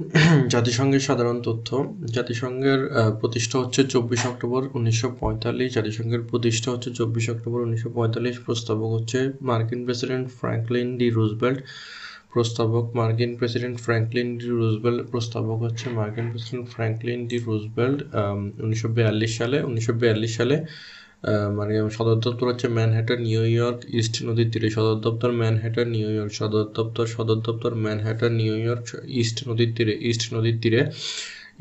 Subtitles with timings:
[0.54, 1.68] জাতিসংঘের সাধারণ তথ্য,
[2.16, 2.80] জাতিসংঘের
[3.20, 9.18] প্রতিষ্ঠা হচ্ছে চব্বিশ অক্টোবর উনিশশো পঁয়তাল্লিশ, জাতিসংঘের প্রতিষ্ঠা হচ্ছে চব্বিশ অক্টোবর উনিশশো পঁয়তাল্লিশ, প্রস্তাবক হচ্ছে
[9.42, 11.58] মার্কিন প্রেসিডেন্ট ফ্র্যাঙ্কলিন ডি রুজবেল্ট
[12.32, 17.98] প্রস্তাবক মার্কিন প্রেসিডেন্ট ফ্র্যাঙ্কলিন ডি রুজবেল্ট প্রস্তাবক হচ্ছে মার্কিন প্রেসিডেন্ট ফ্র্যাঙ্কলিন ডি রুজবেল্ট
[18.64, 18.88] উনিশশো
[19.38, 20.56] সালে, উনিশশো বিয়াল্লিশ সালে
[21.58, 26.32] মানে সদর দপ্তর হচ্ছে ম্যানহাটন নিউ ইয়র্ক, ইস্ট নদীর তীরে সদর দপ্তর ম্যানহাটন নিউ ইয়র্ক।
[26.40, 28.86] সদর দপ্তর সদর দপ্তর ম্যানহাটন নিউ ইয়র্ক,
[29.22, 30.80] ইস্ট নদীর তীরে, ইস্ট নদীর তীরে,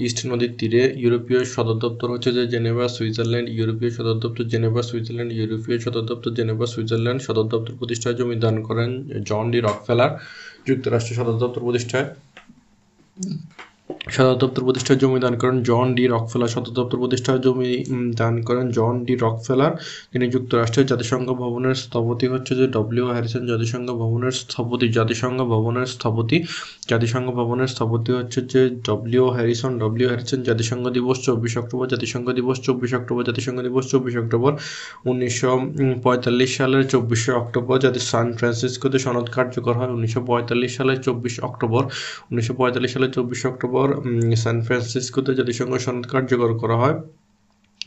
[0.06, 5.32] ইস্ট নদীর তীরে ইউরোপীয় সদর দপ্তর হচ্ছে যে জেনেভা, সুইজারল্যান্ড, ইউরোপীয় সদর দপ্তর জেনেভা, সুইজারল্যান্ড,
[5.40, 8.90] ইউরোপীয় সদর দপ্তর জেনেভা, সুইজারল্যান্ড সদর দপ্তর প্রতিষ্ঠায় জমি দান করেন
[9.30, 10.12] জন ডি রকফেলার,
[10.68, 12.08] যুক্তরাষ্ট্রের সদর দপ্তর প্রতিষ্ঠায়।
[14.16, 17.72] সদর দপ্তর প্রতিষ্ঠার জমি দান করেন জন ডি রকফেলার। সদর দপ্তর প্রতিষ্ঠার জমি
[18.20, 19.72] দান করেন জন ডি রকফেলার।
[20.12, 26.38] তিনি যুক্তরাষ্ট্রের জাতিসংঘ ভবনের স্থপতি হচ্ছে যে ডব্লিউ হ্যারিসন জাতিসংঘ ভবনের স্থপতি। জাতিসংঘ ভবনের স্থপতি
[26.92, 32.58] জাতিসংঘ ভবনের স্থপতি হচ্ছে যে ডব্লিউ হ্যারিসন ডব্লিউ হ্যারিসন জাতিসংঘ দিবস, চব্বিশ অক্টোবর জাতিসংঘ দিবস,
[32.68, 34.52] চব্বিশ অক্টোবর জাতিসংঘ দিবস, চব্বিশ অক্টোবর
[35.10, 35.52] উনিশশো
[36.04, 41.84] পঁয়তাল্লিশ সালের চব্বিশে অক্টোবর যাতে সান ফ্রান্সিসকোতে সনদ কার্যকর হয় উনিশশো পঁয়তাল্লিশ সালের চব্বিশ অক্টোবর।
[42.32, 43.88] উনিশশো পঁয়তাল্লিশ সালের চব্বিশ অক্টোবর
[44.44, 46.96] সান ফ্রান্সিসকোতে জাতিসংঘ সনদ কার্যকর করা হয়।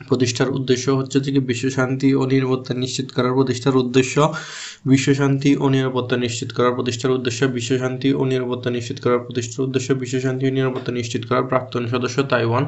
[0.08, 4.14] প্রতিষ্ঠার উদ্দেশ্য হচ্ছে যে বিশ্ব শান্তি ও নিরাপত্তা নিশ্চিত করার প্রতিষ্ঠার উদ্দেশ্য,
[4.90, 9.62] বিশ্ব শান্তি ও নিরাপত্তা নিশ্চিত করার প্রতিষ্ঠার উদ্দেশ্য, বিশ্ব শান্তি ও নিরাপত্তা নিশ্চিত করার প্রতিষ্ঠার
[9.66, 12.64] উদ্দেশ্য, বিশ্ব শান্তি ও নিরাপত্তা নিশ্চিত করার প্রাক্তন সদস্য তাইওয়ান,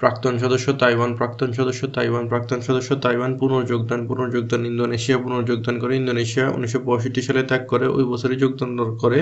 [0.00, 6.46] প্রাক্তন সদস্য তাইওয়ান, প্রাক্তন সদস্য তাইওয়ান, প্রাক্তন সদস্য তাইওয়ান পুনর্যোগদান পুনর্যোগদান ইন্দোনেশিয়া, পুনর্যোগদান করে ইন্দোনেশিয়া
[6.56, 8.70] উনিশশো পঁয়ষট্টি সালে ত্যাগ করে, ওই বছরই যোগদান
[9.02, 9.18] করে।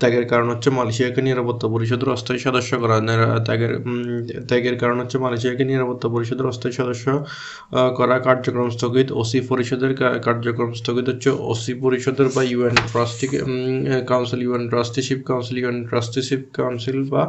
[0.00, 2.96] ত্যাগের কারণ হচ্ছে মালয়েশিয়াকে নিরাপত্তা পরিষদের অস্থায়ী সদস্য করা।
[3.46, 3.72] ত্যাগের
[4.48, 6.88] ত্যাগের কারণ হচ্ছে মালয়েশিয়াকে নিরাপত্তা পরিষদের অস্থায়ী সদস্য
[7.98, 9.92] করা কার্যক্রম স্থগিত। ওসি পরিষদের
[10.26, 13.26] কার্যক্রম স্থগিত হচ্ছে ওসি পরিষদের বা UN trustee
[14.10, 17.22] council, UN trusteeship council, UN trusteeship council বা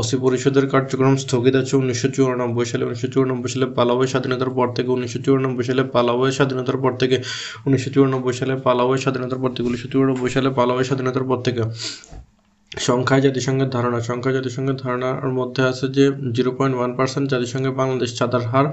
[0.00, 4.90] ওসি পরিষদের কার্যক্রম স্থগিত আছে উনিশশো চুরানব্বই সালে। উনিশশো চুরানব্বই সালে পালাওয়ের স্বাধীনতার পর থেকে
[4.96, 7.16] উনিশশো চুরানব্বই সালে পালাওয়ের স্বাধীনতার পর থেকে
[7.66, 11.62] উনিশশো চুরানব্বই সালে পালাওয়ের স্বাধীনতার পর থেকে উনিশশো চুরানব্বই সালে পালাওয়ের স্বাধীনতার পর থেকে
[12.80, 16.04] সংখ্যায় জাতিসংঘের ধারণা সংখ্যায় জাতিসংঘের ধারণার মধ্যে আছে যে
[16.36, 18.66] জিরো পয়েন্ট ওয়ান পার্সেন্ট জাতিসংঘে বাংলাদেশ চাঁদার হার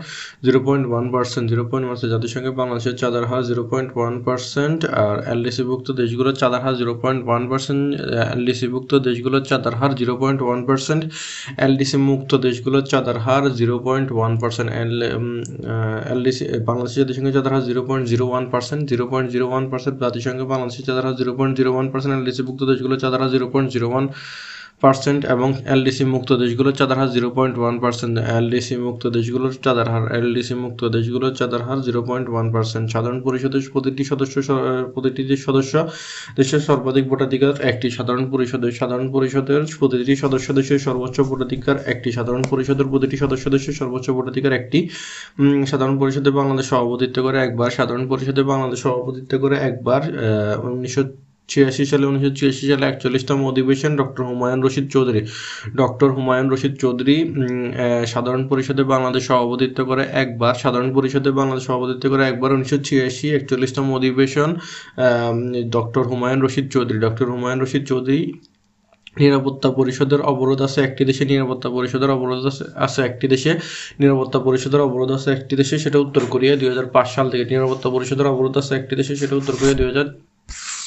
[0.46, 4.80] zero point one percent zero point one জাতিসংঘে বাংলাদেশের চাঁদার হার জিরো পয়েন্ট ওয়ান পার্সেন্ট
[5.02, 7.82] আর এলডিসিভুক্ত দেশগুলোর চাঁদার হার জিরো পয়েন্ট ওয়ান পার্সেন্ট
[8.36, 11.02] এলডিসিভুক্ত দেশগুলোর চাঁদার হার zero point one percent
[11.66, 14.70] LDC মুক্ত দেশগুলোর চাঁদার হার zero point one percent
[16.12, 19.96] LDC বাংলাদেশের জাতিসংঘের চাঁদার হার zero point zero one percent zero point zero one percent
[20.04, 23.70] জাতিসংঘে বাংলাদেশের চাঁদার হার zero point zero one percent এলডিসিভুক্ত দেশগুলোর চাঁদার হার zero point
[23.74, 24.06] zero one
[24.86, 28.14] percent এবং এলডিসি মুক্ত দেশগুলোর চাঁদার হার zero point one percent.
[28.38, 33.20] LDC মুক্ত দেশগুলোর চাঁদার হার, এলডিসি মুক্ত দেশগুলোর চাঁদার হার জিরো পয়েন্ট ওয়ান পার্সেন্ট। সাধারণ
[33.28, 34.36] পরিষদের প্রতিটি সদস্য
[34.94, 35.74] প্রতিটি সদস্য,
[36.40, 42.44] দেশের সর্বাধিক ভোটাধিকার একটি সাধারণ পরিষদের সাধারণ পরিষদের প্রতিটি সদস্য দেশের সর্বোচ্চ ভোটাধিকার একটি, সাধারণ
[42.52, 44.80] পরিষদের প্রতিটি সদস্য দেশের সর্বোচ্চ ভোটাধিকার একটি।
[45.72, 50.02] সাধারণ পরিষদে বাংলাদেশ সভাপতিত্ব করে একবার, সাধারণ পরিষদে বাংলাদেশ সভাপতিত্ব করে একবার
[50.78, 51.04] উনিশশো
[51.52, 55.22] ছিয়াশি সালে উনিশশো ছিয়াশি সালে একচল্লিশতম অধিবেশন ডক্টর হুমায়ুন রশিদ চৌধুরী।
[55.82, 57.18] ডক্টর হুমায়ুন রশিদ চৌধুরী
[58.14, 63.86] সাধারণ পরিষদে বাংলাদেশ সভাপতিত্ব করে একবার, সাধারণ পরিষদে বাংলাদেশ সভাপতিত্ব করে একবার উনিশশো ছিয়াশি একচল্লিশতম
[63.98, 64.50] অধিবেশন
[65.76, 68.22] ডক্টর হুমায়ুন রশিদ চৌধুরী। ডক্টর হুমায়ুন রশিদ চৌধুরী
[69.24, 72.44] নিরাপত্তা পরিষদের অবরোধ আছে একটি দেশে, নিরাপত্তা পরিষদের অবরোধ
[72.86, 73.52] আছে একটি দেশে।
[74.02, 77.90] নিরাপত্তা পরিষদের অবরোধ আছে একটি দেশে, সেটা উত্তর কোরিয়া দুই হাজার পাঁচ সাল থেকে। নিরাপত্তা
[77.96, 80.08] পরিষদের অবরোধ আছে একটি দেশে, সেটা উত্তর কোরিয়া দুই হাজার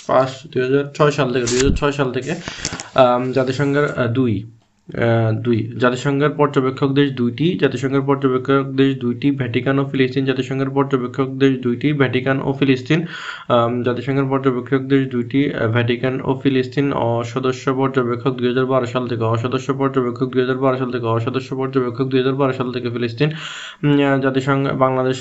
[0.09, 2.33] পাঁচ দুই হাজার ছয় সাল থেকে দুই হাজার ছয় সাল থেকে
[3.37, 4.35] জাতিসংঘের দুই।
[5.47, 11.53] দুই, জাতিসংঘের পর্যবেক্ষক দেশ দুইটি, জাতিসংঘের পর্যবেক্ষক দেশ দুইটি, ভ্যাটিকান ও ফিলিস্তিন, জাতিসংঘের পর্যবেক্ষক দেশ
[11.65, 13.01] দুইটি, ভ্যাটিকান ও ফিলিস্তিন
[13.87, 15.41] জাতিসংঘের পর্যবেক্ষক দেশ দুইটি
[15.75, 20.77] ভ্যাটিকান ও ফিলিস্তিন, অসদস্য পর্যবেক্ষক দুই হাজার বারো সাল থেকে, অসদস্য পর্যবেক্ষক দুই হাজার বারো
[20.81, 23.29] সাল থেকে, অসদস্য পর্যবেক্ষক দুই হাজার বারো সাল থেকে ফিলিস্তিন
[24.25, 25.19] জাতিসংঘ, বাংলাদেশ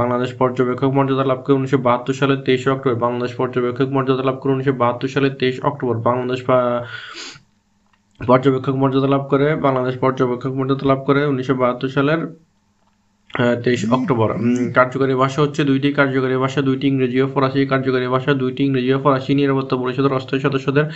[0.00, 4.52] বাংলাদেশ পর্যবেক্ষক মর্যাদা লাভ করে উনিশশো বাহাত্তর সালের তেইশে অক্টোবর, বাংলাদেশ পর্যবেক্ষক মর্যাদা লাভ করে
[4.56, 6.40] উনিশশো বাহাত্তর সালের তেইশ অক্টোবর, বাংলাদেশ
[8.26, 12.20] পর্যবেক্ষক মর্যাদা লাভ করে বাংলাদেশ পর্যবেক্ষক মর্যাদা লাভ করে উনিশশো বাহাত্তর সালের
[13.64, 14.30] তেইশ অক্টোবর।
[14.78, 18.98] কার্যকরী ভাষা হচ্ছে দুইটি কার্যকরী ভাষা, দুইটি ইংরেজি ও ফরাসি। কার্যকরী ভাষা, দুইটি ইংরেজি ও
[19.04, 20.86] ফরাসি। নিরাপত্তা পরিষদের অস্থায়ী সদস্যদের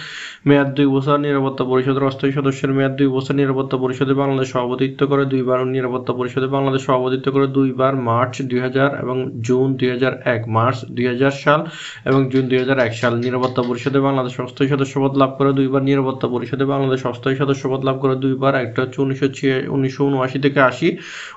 [0.49, 5.25] মেয়াদ দুই বছর, নিরাপত্তা পরিষদের অস্থায়ী সদস্যের মেয়াদ দুই বছর, নিরাপত্তা পরিষদে বাংলাদেশ সভাপতিত্ব করে
[5.33, 9.17] দুইবার, নিরাপত্তা পরিষদে বাংলাদেশ সভাপতিত্ব করে দুইবার, মার্চ দুই হাজার এবং
[9.47, 11.61] জুন দুই হাজার এক, মার্চ দুই হাজার সাল
[12.09, 16.27] এবং জুন দুই হাজার এক সাল। নিরাপত্তা পরিষদে বাংলাদেশ অস্থায়ী সদস্যপদ লাভ করে দুইবার, নিরাপত্তা
[16.35, 20.89] পরিষদে বাংলাদেশ অস্থায়ী সদস্যপদ লাভ করে দুইবার। একটা হচ্ছে উনিশশো ছিয়া, উনিশশো উনআশি থেকে আশি,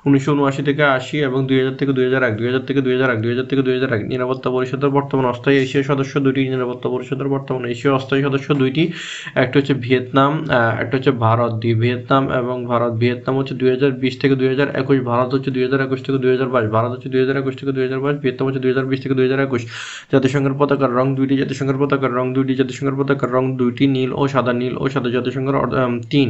[0.07, 2.93] উনিশশো উনআশি থেকে আশি এবং দুই হাজার থেকে দুই হাজার এক দুই হাজার থেকে দুই
[2.95, 6.41] হাজার এক দুই হাজার থেকে দুই হাজার এক নিরাপত্তা পরিষদের বর্তমান অস্থায়ী এশীয় সদস্য দুইটি
[6.49, 8.83] নিরাপত্তা পরিষদের বর্তমান এশীয় অস্থায়ী সদস্য দুইটি
[9.35, 10.31] একটা হচ্ছে ভিয়েতনাম
[10.81, 14.67] একটা হচ্ছে ভারত দুই ভিয়েতনাম এবং ভারত ভিয়েতনাম হচ্ছে দুই হাজার বিশ থেকে দুই হাজার
[14.81, 17.53] একুশ ভারত হচ্ছে দুই হাজার একুশ থেকে দুই হাজার বাইশ ভারত হচ্ছে দুই হাজার একুশ
[17.59, 19.61] থেকে দুই হাজার বাইশ ভিয়েতনাম হচ্ছে দুই হাজার বিশ থেকে দুই হাজার একুশ
[20.11, 24.53] জাতিসংঘের পতাকার রং দুইটি জাতিসংঘের পতাকার রং দুইটি জাতিসংঘের পতাকার রং দুইটি নীল ও সাদা
[24.53, 25.55] নীল ও সাদা জাতিসংঘের
[26.09, 26.29] তিন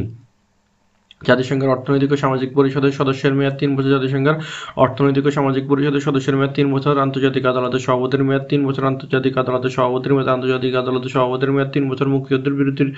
[1.22, 4.36] জাতিসংঘের অর্থনৈতিক ও সামাজিক পরিষদের সদস্যের মেয়াদ তিন বছর, জাতিসংঘের
[4.76, 9.34] অর্থনৈতিক ও সামাজিক পরিষদের সদস্যের মেয়াদ তিন বছর, আন্তর্জাতিক আদালতের সভাপতির মেয়াদ তিন বছর, আন্তর্জাতিক
[9.38, 12.90] আদালতের সভাপতির মেয়াদ, আন্তর্জাতিক আদালতের সভাপতির মেয়াদ তিন বছর, মুক্তিযুদ্ধের বিরতির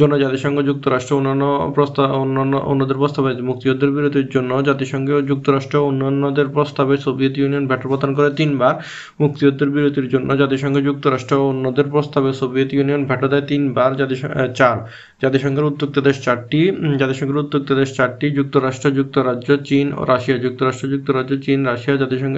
[0.00, 1.44] জন্য জাতিসংঘ যুক্তরাষ্ট্র অন্যান্য
[1.76, 8.10] প্রস্তাব অন্যান্য অন্যদের প্রস্তাবে, মুক্তিযুদ্ধের বিরতির জন্য জাতিসংঘ যুক্তরাষ্ট্র অন্যান্যদের প্রস্তাবে সোভিয়েত ইউনিয়ন ভেটো প্রদান
[8.14, 8.74] করে তিনবার,
[9.22, 14.76] মুক্তিযুদ্ধের বিরতির জন্য জাতিসংঘ যুক্তরাষ্ট্র অন্যদের প্রস্তাবে সোভিয়েত ইউনিয়ন ভেটো দেয় তিনবার জাতিসংঘ চার।
[15.22, 16.60] জাতিসংঘের উদ্যোক্তা দেশ চারটি।
[17.02, 22.36] জাতিসংঘের উদ্যোক্তা দেশ চারটি, যুক্তরাষ্ট্র, যুক্তরাজ্য, চীন ও রাশিয়া। যুক্তরাষ্ট্র, যুক্তরাজ্য, চীন, রাশিয়া, জাতিসংঘ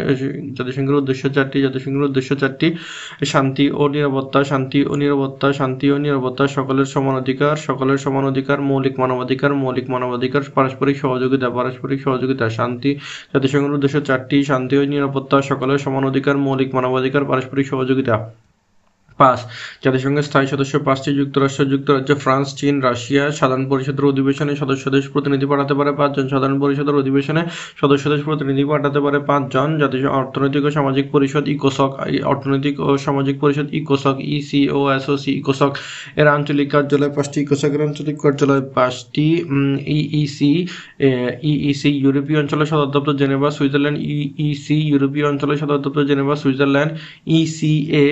[0.58, 2.68] জাতিসংঘের উদ্দেশ্য চারটি, জাতিসংঘের উদ্দেশ্য চারটি।
[3.32, 8.58] শান্তি ও নিরাপত্তা, শান্তি ও নিরাপত্তা, শান্তি ও নিরাপত্তা সকলের সমান অধিকার, সকলের সমান অধিকার,
[8.70, 12.90] মৌলিক মানবাধিকার মৌলিক মানবাধিকার, পারস্পরিক সহযোগিতা পারস্পরিক সহযোগিতা, শান্তি।
[13.32, 18.14] জাতিসংঘের উদ্দেশ্য চারটি, শান্তি ও নিরাপত্তা সকলের সমান অধিকার, মৌলিক মানবাধিকার, পারস্পরিক সহযোগিতা।
[19.20, 19.38] পাঁচ।
[19.84, 25.46] জাতিসংঘের স্থায়ী সদস্য পাঁচটি যুক্তরাষ্ট্র, যুক্তরাজ্য, ফ্রান্স, চীন, রাশিয়া, সাধারণ পরিষদের অধিবেশনে সদস্য দেশ প্রতিনিধি
[25.52, 27.42] পাঠাতে পারে পাঁচজন। সাধারণ পরিষদের অধিবেশনে
[27.80, 31.90] সদস্য দেশ প্রতিনিধি পাঠাতে পারে পাঁচজন। জাতিসংঘ অর্থনৈতিক ও সামাজিক পরিষদ, ইকোসক
[32.32, 35.70] অর্থনৈতিক ও সামাজিক পরিষদ, ইকোসক ইসি ও এসওসি ইকোসক।
[36.20, 39.28] এর আঞ্চলিক কার্যালয় পাঁচটি, ইকোসকের আঞ্চলিক কার্যালয় পাঁচটি
[40.18, 40.52] ইইসি
[41.66, 43.98] ইইসি, ইউরোপীয় অঞ্চলের সদর দপ্তর জেনেভা, সুইজারল্যান্ড
[44.44, 46.90] ইইসি, ইউরোপীয় অঞ্চলের সদর দপ্তর জেনেভা, সুইজারল্যান্ড,
[47.40, 48.06] ইসিএ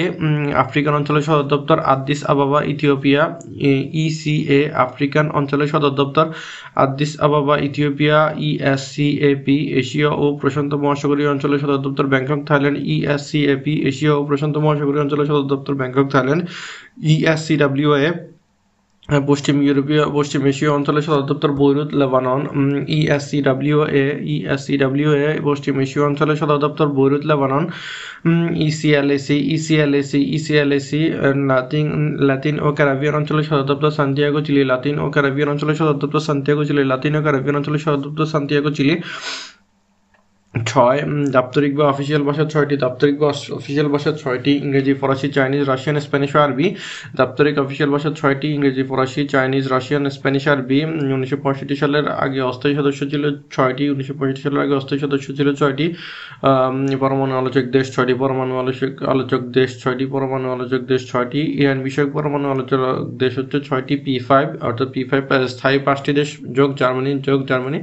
[0.65, 3.23] আফ্রিকান অঞ্চলের সদর দপ্তর Addis Ababa, Ethiopia
[4.07, 6.27] ECA, African অঞ্চলের সদর দপ্তর
[6.85, 8.19] Addis Ababa, Ethiopia,
[8.49, 15.03] ESCAP, Asia ও প্রশান্ত মহাসাগরীয় অঞ্চলের সদর দপ্তর ব্যাংকক, থাইল্যান্ড, ইএসসিএপি, এশিয়া ও প্রশান্ত মহাসাগরীয়
[15.05, 16.43] অঞ্চলের সদর দপ্তর ব্যাংকক, থাইল্যান্ড,
[17.13, 18.11] ইএসসিডাব্লিউএ
[19.09, 22.41] পশ্চিম ইউরোপীয়, পশ্চিম এশীয় অঞ্চলের সদর দপ্তর Beirut, Lebanon
[22.99, 27.65] ESCW A ESCW A পশ্চিম এশীয় অঞ্চলের সদর দপ্তর Beirut, Lebanon
[28.69, 31.01] ECLAC ECLAC ECLAC
[31.51, 31.87] Latin
[32.29, 36.63] Latin ও ক্যারাবিয়ান অঞ্চলের সদর দপ্তর সান্তিয়াগো, চিলি, লাতিন ও ক্যারাবিয়ান অঞ্চলের সদর দপ্তর সান্তিয়াগো,
[36.69, 38.95] চিলি, লাতিন ও ক্যারাবিয়ান অঞ্চলের সদর দপ্তর সান্তিয়াগো, চিলি।
[40.55, 40.99] ছয়
[41.37, 43.29] দাপ্তরিক বা অফিসিয়াল ভাষা ছয়টি, দাপ্তরিক বা
[43.59, 46.67] অফিসিয়াল ভাষা ছয়টি, ইংরেজি, ফরাসি, চাইনিজ, রাশিয়ান, স্প্যানিশ ও আরবি।
[47.21, 50.79] দাপ্তরিক অফিসিয়াল ভাষা ছয়টি, ইংরেজি, ফরাসি, চাইনিজ, রাশিয়ান, স্প্যানিশ, আরবি।
[51.17, 53.25] উনিশশো পঁয়ষট্টি সালের আগে অস্থায়ী সদস্য ছিল
[53.55, 55.87] ছয়টি, উনিশশো পঁয়ষট্টি সালের আগে অস্থায়ী সদস্য ছিল ছয়টি।
[57.03, 62.11] পরমাণু আলোচক দেশ ছয়টি, পরমাণু আলোচক আলোচক দেশ ছয়টি, পরমাণু আলোচক দেশ ছয়টি। ইরান বিষয়ক
[62.17, 62.81] পরমাণু আলোচক
[63.23, 65.23] দেশ হচ্ছে ছয়টি, পি ফাইভ, অর্থাৎ পি ফাইভ,
[65.55, 66.29] স্থায়ী পাঁচটি দেশ
[66.59, 67.81] যোগ, জার্মানি যোগ, জার্মানি।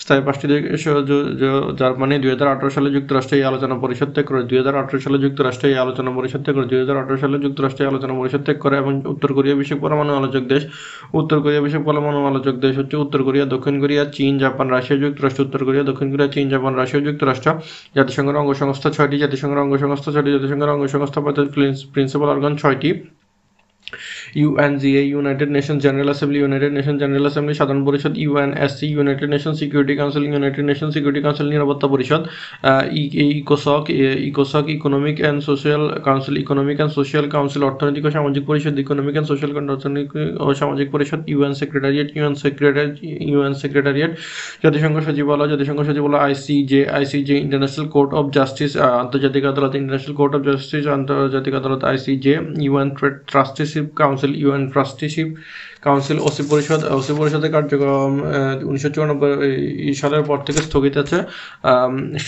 [0.00, 0.82] স্থায়ী পাঁচটি দেশ
[1.80, 5.18] জার্মানি দুই হাজার আঠারো সালে যুক্তরাষ্ট্র এই আলোচনা পরিষদ ত্যাগ করে, দুই হাজার আঠারো সালে
[5.24, 8.76] যুক্তরাষ্ট্র এই আলোচনা পরিষদ ত্যাগ করে, দুই হাজার আঠারো সালে যুক্তরাষ্ট্র আলোচনা পরিষদ ত্যাগ করে
[8.82, 10.62] এবং উত্তর কোরিয়া বিষয়ক পরমাণু আলোচক দেশ,
[11.20, 15.40] উত্তর কোরিয়া বিষয়ক পরমাণু আলোচক দেশ হচ্ছে উত্তর কোরিয়া, দক্ষিণ কোরিয়া, চীন, জাপান, রাশিয়া, যুক্তরাষ্ট্র,
[15.46, 17.48] উত্তর কোরিয়া, দক্ষিণ কোরিয়া, চীন, জাপান, রাশিয়া, যুক্তরাষ্ট্র,
[17.96, 21.20] জাতিসংঘের অঙ্গ সংস্থা ছয়টি, জাতিসংঘের অঙ্গ সংস্থা ছয়টি, জাতিসংঘের অঙ্গ সংস্থা
[21.94, 22.90] প্রিন্সিপাল অর্গান ছয়টি।
[24.34, 29.94] UNGA United nation general assembly United nation general assembly সাধারণ পরিষদ UNSC United nation security
[29.96, 32.22] council United nation security Council নিরাপত্তা পরিষদ
[33.32, 33.84] ইকোসক
[34.30, 39.28] ইকোসক Economic and Social council economic and Social Council অর্থনৈতিক ও সামাজিক পরিষদ ইকোনমিক অ্যান্ড
[39.30, 40.10] সোশ্যাল অর্থনৈতিক
[40.40, 42.90] ও সামাজিক পরিষদ UN Secretariat UN secretary
[43.30, 44.12] UN Secretariat
[44.64, 50.42] জাতিসংঘ সচিবালয় জাতিসংঘ সচিবালয় ICJ ICJ International Court of Justice আন্তর্জাতিক আদালত ইন্টারন্যাশনাল কোর্ট অফ
[50.48, 52.34] জাস্টিস আন্তর্জাতিক আদালত ICJ
[52.66, 52.88] UN
[53.30, 55.28] Trusteeship Council Council UN Trusteeship
[55.82, 58.12] Council OC পরিষদ ওসি পরিষদের কার্যক্রম
[58.68, 59.32] উনিশশো চুরানব্বই
[60.00, 61.18] সালের পর থেকে স্থগিত আছে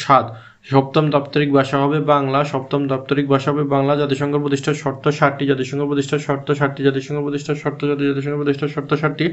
[0.03, 0.27] সাত।
[0.67, 5.83] সপ্তম দাপ্তরিক ভাষা হবে বাংলা, সপ্তম দাপ্তরিক ভাষা হবে বাংলা, জাতিসংঘ প্রতিষ্ঠার শর্ত ষাটটি, জাতিসংঘ
[5.91, 9.27] প্রতিষ্ঠার শর্ত ষাটটি, জাতিসংঘ প্রতিষ্ঠার শর্ত জাতিসংঘ প্রতিষ্ঠার শর্ত ষাটটি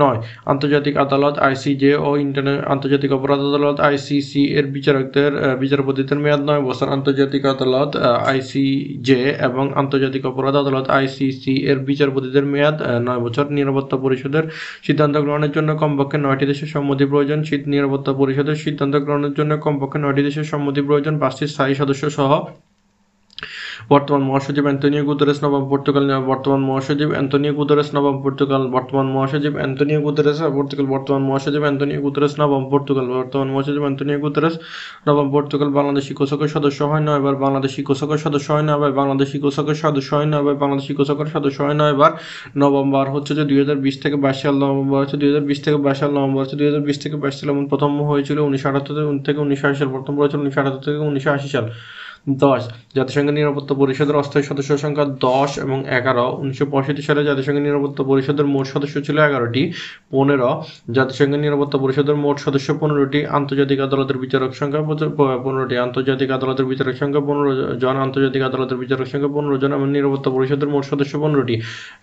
[0.00, 0.18] নয়।
[0.52, 5.30] আন্তর্জাতিক আদালত, আইসিজে ও ইন্টারনেট আন্তর্জাতিক অপরাধ আদালত, আইসিসি এর বিচারকদের
[5.62, 7.90] বিচারপতিদের মেয়াদ নয় বছর। আন্তর্জাতিক আদালত
[8.30, 12.76] আইসিজে এবং আন্তর্জাতিক অপরাধ আদালত, আইসিসি এর বিচারপতিদের মেয়াদ
[13.08, 14.44] নয় বছর। নিরাপত্তা পরিষদের
[14.86, 17.38] সিদ্ধান্ত গ্রহণের জন্য কমপক্ষে নয়টি দেশের সম্মতি প্রয়োজন।
[17.74, 22.30] নিরাপত্তা পরিষদের সিদ্ধান্ত গ্রহণের জন্য কমপক্ষে নয়টি দেশের সম্মতি প্রয়োজন পাঁচটি স্থায়ী সদস্য সহ
[23.92, 30.00] বর্তমান মহাসচিব অ্যান্তোনিও গুতেরেস নবম পর্তুগাল বর্তমান মহাসচিব অ্যান্তোনিও গুতেরেস নবম পর্তুগাল, বর্তমান মহাসচিব অ্যান্তোনিও
[30.06, 34.54] গুতেরেস, পর্তুগাল, বর্তমান মহাসচিব অ্যান্তোনিও গুতেরেস নবম পর্তুগাল, বর্তমান মহাসচিব অ্যান্তোনিও গুতেরেস
[35.06, 39.36] নবম পর্তুগাল বাংলাদেশি কোষকের সদস্য হয় না, এবার বাংলাদেশি কোষকের সদস্য হয় না, এবার বাংলাদেশি
[39.44, 42.12] কোষকের সদস্য হয় না, এবার বাংলাদেশি কোষকের সদস্য হয় না, এবার
[42.62, 45.78] নভেম্বর হচ্ছে যে দুই হাজার বিশ থেকে বাইশ সাল, নভেম্বর হচ্ছে দুই হাজার বিশ থেকে
[45.84, 48.94] বাইশ সাল, নভেম্বর হচ্ছে দুই হাজার বিশ থেকে বাইশ সাল, এমন প্রথম হয়েছিল উনিশশো আটাত্তর
[49.26, 51.66] থেকে উনিশশো আশি সাল, প্রথম হয়েছিল উনিশশো আটাত্তর থেকে উনিশশো আশি সাল।
[52.26, 52.62] দশ,
[52.96, 58.46] জাতিসংঘের নিরাপত্তা পরিষদের অস্থায়ী সদস্য সংখ্যা দশ এবং এগারো। উনিশশো পঁয়ষট্টি সালে জাতিসংঘের নিরাপত্তা পরিষদের
[58.54, 59.62] মোট সদস্য ছিল এগারোটি।
[60.14, 60.50] পনেরো,
[60.96, 64.82] জাতিসংঘের নিরাপত্তা পরিষদের মোট সদস্য পনেরোটি। আন্তর্জাতিক আদালতের বিচারক সংখ্যা
[65.44, 67.50] পনেরোটি। আন্তর্জাতিক আদালতের বিচারক সংখ্যা পনেরো
[67.82, 71.54] জন, আন্তর্জাতিক আদালতের বিচারক সংখ্যা পনেরো জন এবং নিরাপত্তা পরিষদের মোট সদস্য পনেরোটি।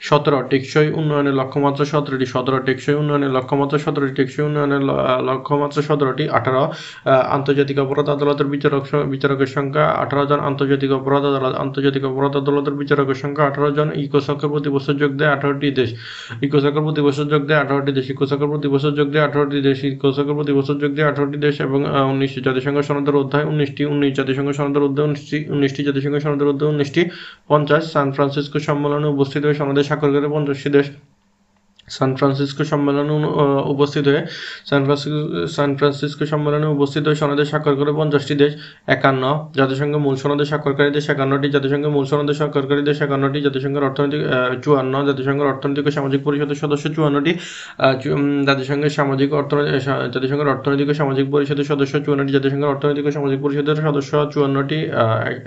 [0.07, 4.83] সতেরো, টেকসই উন্নয়নের লক্ষ্যমাত্রা সতেরোটি। সতেরো, টেকসই উন্নয়নের লক্ষ্যমাত্রা সতেরোটি। টেকসই উন্নয়নের
[5.29, 6.63] লক্ষ্যমাত্রা সতেরোটি। আঠারো
[7.35, 13.18] আন্তর্জাতিক অপরাধ আদালতের বিচারক বিচারকের সংখ্যা আঠারো জন আন্তর্জাতিক অপরাধ আদালত আন্তর্জাতিক অপরাধ আদালতের বিচারকের
[13.24, 15.89] সংখ্যা আঠারো জন ইকোসকের প্রতি বছর যোগ দেয় আঠারোটি দেশ।
[16.46, 20.36] ইকোসকের প্রতি বছর যোগ দেয় আঠারোটি দেশ। ইকোসকের প্রতি বছর যোগ দেয় আঠারোটি দেশ। ইকোসকের
[20.38, 21.80] প্রতি বছর যোগ দেয় আঠারোটি দেশ এবং
[22.13, 27.01] উনিশটি জাতিসংঘ সনদের অধ্যায় উনিশটি, উনিশ জাতিসংঘ সনদের অধ্যায় উনিশটি উনিশটি জাতিসংঘ সনদের অধ্যায় উনিশটি,
[27.50, 30.88] পঞ্চাশ সান ফ্রান্সিসকো সম্মেলনে উপস্থিত হয়ে সনদে স্বাক্ষর করে পঞ্চাশটি দেশ।
[31.95, 33.13] সান ফ্রান্সিসকো সম্মেলনে
[33.74, 34.21] উপস্থিত হয়ে
[34.69, 35.19] সান ফ্রান্সিসকো
[35.55, 38.51] সান ফ্রান্সিসকো সম্মেলনে উপস্থিত হয়ে সনদে স্বাক্ষর করে পঞ্চাশটি দেশ,
[38.95, 39.24] একান্ন
[39.60, 44.21] জাতিসংঘ, মূল সনদে স্বাক্ষরকারী দেশ একান্নটি জাতিসংঘের মূল সনদে স্বাক্ষরকারী দেশ একান্নটি, জাতিসংঘের অর্থনৈতিক
[44.63, 47.31] চুয়ান্ন, জাতিসংঘের অর্থনৈতিক ও সামাজিক পরিষদের সদস্য চুয়ান্নটি
[48.50, 49.71] জাতিসংঘের সামাজিক অর্থনৈতিক
[50.15, 54.79] জাতিসংঘের অর্থনৈতিক ও সামাজিক পরিষদের সদস্য চুয়ান্নটি, জাতিসংঘের অর্থনৈতিক ও সামাজিক পরিষদের সদস্য চুয়ান্নটি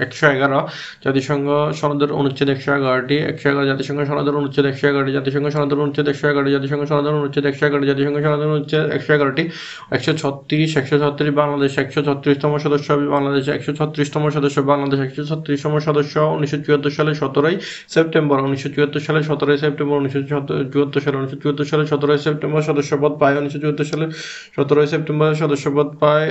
[0.05, 0.61] একশো এগারো,
[1.07, 1.47] জাতিসংঘ
[1.81, 6.27] সনদের অনুচ্ছেদ একশো এগারোটি, একশো এগারো জাতিসংঘ সনদের অনুচ্ছেদ একশো এগারোটি, জাতিসংঘ সনদের অনুচ্ছেদ একশো
[6.35, 9.43] এগারোটি জাতিসংঘ সমাধান অনুচ্ছেদ একশো এগারো জাতিসংঘ সমাধান অনুচ্ছেদ একশো এগারোটি
[9.97, 15.75] একশো ছত্রিশ একশো ছত্রিশ বাংলাদেশ, একশো ছত্রিশতম সদস্য বাংলাদেশ, একশো ছত্রিশতম সদস্য বাংলাদেশ, একশো ছত্রিশতম
[15.87, 17.57] সদস্য উনিশশো চুয়াত্তর সালে সতেরোই
[17.95, 20.21] সেপ্টেম্বর, উনিশশো চুয়াত্তর সালে সতেরোই সেপ্টেম্বর, উনিশশো
[20.73, 24.07] চুয়াত্তর সালে উনিশশো চুয়াত্তর সালে সতেরোই সেপ্টেম্বর সদস্যপদ পায়, উনিশশো চুয়াত্তর সালে
[24.57, 26.27] সতেরোই সেপ্টেম্বর সদস্যপদ পায়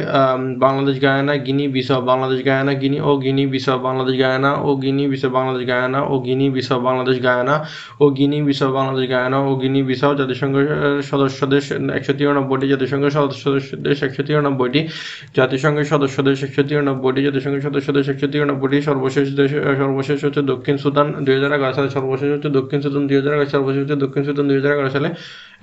[0.66, 5.30] বাংলাদেশ গায়ানা, গিনি বিসা বাংলাদেশ গায়ানা, গিনি ও গিনি বিসা বাংলাদেশ গায়ানা ও গিনি বিসা
[5.38, 7.56] বাংলাদেশ গায়ানা ও গিনি বিসা বাংলাদেশ গায়ানা
[8.04, 10.56] ও গিনি বিসা বাংলাদেশ গায়ানা ও গিনি বিসাও জাতিসংঘ
[11.12, 11.66] সদস্য দেশ
[11.98, 13.44] একশো তিরানব্বইটি, জাতিসংঘের সদস্য
[13.88, 14.80] দেশ একশো তিরানব্বইটি,
[15.38, 20.76] জাতিসংঘের সদস্য দেশ একশো তিরানব্বইটি, জাতিসংঘের সদস্য দেশ একশো তিরানব্বইটি, সর্বশেষ দেশ সর্বশেষ হচ্ছে দক্ষিণ
[20.84, 24.24] সুদান দুই হাজার এগারো সালে, সর্বশেষ হচ্ছে দক্ষিণ সুদান দুই হাজার এগারো, সর্বশেষ হচ্ছে দক্ষিণ
[24.28, 25.10] সুদান দুই হাজার এগারো সালে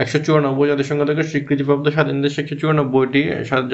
[0.03, 3.21] একশো চুরানব্বই জাতিসংঘ থেকে স্বীকৃতিপ্রাপ্ত স্বাধীন দেশ একশো চুরানব্বইটি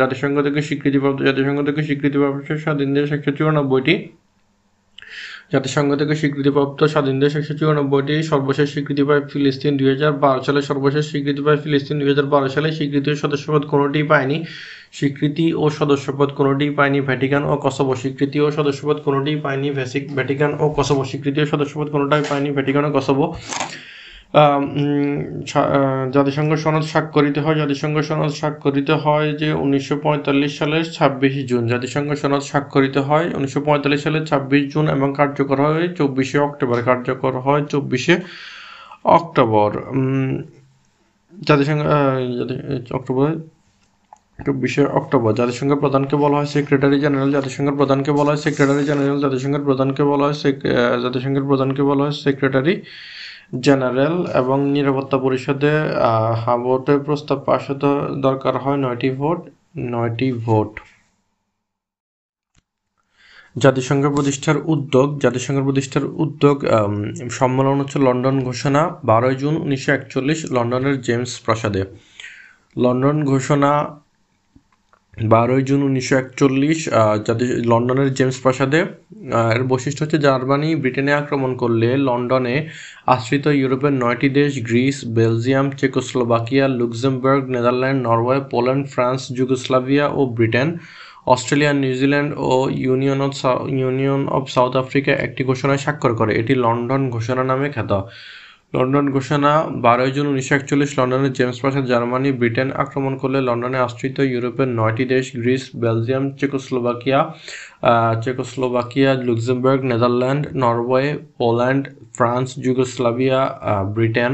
[0.01, 3.95] জাতিসংঘ থেকে স্বীকৃতিপ্রাপ্ত, জাতিসংঘ থেকে স্বীকৃতিপ্রাপ্ত স্বাধীন দেশ একশো চুরানব্বইটি
[5.51, 10.61] জাতিসংঘ থেকে স্বীকৃতিপ্রাপ্ত স্বাধীন দেশ একশো চুরানব্বইটি, সর্বশেষ স্বীকৃতি পায় ফিলিস্তিন দুই হাজার বারো সালে,
[10.63, 14.37] সর্বশেষ স্বীকৃতি পায় ফিলিস্তিন দুই হাজার বারো সালে, স্বীকৃতি সদস্যপদ কোনোটি পায়নি।
[14.93, 20.51] স্বীকৃতি ও সদস্যপদ কোনোটি পায়নি ভ্যাটিকান ও কসবো স্বীকৃতি ও সদস্যপদ কোনোটি পায়নি ভ্যাসিক ভ্যাটিকান
[20.61, 23.25] ও কসবো স্বীকৃতি ও সদস্যপদ কোনোটাই পায়নি ভ্যাটিকান ও কসবো
[26.15, 32.09] জাতিসংঘ সনদ স্বাক্ষরিত হয়। জাতিসংঘ সনদ স্বাক্ষরিত হয় যে উনিশশো পঁয়তাল্লিশ সালের ছাব্বিশে জুন। জাতিসংঘ
[32.23, 37.63] সনদ স্বাক্ষরিত হয় উনিশশো পঁয়তাল্লিশ সালের ছাব্বিশ জুন এবং কার্যকর হয় চব্বিশে অক্টোবর। কার্যকর হয়
[37.73, 38.15] চব্বিশে
[39.17, 39.71] অক্টোবর।
[41.33, 41.81] জাতিসংঘ
[42.99, 43.29] অক্টোবর
[44.39, 49.65] চব্বিশে অক্টোবর। জাতিসংঘের প্রধানকে বলা হয় সেক্রেটারি জেনারেল। জাতিসংঘের প্রধানকে বলা হয় সেক্রেটারি জেনারেল। জাতিসংঘের
[49.69, 50.37] প্রধানকে বলা হয়
[51.05, 52.75] জাতিসংঘের প্রধানকে বলা হয় সেক্রেটারি
[53.53, 55.73] জেনারেল এবং নিরাপত্তা পরিষদে
[56.65, 57.91] ভোটে প্রস্তাব পাশ হতে
[58.27, 59.41] দরকার হয় নয়টি ভোট
[59.93, 60.73] নয়টি ভোট।
[63.57, 66.57] জাতিসংঘ প্রতিষ্ঠার উদ্যোগ, জাতিসংঘ প্রতিষ্ঠার উদ্যোগ
[67.39, 71.83] সম্মেলন হচ্ছে লন্ডন ঘোষণা, বারোই জুন উনিশশো একচল্লিশ, লন্ডনের জেমস প্রাসাদে।
[72.77, 73.71] লন্ডন ঘোষণা
[75.17, 76.81] বারোই জুন উনিশশো একচল্লিশ
[77.27, 78.81] জাতি লন্ডনের জেমস প্রাসাদে
[79.55, 82.57] এর বৈশিষ্ট্য হচ্ছে জার্মানি ব্রিটেনে আক্রমণ করলে লন্ডনে
[83.07, 90.69] আশ্রিত ইউরোপের নয়টি দেশ, Greece, Belgium, Czechoslovakia, Luxembourg, Netherland, Norway, Poland, France, Yugoslavia O Britain.
[91.27, 92.55] Australia, New Zealand O
[92.85, 93.33] Union of
[93.81, 97.93] Union of South Africa একটি ঘোষণায় স্বাক্ষর করে। এটি লন্ডন ঘোষণা নামে খ্যাত।
[98.73, 99.53] লন্ডন ঘোষণা,
[99.87, 105.05] বারোই জুন উনিশশো একচল্লিশ লন্ডনের জেমস প্রাসাদ জার্মানি, ব্রিটেন আক্রমণ করলে লন্ডনে আশ্রিত ইউরোপের নয়টি
[105.15, 107.21] দেশ, Greece, Belgium, Czechoslovakia
[108.25, 111.07] Czechoslovakia, Luxembourg, Netherland, Norway,
[111.41, 111.85] Poland,
[112.17, 113.41] France, Yugoslavia
[113.97, 114.33] Britain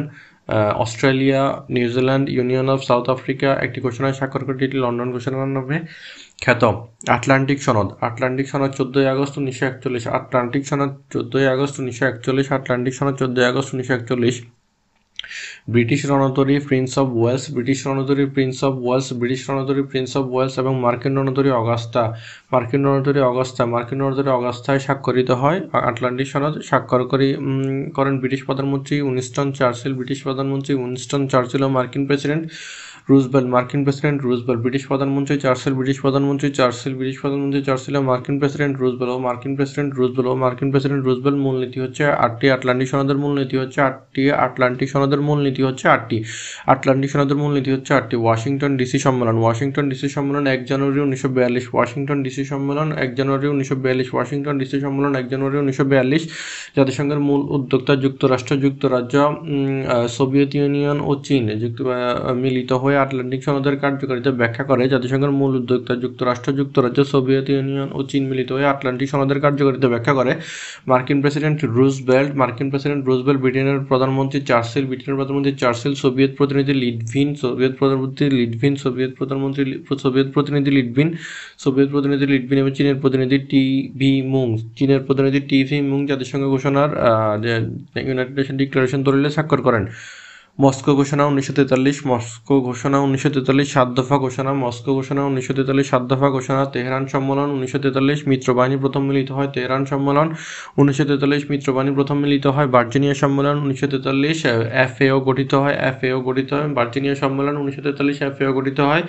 [0.84, 1.42] Australia,
[1.76, 3.48] New Zealand, Union of South Africa.
[3.66, 5.78] একটি ঘোষণায় স্বাক্ষর করে এটি লন্ডন ঘোষণার নামে
[6.42, 6.62] খ্যাত
[7.16, 12.94] আটলান্টিক সনদ। আটলান্টিক সনদ চোদ্দোই আগস্ট উনিশশো একচল্লিশ। আটলান্টিক সনদ চোদ্দোই আগস্ট উনিশশো একচল্লিশ। আটলান্টিক
[12.99, 14.37] সনদ চোদ্দোই আগস্ট উনিশশো একচল্লিশ।
[15.75, 20.54] ব্রিটিশ রণতরী প্রিন্স অফ ওয়েলস। ব্রিটিশ রণতরী প্রিন্স অফ ওয়েলস। ব্রিটিশ রণতরী প্রিন্স অফ ওয়েলস
[20.62, 22.02] এবং মার্কিন রণতরী অগাস্তা
[22.52, 25.58] মার্কিন রণতরী অগাস্টা। মার্কিন রণতরী অগাস্টায় স্বাক্ষরিত হয়।
[25.90, 27.28] আটলান্টিক সনদ স্বাক্ষর করি
[27.96, 32.44] করেন ব্রিটিশ প্রধানমন্ত্রী উইনস্টন চার্চিল। ব্রিটিশ প্রধানমন্ত্রী উইনস্টন চার্চিল ও মার্কিন প্রেসিডেন্ট
[33.09, 38.37] রুজবেল মার্কিন প্রেসিডেন্ট রুজবেল ব্রিটিশ প্রধানমন্ত্রী চার্চিল, ব্রিটিশ প্রধানমন্ত্রী চার্চিল, ব্রিটিশ প্রধানমন্ত্রী চার্চিল, ও মার্কিন
[38.40, 43.18] প্রেসিডেন্ট রুজবেল ও মার্কিন প্রেসিডেন্ট রুজবেল ও মার্কিন প্রেসিডেন্ট রুজবেল মূলনীতি হচ্ছে আটটি আটলান্টিক সনদের
[43.25, 46.16] মূলনীতি হচ্ছে আটটি আটলান্টিক সনদের মূলনীতি হচ্ছে আটটি।
[46.73, 51.66] আটলান্টিক সনদের মূলনীতি হচ্ছে আটটি। ওয়াশিংটন ডিসি সম্মেলন। ওয়াশিংটন ডিসি সম্মেলন এক জানুয়ারি উনিশশো বিয়াল্লিশ।
[51.75, 56.23] ওয়াশিংটন ডিসি সম্মেলন এক জানুয়ারি উনিশশো বিয়াল্লিশ। ওয়াশিংটন ডিসি সম্মেলন এক জানুয়ারি উনিশশো বিয়াল্লিশ।
[56.76, 59.14] জাতিসংঘের মূল উদ্যোক্তা, যুক্তরাষ্ট্র, যুক্তরাজ্য
[60.16, 61.78] সোভিয়েত ইউনিয়ন ও চীন, যুক্ত
[62.44, 68.00] মিলিত হয়ে আটলান্টিক সনদের কার্যকারিতা ব্যাখ্যা করে, জাতিসংঘের মূল উদ্যোক্তা যুক্তরাষ্ট্র, যুক্তরাজ্য, সোভিয়েত ইউনিয়ন ও
[68.11, 70.32] চীন মিলিত হয়ে আটলান্টিক সনদের কার্যকারিতা ব্যাখ্যা করে।
[70.90, 77.28] মার্কিন প্রেসিডেন্ট রুজবেল্ট মার্কিন প্রেসিডেন্ট রুজবেল্ট ব্রিটেনের প্রধানমন্ত্রী চার্চিল, ব্রিটেনের প্রধানমন্ত্রী চার্চিল, সোভিয়েত প্রতিনিধি লিডভিন,
[77.42, 79.62] সোভিয়েত প্রধানমন্ত্রী লিডভিন, সোভিয়েত প্রধানমন্ত্রী
[80.02, 81.08] সোভিয়েত প্রতিনিধি লিডভিন,
[81.62, 83.62] সোভিয়েত প্রতিনিধি লিডভিন এবং চীনের প্রতিনিধি টি
[84.00, 86.90] ভি মুং। চীনের প্রতিনিধি টি ভি মুং জাতিসংঘ ঘোষণার
[88.08, 89.84] ইউনাইটেড নেশন ডিক্লারেশন দলিলে স্বাক্ষর করেন।
[90.59, 95.87] মস্কো ঘোষণা উনিশশো তেতাল্লিশ, মস্কো ঘোষণা উনিশশো তেতাল্লিশ, সাত দফা ঘোষণা, মস্কো ঘোষণা উনিশশো তেতাল্লিশ,
[95.90, 100.28] সাত দফা ঘোষণা, তেহরান সম্মেলন উনিশশো তেতাল্লিশ, মিত্রবাহিনী প্রথম মিলিত হয়, তেহরান সম্মেলন
[100.78, 104.38] উনিশশো তেতাল্লিশ, মিত্রবাহিনী প্রথম মিলিত হয়, ভার্জিনিয়া সম্মেলন উনিশশো তেতাল্লিশ,
[104.85, 109.02] এফএও গঠিত হয়, এফএও গঠিত হয়, ভার্জিনিয়া সম্মেলন উনিশশো তেতাল্লিশ, এফএও গঠিত হয়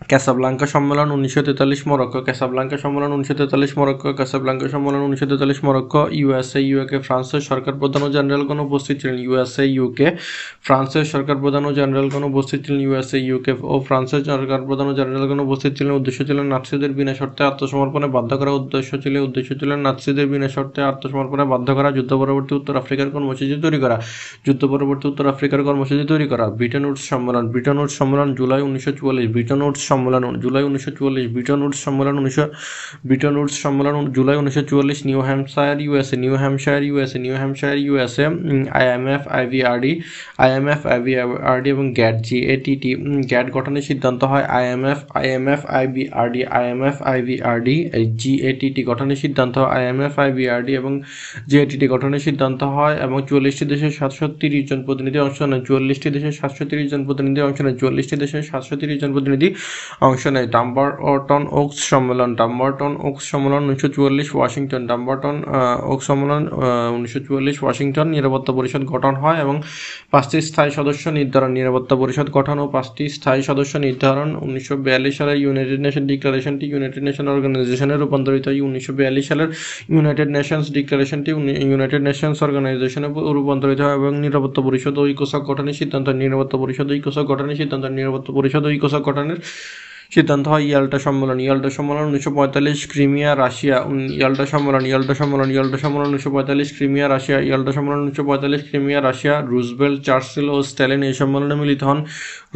[0.00, 6.02] ক্যাসাবলাঙ্কা সম্মেলন উনিশশো তেতাল্লিশ মরক্কো, ক্যাসাবলাঙ্কা সম্মেলন উনিশশো তেতাল্লিশ মরক্কো, ক্যাসাবলাঙ্কা সম্মেলন উনিশশো তেতাল্লিশ মরক্কো,
[6.20, 10.06] ইউএসএ ইউকে ফ্রান্সের সরকার প্রধান ও জেনারেলগণ উপস্থিত ছিলেন, ইউএসএ, ইউকে,
[10.66, 15.38] ফ্রান্সের সরকার প্রধান ও জেনারেলগণ উপস্থিত ছিলেন, ইউএসএ, ইউকে ও ফ্রান্সের সরকার প্রধান ও জেনারেলগণ
[15.46, 20.26] উপস্থিত ছিলেন। উদ্দেশ্য ছিলেন নাৎসিদের বিনা শর্তে আত্মসমর্পণে বাধ্য করা। উদ্দেশ্য ছিল, উদ্দেশ্য ছিলেন নাৎসিদের
[20.32, 23.96] বিনা শর্তে আত্মসমর্পণে বাধ্য করা, যুদ্ধ পরবর্তী উত্তর আফ্রিকার কর্মসূচি তৈরি করা।
[24.46, 28.92] যুদ্ধ পরবর্তী উত্তর আফ্রিকার কর্মসূচি তৈরি করা। ব্রিটেন উডস সম্মেলন, ব্রিটেন উডস সম্মেলন জুলাই উনিশশো
[28.98, 32.44] চুয়াল্লিশ, ব্রিটেন উডস সম্মেলন জুলাই উনিশশো চুয়াল্লিশ, ব্রিটন উডস সম্মেলন উনিশশো,
[33.08, 38.26] ব্রিটন উডস সম্মেলন জুলাই উনিশশো চুয়াল্লিশ, New Hampshire USA New Hampshire USA New Hampshire USA
[38.80, 39.92] IMF IBRD
[40.44, 42.90] IMF IBRD এবং গ্যাট, জি এটিটি
[43.30, 47.76] গ্যাট গঠনের সিদ্ধান্ত হয় IMF IMF IBRD IMF IBRD
[48.20, 50.92] GATT গঠনের সিদ্ধান্ত হয় আইএমএফ আইভিআরডি এবং
[51.50, 56.08] জি জিএটিটি গঠনের সিদ্ধান্ত হয় এবং চুয়াল্লিশটি দেশের সাতশো তিরিশ জন প্রতিনিধি অংশ নেয়, চুয়াল্লিশটি
[56.16, 59.48] দেশের সাতশো তিরিশ জন প্রতিনিধি অংশ নেয়, চুয়াল্লিশটি দেশের সাতশো তিরিশ জন প্রতিনিধি
[60.08, 65.36] অংশ নেয় ডাম্বারটন ওকস সম্মেলন, ডাম্বারটন ওকস সম্মেলন উনিশশো চুয়াল্লিশ, ওয়াশিংটন। ডাম্বারটন
[65.92, 66.42] ওকস সম্মেলন
[66.96, 69.56] উনিশশো চুয়াল্লিশ, ওয়াশিংটন নিরাপত্তা পরিষদ গঠন হয় এবং
[70.12, 75.38] পাঁচটি স্থায়ী সদস্য নির্ধারণ, নিরাপত্তা পরিষদ গঠন ও পাঁচটি স্থায়ী সদস্য নির্ধারণ উনিশশো বিয়াল্লিশ সালের
[75.44, 79.48] ইউনাইটেড নেশন ডিক্লারেশনটি ইউনাইটেড নেশন অর্গানাইজেশনে রূপান্তরিত হয়। উনিশশো বিয়াল্লিশ সালের
[79.94, 81.30] ইউনাইটেড নেশনস ডিক্লারেশনটি
[81.70, 86.94] ইউনাইটেড নেশনস অর্গানাইজেশনে রূপান্তরিত হয় এবং নিরাপত্তা পরিষদ ও ইকোসক গঠনের সিদ্ধান্ত, নিরাপত্তা পরিষদ ও
[87.00, 89.38] ইকোসক গঠনের সিদ্ধান্ত, নিরাপত্তা পরিষদ ও ইকোসক গঠনের
[90.14, 93.76] সিদ্ধান্ত হয় ইয়াল্টা সম্মেলন। ইয়াল্টা সম্মেলন উনিশশো পঁয়তাল্লিশ ক্রিমিয়া, রাশিয়া।
[94.18, 98.98] ইয়াল্টা সম্মেলন ইয়াল্টা সম্মেলন ইয়াল্টা সম্মেলন উনিশশো পঁয়তাল্লিশ ক্রিমিয়া, রাশিয়া। ইয়াল্টা সম্মেলন উনিশশো পঁয়তাল্লিশ ক্রিমিয়া,
[99.08, 101.98] রাশিয়া। রুজবেল চার্চিল ও স্ট্যালিন এই সম্মেলনে মিলিত হন।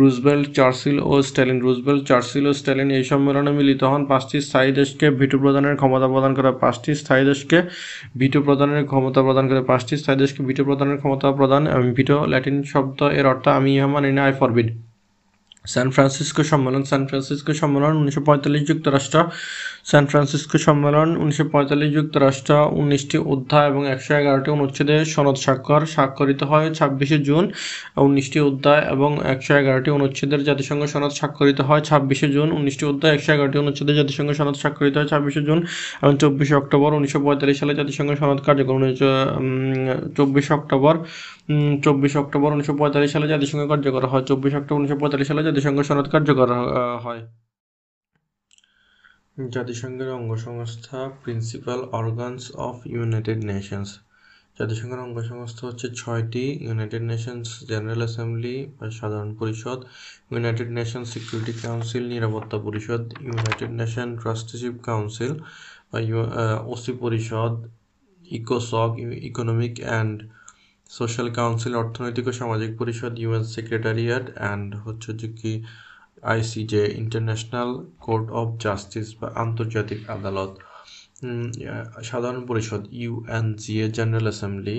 [0.01, 5.07] রুজবেল চার্চিল ও স্ট্যালিন। রুজবেল চার্চিল ও স্ট্যালিন এই সম্মেলনে মিলিত হন। পাঁচটি স্থায়ী দেশকে
[5.21, 7.59] ভিটো প্রদানের ক্ষমতা প্রদান করে, পাঁচটি স্থায়ী দেশকে
[8.21, 11.63] ভিটো প্রদানের ক্ষমতা প্রদান করে, পাঁচটি স্থায়ী দেশকে ভিটো প্রদানের ক্ষমতা প্রদান
[11.97, 14.69] ভিটো ল্যাটিন শব্দ এর অর্থ আমি ইহা মানি না, আই ফরবিড।
[15.65, 19.19] সান ফ্রান্সিসকো সম্মেলন, সান ফ্রান্সিসকো সম্মেলন উনিশশো পঁয়তাল্লিশ যুক্তরাষ্ট্র।
[19.91, 26.41] সান ফ্রান্সিসকো সম্মেলন উনিশশো পঁয়তাল্লিশ যুক্তরাষ্ট্র উনিশটি অধ্যায় এবং একশো এগারোটি অনুচ্ছেদে সনদ স্বাক্ষর, স্বাক্ষরিত
[26.51, 27.45] হয় ছাব্বিশে জুন
[28.09, 33.31] উনিশটি অধ্যায় এবং একশো এগারোটি অনুচ্ছেদের জাতিসংঘ সনদ স্বাক্ষরিত হয় ছাব্বিশে জুন উনিশটি অধ্যায়, একশো
[33.35, 35.59] এগারোটি অনুচ্ছেদে জাতিসংঘ সনদ স্বাক্ষরিত হয় ছাব্বিশে জুন
[36.03, 38.79] এবং চব্বিশে অক্টোবর উনিশশো পঁয়তাল্লিশ সালে জাতিসংঘ সনদ কার্যক্রম
[40.17, 40.95] চব্বিশে অক্টোবর
[41.85, 46.07] চব্বিশে অক্টোবর উনিশশো পঁয়তাল্লিশ সালে জাতিসংঘ কার্যকর হয়। চব্বিশ অক্টোবর উনিশশো পঁয়তাল্লিশ সালে জাতিসংঘ সনদ
[46.15, 46.49] কার্যকর
[47.05, 47.23] হয়।
[49.55, 53.91] জাতিসংঘের অঙ্গ সংস্থা principal organs of United Nations
[54.59, 59.79] জাতিসংঘের অঙ্গ সংস্থা হচ্ছে ছয়টি। ইউনাইটেড নেশনস জেনারেল অ্যাসেম্বলি বা সাধারণ পরিষদ
[60.33, 65.33] ইউনাইটেড নেশন সিকিউরিটি কাউন্সিল নিরাপত্তা পরিষদ ইউনাইটেড নেশন ট্রাস্টিশিপ কাউন্সিল
[65.91, 65.99] বা
[66.73, 67.55] ওসি পরিষদ
[68.23, 68.91] ইকোসক
[69.31, 70.17] ইকোনমিক অ্যান্ড
[70.91, 75.53] সোশ্যাল কাউন্সিল অর্থনৈতিক ও সামাজিক পরিষদ ইউএন সেক্রেটারিয়েট অ্যান্ড হচ্ছে যে কি
[76.33, 77.71] ICJ International
[78.07, 80.53] Court of Justice বা আন্তর্জাতিক আদালত
[82.03, 84.77] সাধারণ পরিষদ UNGA General Assembly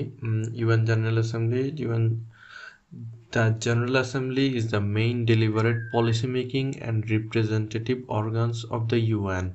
[0.60, 2.06] UN General Assembly UN
[3.34, 8.89] the General Assembly is the main Assembly policy making and representative organs of the organs
[8.89, 9.45] of the UN.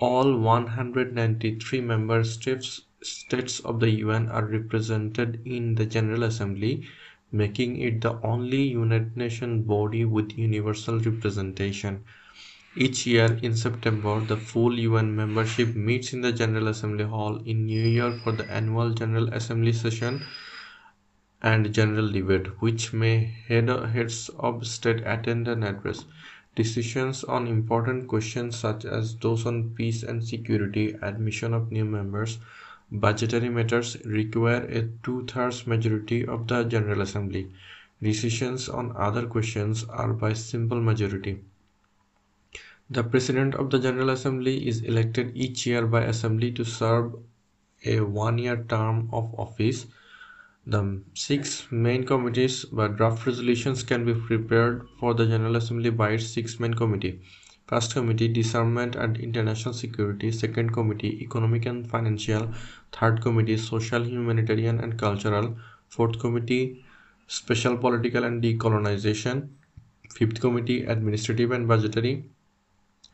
[0.00, 2.68] All 193 member states
[3.06, 6.86] states of the UN are represented in the General Assembly.
[7.32, 12.04] making it the only United Nations body with universal representation.
[12.76, 17.66] Each year in September, the full UN membership meets in the General Assembly Hall in
[17.66, 20.22] New York for the annual General Assembly session
[21.42, 26.06] and general debate, which may head, heads of state attend and address.
[26.56, 32.38] Decisions on important questions such as those on peace and security, admission of new members,
[32.90, 37.50] budgetary matters require a two-thirds majority of the General Assembly.
[38.02, 41.40] Decisions on other questions are by simple majority.
[42.90, 47.14] The President of the General Assembly is elected each year by Assembly to serve
[47.84, 49.86] a one-year term of office.
[50.66, 56.10] The six main committees by draft resolutions can be prepared for the General Assembly by
[56.10, 57.20] its six main committee.
[57.66, 62.52] First committee disarmament and international security, second committee economic and financial,
[62.92, 65.56] third committee social, humanitarian and cultural,
[65.88, 66.84] fourth committee
[67.26, 69.48] special political and decolonization,
[70.10, 72.24] fifth committee administrative and budgetary,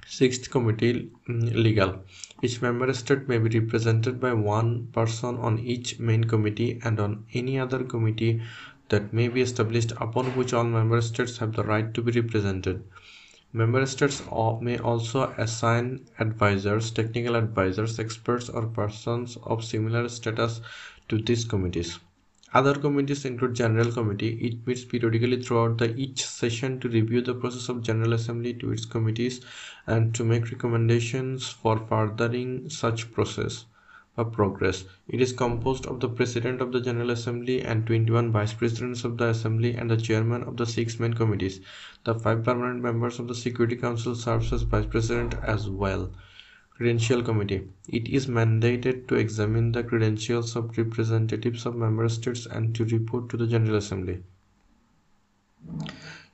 [0.07, 2.05] Sixth committee mm, legal.
[2.43, 7.25] Each member state may be represented by one person on each main committee and on
[7.33, 8.43] any other committee
[8.91, 12.85] that may be established upon which all member states have the right to be represented.
[13.53, 14.23] Member states
[14.61, 20.61] may also assign advisors, technical advisors, experts or persons of similar status
[21.09, 21.99] to these committees.
[22.53, 24.39] Other committees include General Committee.
[24.41, 28.73] It meets periodically throughout the each session to review the process of General Assembly to
[28.73, 29.41] its committees
[29.87, 33.67] and to make recommendations for furthering such process
[34.17, 34.85] progress.
[35.09, 39.17] It is composed of the President of the General Assembly and 21 Vice Presidents of
[39.17, 41.61] the Assembly and the Chairman of the six main committees.
[42.05, 46.11] The five permanent members of the Security Council serves as Vice President as well.
[46.71, 47.69] Credential Committee.
[47.89, 53.29] It is mandated to examine the credentials of representatives of member states and to report
[53.29, 54.23] to the General Assembly.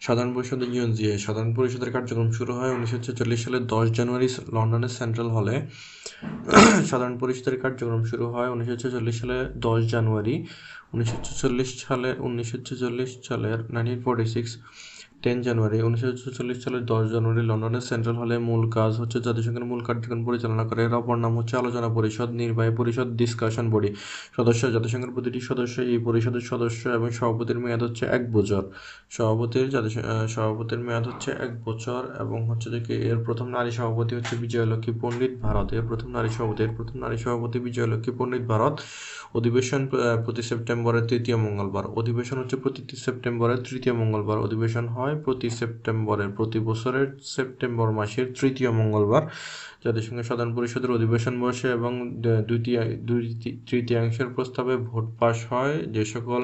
[0.02, 5.28] সাধারণ পরিষদের UNGA সাধারণ পরিষদের কার্যক্রম শুরু হয় উনিশশো ছেচল্লিশ সালের দশ জানুয়ারি লন্ডনের সেন্ট্রাল
[5.30, 5.54] হলে
[6.90, 10.34] সাধারণ পরিষদের কার্যক্রম শুরু হয় উনিশশো ছেচল্লিশ সালে দশ জানুয়ারি,
[10.92, 14.50] উনিশশো ছেচল্লিশ সালে উনিশশো ছেচল্লিশ সালের nineteen forty six
[15.26, 19.80] ten January উনিশশো চল্লিশ সালের দশ জানুয়ারি লন্ডনের সেন্ট্রাল হলে মূল কাজ হচ্ছে জাতিসংঘের মূল
[19.88, 23.90] কার্যক্রম পরিচালনা করে। এর অপর নাম হচ্ছে আলোচনা পরিষদ, নির্বাহী পরিষদ ডিসকাশন বডি
[24.36, 28.62] সদস্য জাতিসংঘের প্রতিটি সদস্য এই পরিষদের সদস্য এবং সভাপতির মেয়াদ হচ্ছে এক বছর।
[29.16, 29.66] সভাপতির
[30.34, 35.32] সভাপতির মেয়াদ হচ্ছে এক বছর এবং হচ্ছে যে এর প্রথম নারী সভাপতি হচ্ছে বিজয়লক্ষ্মী পণ্ডিত
[35.44, 38.74] ভারত। এর প্রথম নারী সভাপতি, এর প্রথম নারী সভাপতি বিজয়লক্ষ্মী পণ্ডিত ভারত।
[39.38, 39.80] অধিবেশন
[40.24, 46.58] প্রতি সেপ্টেম্বরের তৃতীয় মঙ্গলবার। অধিবেশন হচ্ছে প্রতি সেপ্টেম্বরের তৃতীয় মঙ্গলবার। অধিবেশন হয় প্রতি সেপ্টেম্বরের, প্রতি
[46.68, 49.24] বছরের সেপ্টেম্বর মাসের তৃতীয় মঙ্গলবার।
[49.84, 51.92] জাতিসংঘ সাধারণ পরিষদের অধিবেশন বসে এবং
[52.48, 52.58] দুই
[53.68, 56.42] তৃতীয়াংশের প্রস্তাবে ভোট পাশ হয়, যে সকল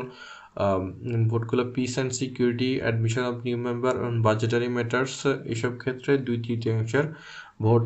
[1.30, 3.94] ভোটগুলো peace and security admission of new member
[4.26, 5.14] budgetary matters
[5.54, 7.06] এসব ক্ষেত্রে দুই তৃতীয়াংশের
[7.64, 7.84] ভোট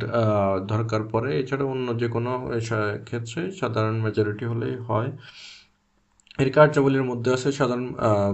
[0.72, 2.30] দরকার পড়ে। এছাড়া অন্য যে কোনো
[3.08, 5.10] ক্ষেত্রে সাধারণ মেজরিটি হলেই হয়।
[6.38, 7.88] এর কার্যাবলীর মধ্যে আছে সাধারণ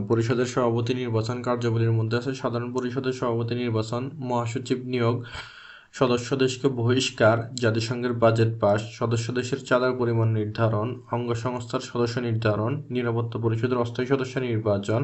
[0.09, 5.17] পরিষদের সভাপতি নির্বাচন, কার্যাবলীর মধ্যে আছে সাধারণ পরিষদের সভাপতি নির্বাচন, মহাসচিব নিয়োগ
[5.95, 12.73] সদস্য দেশকে বহিষ্কার, জাতিসংঘের বাজেট পাস সদস্য দেশের চাঁদার পরিমাণ নির্ধারণ, অঙ্গ সংস্থার সদস্য নির্ধারণ,
[12.91, 15.01] নিরাপত্তা পরিষদের অস্থায়ী সদস্য নির্বাচন,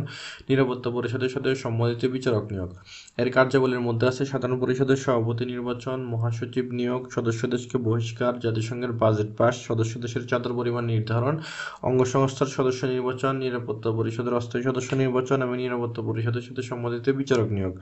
[0.48, 2.70] নিরাপত্তা পরিষদের সাথে সম্মানিত বিচারক নিয়োগ।
[3.16, 9.30] এর কার্যাবলীর মধ্যে আছে সাধারণ পরিষদের সভাপতি নির্বাচন, মহাসচিব নিয়োগ, সদস্য দেশকে বহিষ্কার, জাতিসংঘের বাজেট
[9.36, 11.34] পাস সদস্য দেশের চাঁদার পরিমাণ নির্ধারণ,
[11.82, 17.48] অঙ্গ সংস্থার সদস্য নির্বাচন, নিরাপত্তা পরিষদের অস্থায়ী সদস্য নির্বাচন এবং নিরাপত্তা পরিষদের সাথে সম্মানিত বিচারক
[17.52, 17.74] নিয়োগ।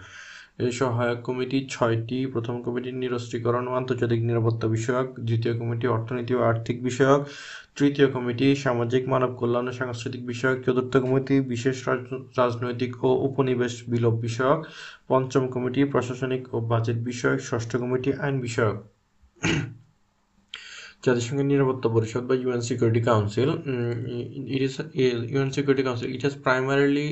[0.58, 6.40] এই সহায়ক কমিটি ছয়টি। প্রথম কমিটি নিরস্ত্রীকরণ ও আন্তর্জাতিক নিরাপত্তা বিষয়ক, দ্বিতীয় কমিটি অর্থনীতি ও
[6.50, 7.20] আর্থিক বিষয়ক,
[7.78, 11.76] তৃতীয় কমিটি সামাজিক, মানব কল্যাণ ও সাংস্কৃতিক বিষয়ক, চতুর্থ কমিটি বিশেষ
[12.40, 14.58] রাজনৈতিক ও উপনিবেশ বিলোপ বিষয়ক,
[15.10, 18.76] পঞ্চম কমিটি প্রশাসনিক ও বাজেট বিষয়ক, ষষ্ঠ কমিটি আইন বিষয়ক।
[21.04, 23.50] জাতিসংঘের নিরাপত্তা পরিষদ বা UN Security Council
[24.54, 24.74] it is
[25.36, 27.08] UN Security Council it has primarily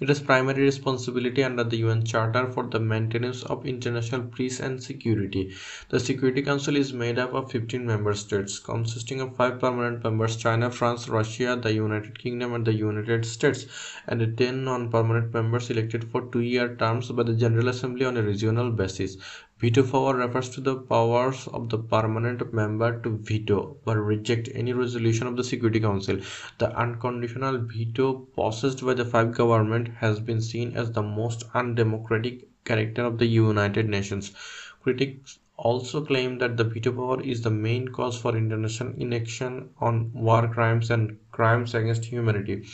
[0.00, 4.80] it has primary responsibility under the UN Charter for the maintenance of international peace and
[4.80, 5.52] security
[5.88, 10.36] the Security Council is made up of 15 member states consisting of five permanent members
[10.36, 13.66] China France Russia the United Kingdom and the United States
[14.06, 18.70] and 10 non-permanent members elected for two-year terms by the General Assembly on a regional
[18.70, 19.16] basis
[19.60, 24.72] Veto power refers to the powers of the permanent member to veto or reject any
[24.72, 26.20] resolution of the Security Council.
[26.58, 29.34] The unconditional veto possessed by the five
[29.96, 34.32] has been seen as the most undemocratic character of the United Nations.
[34.82, 40.12] Critics also claimed that the veto power is the main cause for international inaction on
[40.12, 42.64] war crimes and crimes against humanity.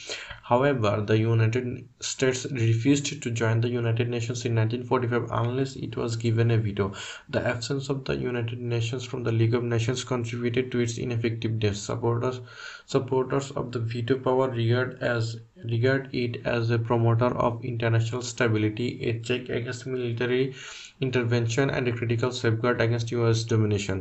[0.43, 6.17] However, the United States refused to join the United Nations in 1945 unless it was
[6.17, 6.93] given a veto.
[7.31, 11.81] The absence of the United Nations from the League of Nations contributed to its ineffectiveness.
[11.83, 12.41] Supporters,
[12.85, 19.03] supporters of the veto power regard as regard it as a promoter of international stability,
[19.05, 20.55] a check against military
[21.07, 23.99] intervention, and a critical safeguard against US domination.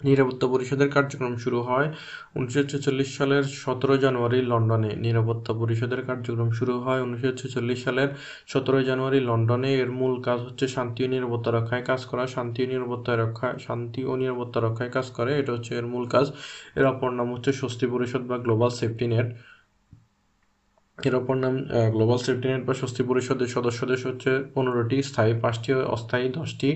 [0.00, 1.88] নিরাপত্তা পরিষদের কার্যক্রম শুরু হয়
[2.36, 8.10] উনিশশো ছেচল্লিশ সালের সতেরো জানুয়ারি লন্ডনে। নিরাপত্তা পরিষদের কার্যক্রম শুরু হয় উনিশশো ছেচল্লিশ সালের
[8.52, 12.66] সতেরো জানুয়ারি লন্ডনে। এর মূল কাজ হচ্ছে শান্তি ও নিরাপত্তা রক্ষায় কাজ করা। শান্তি ও
[12.72, 16.26] নিরাপত্তা রক্ষা শান্তি ও নিরাপত্তা রক্ষায় কাজ করে। এটা হচ্ছে এর মূল কাজ।
[16.78, 19.28] এর অপর নাম হচ্ছে স্বস্তি পরিষদ বা গ্লোবাল সেফটি নেট
[20.98, 21.54] এর অপর নাম
[21.94, 26.68] গ্লোবাল সেফটি নেট বা স্বস্তি পরিষদের সদস্য দেশ হচ্ছে পনেরোটি, স্থায়ী পাঁচটি, অস্থায়ী দশটি।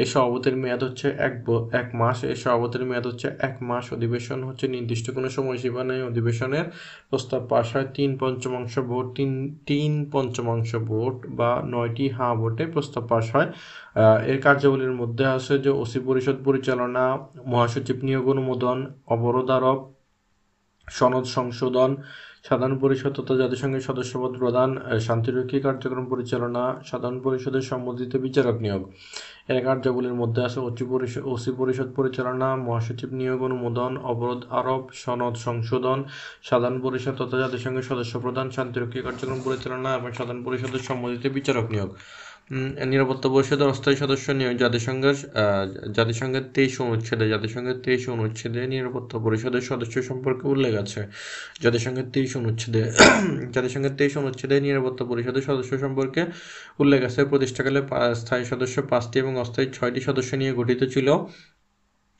[0.00, 1.34] এই সভাপতির মেয়াদ হচ্ছে এক
[1.80, 6.66] এক মাস। এই সভাপতির মেয়াদ হচ্ছে এক মাস। অধিবেশন হচ্ছে নির্দিষ্ট কোনো সময়সীমা নেই অধিবেশনের।
[7.10, 9.30] প্রস্তাব পাশ হয় তিন পঞ্চমাংশ ভোট, তিন
[9.68, 13.48] তিন পঞ্চমাংশ ভোট বা নয়টি হা ভোটে প্রস্তাব পাশ হয়।
[14.30, 17.04] এর কার্যাবলীর মধ্যে আছে যে ওসি পরিষদ পরিচালনা,
[17.52, 18.78] মহাসচিব নিয়োগ অনুমোদন,
[19.14, 19.80] অবরোধ আরোপ,
[20.88, 21.90] সনদ সংশোধন
[22.44, 24.70] সাধারণ পরিষদ তথা জাতিসংঘের সদস্যপদ প্রদান
[25.06, 28.82] শান্তিরক্ষী কার্যক্রম পরিচালনা, সাধারণ পরিষদের সম্বন্ধিত বিচারক নিয়োগ।
[29.50, 35.34] এর কার্যাবলীর মধ্যে আছে ওসি পরিষদ ওসি পরিষদ পরিচালনা, মহাসচিব নিয়োগ অনুমোদন, অবরোধ আরোপ, সনদ
[35.46, 35.98] সংশোধন,
[36.42, 41.90] সাধারণ পরিষদ তথা জাতিসংঘের সদস্য প্রদান, শান্তিরক্ষী কার্যক্রম পরিচালনা এবং সাধারণ পরিষদের সম্বন্ধিত বিচারক নিয়োগ।
[42.84, 45.16] নিরাপত্তা পরিষদের অস্থায়ী সদস্য নিয়োগ, জাতিসংঘের
[45.92, 51.00] জাতিসংঘের তেইশ অনুচ্ছেদে, জাতিসংঘের তেইশ অনুচ্ছেদে নিরাপত্তা পরিষদের সদস্য সম্পর্কে উল্লেখ আছে।
[51.62, 52.82] জাতিসংঘের তেইশ অনুচ্ছেদে,
[53.54, 56.22] জাতিসংঘের তেইশ অনুচ্ছেদে নিরাপত্তা পরিষদের সদস্য সম্পর্কে
[56.78, 57.80] উল্লেখ আছে। প্রতিষ্ঠাকালে
[58.14, 61.08] স্থায়ী সদস্য পাঁচটি এবং অস্থায়ী ছয়টি সদস্য নিয়ে গঠিত ছিল।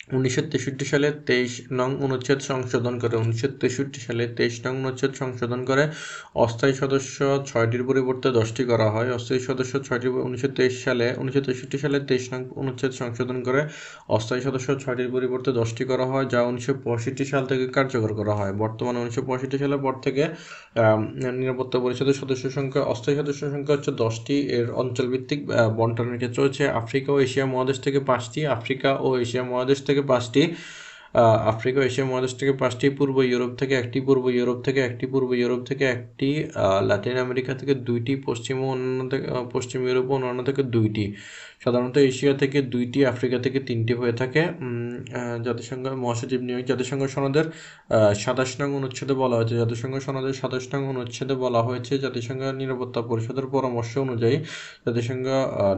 [0.09, 5.61] উনিশশো তেষট্টি সালে তেইশ নং অনুচ্ছেদ সংশোধন করে। উনিশশো তেষট্টি সালে তেইশ নং অনুচ্ছেদ সংশোধন
[5.71, 5.85] করে।
[6.45, 7.17] অস্থায়ী সদস্য
[7.51, 12.25] ছয়টির পরিবর্তে দশটি করা হয়। অস্থায়ী সদস্য ছয়টি উনিশশো তেইশ সালে, উনিশশো তেষট্টি সালে তেইশ
[12.33, 13.61] নং অনুচ্ছেদ সংশোধন করে।
[14.17, 18.53] অস্থায়ী সদস্য ছয়টির পরিবর্তে দশটি করা হয়, যা উনিশশো পঁয়ষট্টি সাল থেকে কার্যকর করা হয়।
[18.63, 20.23] বর্তমানে উনিশশো পঁয়ষট্টি সালের পর থেকে
[21.41, 25.41] নিরাপত্তা পরিষদের সদস্য সংখ্যা, অস্থায়ী সদস্য সংখ্যা হচ্ছে দশটি। এর অঞ্চলভিত্তিক
[25.79, 30.43] বন্টনের ক্ষেত্রে হচ্ছে আফ্রিকা ও এশিয়া মহাদেশ থেকে পাঁচটি। আফ্রিকা ও এশিয়া মহাদেশ থেকে পাঁচটি
[31.53, 35.61] আফ্রিকা, এশিয়া মহাদেশ থেকে পাঁচটি, পূর্ব ইউরোপ থেকে একটি, পূর্ব ইউরোপ থেকে একটি, পূর্ব ইউরোপ
[35.65, 36.45] থেকে একটি
[36.87, 41.05] লাতিন আমেরিকা থেকে দুইটি, পশ্চিম অন্যান্য থেকে পশ্চিম ইউরোপ অন্যান্য থেকে দুইটি।
[41.65, 44.43] সাধারণত এশিয়া থেকে দুইটি, আফ্রিকা থেকে তিনটি হয়ে থাকে।
[45.47, 47.47] জাতিসংঘ, মহাসচিব নিয়োগ জাতিসংঘ সনদের
[48.23, 53.47] সাতাশ নং অনুচ্ছেদে বলা হয়েছে। জাতিসংঘ সনদের সাতাশ নং অনুচ্ছেদে বলা হয়েছে, জাতিসংঘ নিরাপত্তা পরিষদের
[53.55, 54.37] পরামর্শ অনুযায়ী
[54.87, 55.27] জাতিসংঘ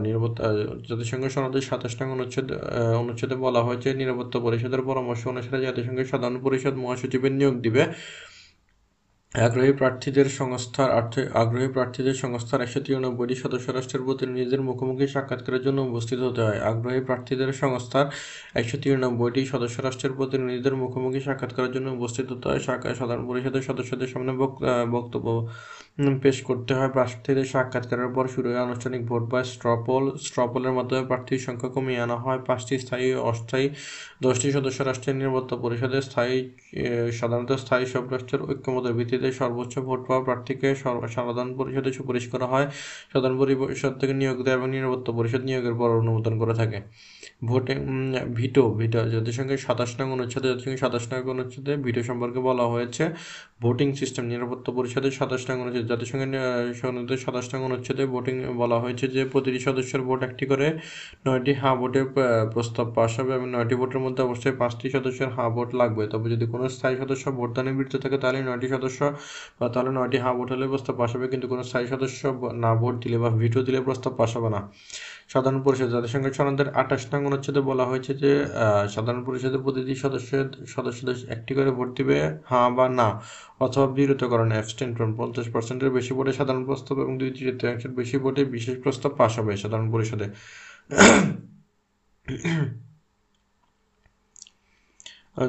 [0.05, 0.43] নিরাপত্তা,
[0.89, 2.47] জাতিসংঘ সনদের সাতাশ নং অনুচ্ছেদ
[3.01, 7.83] অনুচ্ছেদে বলা হয়েছে, নিরাপত্তা পরিষদের পরামর্শ অনুসারে জাতিসংঘের সাধারণ পরিষদ মহাসচিবের নিয়োগ দিবে।
[9.37, 10.89] আগ্রহী প্রার্থীদের সংস্থার
[11.41, 17.01] আগ্রহী প্রার্থীদের সংস্থার একশো তিরানব্বইটি সদস্য রাষ্ট্রের প্রতিনিধিদের মুখোমুখি সাক্ষাৎকারের জন্য উপস্থিত হতে হয়। আগ্রহী
[17.07, 18.07] প্রার্থীদের সংস্থার
[18.59, 22.61] একশো তিরানব্বইটি সদস্য রাষ্ট্রের প্রতিনিধিদের মুখোমুখি সাক্ষাৎকারের জন্য উপস্থিত হতে হয়।
[22.99, 24.31] সাধারণ পরিষদের সদস্যদের সামনে
[24.95, 25.27] বক্তব্য
[26.23, 31.41] পেশ করতে হয়। প্রার্থীদের সাক্ষাৎকারের পর শুরু হয় আনুষ্ঠানিক ভোট বা স্ট্রপল। স্ট্রপলের মাধ্যমে প্রার্থীর
[31.47, 33.65] সংখ্যা কমিয়ে আনা হয়। পাঁচটি স্থায়ী অস্থায়ী,
[34.25, 36.35] দশটি সদস্য রাষ্ট্রের নিরাপত্তা পরিষদের স্থায়ী
[37.19, 40.67] সাধারণত স্থায়ী সব রাষ্ট্রের ঐক্যমতের ভিত্তিতে সর্বোচ্চ ভোট পাওয়া প্রার্থীকে
[41.13, 42.67] সাধারণ পরিষদে সুপারিশ করা হয়।
[43.13, 46.79] সাধারণ পরিষদ থেকে নিয়োগ দেয় এবং নিরাপত্তা পরিষদ নিয়োগের পর অনুমোদন করে থাকে।
[47.41, 47.73] ভোটে
[48.37, 53.03] ভিটো ভিটো জাতিসংঘের সাতাশ নং অনুচ্ছেদে জাতিসংঘের সাতাশ নং অনুচ্ছেদে ভিটো সম্পর্কে বলা হয়েছে।
[53.63, 59.21] ভোটিং সিস্টেম, নিরাপত্তা পরিষদের সাতাশ নং অনুচ্ছেদ জাতিসংঘের সাতাশ নং অনুচ্ছেদে ভোটিং বলা হয়েছে যে
[59.33, 60.67] প্রতিটি সদস্যের ভোট একটি করে
[61.25, 62.01] নয়টি হা ভোটে
[62.53, 66.45] প্রস্তাব পাশ হবে এবং নয়টি ভোটের মধ্যে অবশ্যই পাঁচটি সদস্যের হা ভোট লাগবে। তবে যদি
[66.53, 68.99] কোনো স্থায়ী সদস্য ভোটদানে বিরত থাকে, তাহলে নয়টি সদস্য
[69.59, 72.21] বা তাহলে নয়টি হা ভোট হলে প্রস্তাব পাশ হবে, কিন্তু কোনো স্থায়ী সদস্য
[72.63, 74.61] না ভোট দিলে বা ভিটো দিলে প্রস্তাব পাশ হবে না।
[75.29, 78.31] সাধারণ পরিষদ জাতিসংঘের সনদের আঠাশ নং অনুচ্ছেদে বলা হয়েছে যে
[78.95, 82.17] সাধারণ পরিষদের প্রতিটি সদস্যের সদস্যদের একটি করে ভোট দিবে
[82.49, 83.07] হ্যাঁ বা না,
[83.65, 88.75] অথবা বিরতকরণ অ্যাবস্টেন পঞ্চাশ পার্সেন্টের বেশি ভোটে সাধারণ প্রস্তাব এবং দুই তৃতীয়াংশের বেশি ভোটে বিশেষ
[88.83, 90.27] প্রস্তাব পাশ হবে সাধারণ পরিষদে।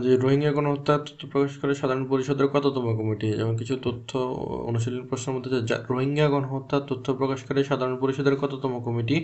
[0.04, 4.10] যে রোহিঙ্গা গণহত্যা তথ্য প্রকাশ করে সাধারণ পরিষদের কততম কমিটি এবং কিছু তথ্য
[4.70, 5.50] অনুশীলন প্রশ্নের মধ্যে
[5.90, 9.16] রোহিঙ্গা গণহত্যা তথ্য প্রকাশ করে সাধারণ পরিষদের কততম কমিটি?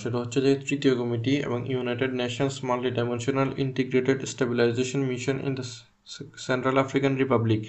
[0.00, 5.64] সেটা হচ্ছে যে তৃতীয় কমিটি এবং United Nations Multi Dimensional Integrated Stabilization Mission in the
[6.46, 7.60] Central African Republic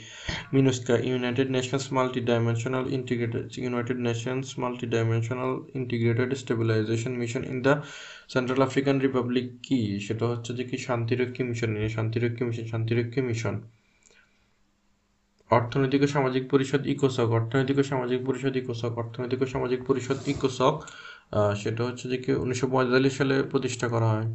[0.55, 7.73] MINUSCA, United Nations Multi-Dimensional Integrated United Nations Multi-Dimensional Integrated Stabilization Mission in the
[8.33, 9.79] Central African Republic কি?
[10.05, 13.55] সেটা হচ্ছে যে কি শান্তিরক্ষী মিশন শান্তিরক্ষী মিশন শান্তিরক্ষী mission
[15.49, 20.75] অর্থনৈতিক ও সামাজিক পরিষদ ইকোসক অর্থনৈতিক ও সামাজিক পরিষদ ইকোসক অর্থনৈতিক ও সামাজিক পরিষদ ইকোসক।
[21.61, 24.27] সেটা হচ্ছে যে কি উনিশশো পঁয়তাল্লিশ সালে প্রতিষ্ঠা করা হয়।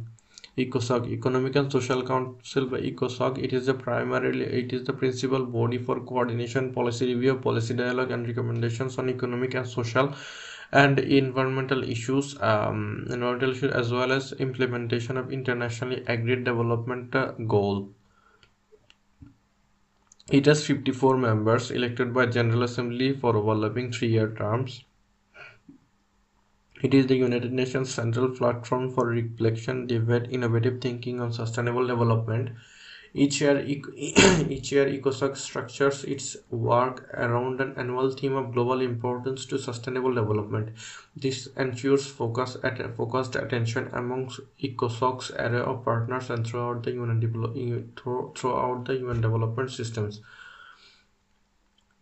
[0.63, 5.41] ইকোসক ইকোনমিক অ্যান্ড সোশ্যাল কাউন্সিল বা ইকোসক it is the primarily it is the principal
[5.57, 10.07] body for coordination policy review policy dialogue and recommendation on economic and social
[10.73, 12.27] and environmental issues
[13.13, 17.11] environmental issue as well as implementation of internationally agreed development
[17.55, 17.75] goal
[20.27, 24.71] it has fifty four members elected by General Assembly for overlapping three year terms
[26.81, 32.51] It is the United Nations central platform for reflection, debate, innovative thinking on sustainable development.
[33.13, 39.45] Each year, each year ECOSOC structures its work around an annual theme of global importance
[39.47, 40.75] to sustainable development.
[41.15, 47.91] This ensures focus at, focused attention amongst ECOSOC's array of partners and throughout the UN,
[48.35, 50.19] throughout the UN development systems.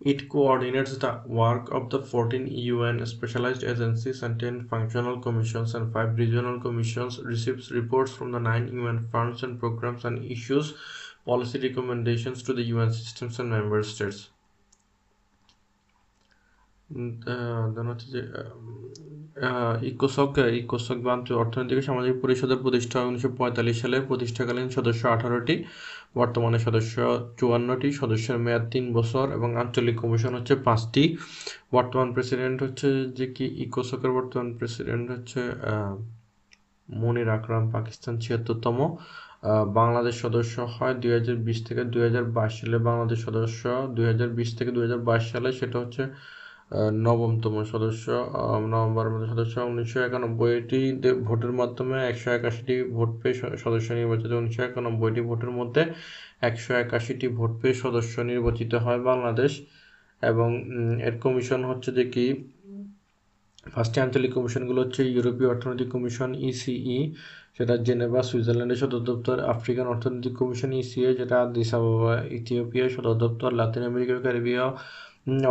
[0.05, 5.93] It coordinates the work of the 14 UN specialized agencies and 10 functional commissions and
[5.93, 10.73] 5 regional commissions, receives reports from the 9 UN funds and programs and issues
[11.25, 14.29] policy recommendations to the UN systems and member states.
[19.91, 23.29] ইকোসক ইকোসক বা অর্থনৈতিক সামাজিক পরিষদের প্রতিষ্ঠা উনিশশো
[23.81, 25.55] সালে প্রতিষ্ঠাকালীন সদস্য আঠারোটি
[26.15, 26.95] বর্তমানে সদস্য
[27.39, 31.03] চুয়ান্নটি, সদস্যের মেয়াদ তিন বছর এবং আঞ্চলিক কমিশন হচ্ছে পাঁচটি।
[31.75, 35.41] বর্তমান প্রেসিডেন্ট হচ্ছে যে কি, ইকোসকের বর্তমান প্রেসিডেন্ট হচ্ছে
[36.89, 38.77] মনির আকরাম, পাকিস্তান ছিয়াত্তরতম।
[39.79, 43.61] বাংলাদেশ সদস্য হয় দুই হাজার বিশ থেকে দুই হাজার বাইশ সালে। বাংলাদেশ সদস্য
[43.95, 46.03] দুই হাজার বিশ থেকে দুই হাজার বাইশ সালে, সেটা হচ্ছে
[47.05, 48.05] নবমতম সদস্য
[48.73, 50.79] নভেম্বর সদস্য। উনিশশো একানব্বইটি
[51.27, 55.81] ভোটের মাধ্যমে একশো একাশিটি ভোট পেয়ে সদস্য নির্বাচিত। উনিশশো একানব্বইটি ভোটের মধ্যে
[56.49, 59.51] একশো একাশিটি ভোট পেয়ে সদস্য নির্বাচিত হয় বাংলাদেশ।
[60.23, 60.49] এবং
[61.07, 62.25] এর কমিশন হচ্ছে যে কি?
[63.73, 67.01] ফার্স্টে আঞ্চলিক কমিশনগুলো হচ্ছে ইউরোপীয় অর্থনৈতিক কমিশন, ইসিই,
[67.57, 73.49] সেটা জেনেভা, সুইজারল্যান্ডের সদর দপ্তর, আফ্রিকান অর্থনৈতিক কমিশন, ইসিএ, যেটা আদিস আবাবা, ইথিওপিয়ার সদর দপ্তর,
[73.59, 74.65] লাতিন আমেরিকা, ক্যারিবীয়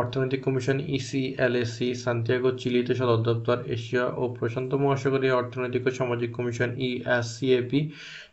[0.01, 6.31] অর্থনৈতিক কমিশন ইসি ইসিএলএসি সান্তিয়াগো, চিলিতে সদর দপ্তর, এশিয়া ও প্রশান্ত মহাসাগরীয় অর্থনৈতিক ও সামাজিক
[6.39, 7.81] কমিশন ইএসসিএপি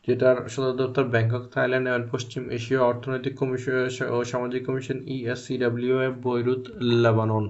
[0.05, 3.73] যেটার সদর দপ্তর ব্যাংকক, থাইল্যান্ড এবং পশ্চিম এশীয় অর্থনৈতিক কমিশন
[4.15, 6.63] ও সামাজিক commission ESCW F Beirut,
[7.03, 7.45] Lebanon.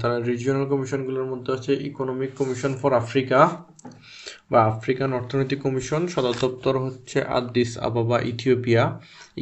[0.00, 3.38] তারা রিজিওনাল কমিশনগুলোর মধ্যে আছে ইকোনমিক কমিশন ফর আফ্রিকা
[4.50, 8.82] বা আফ্রিকান অর্থনৈতিক কমিশন সদর দপ্তর হচ্ছে Addis Ababa, Ethiopia.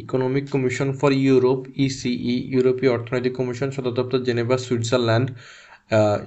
[0.03, 5.29] Economic Commission for Europe, ECE, ইউরোপীয় অর্থনৈতিক কমিশন সদর দপ্তর Geneva, Switzerland.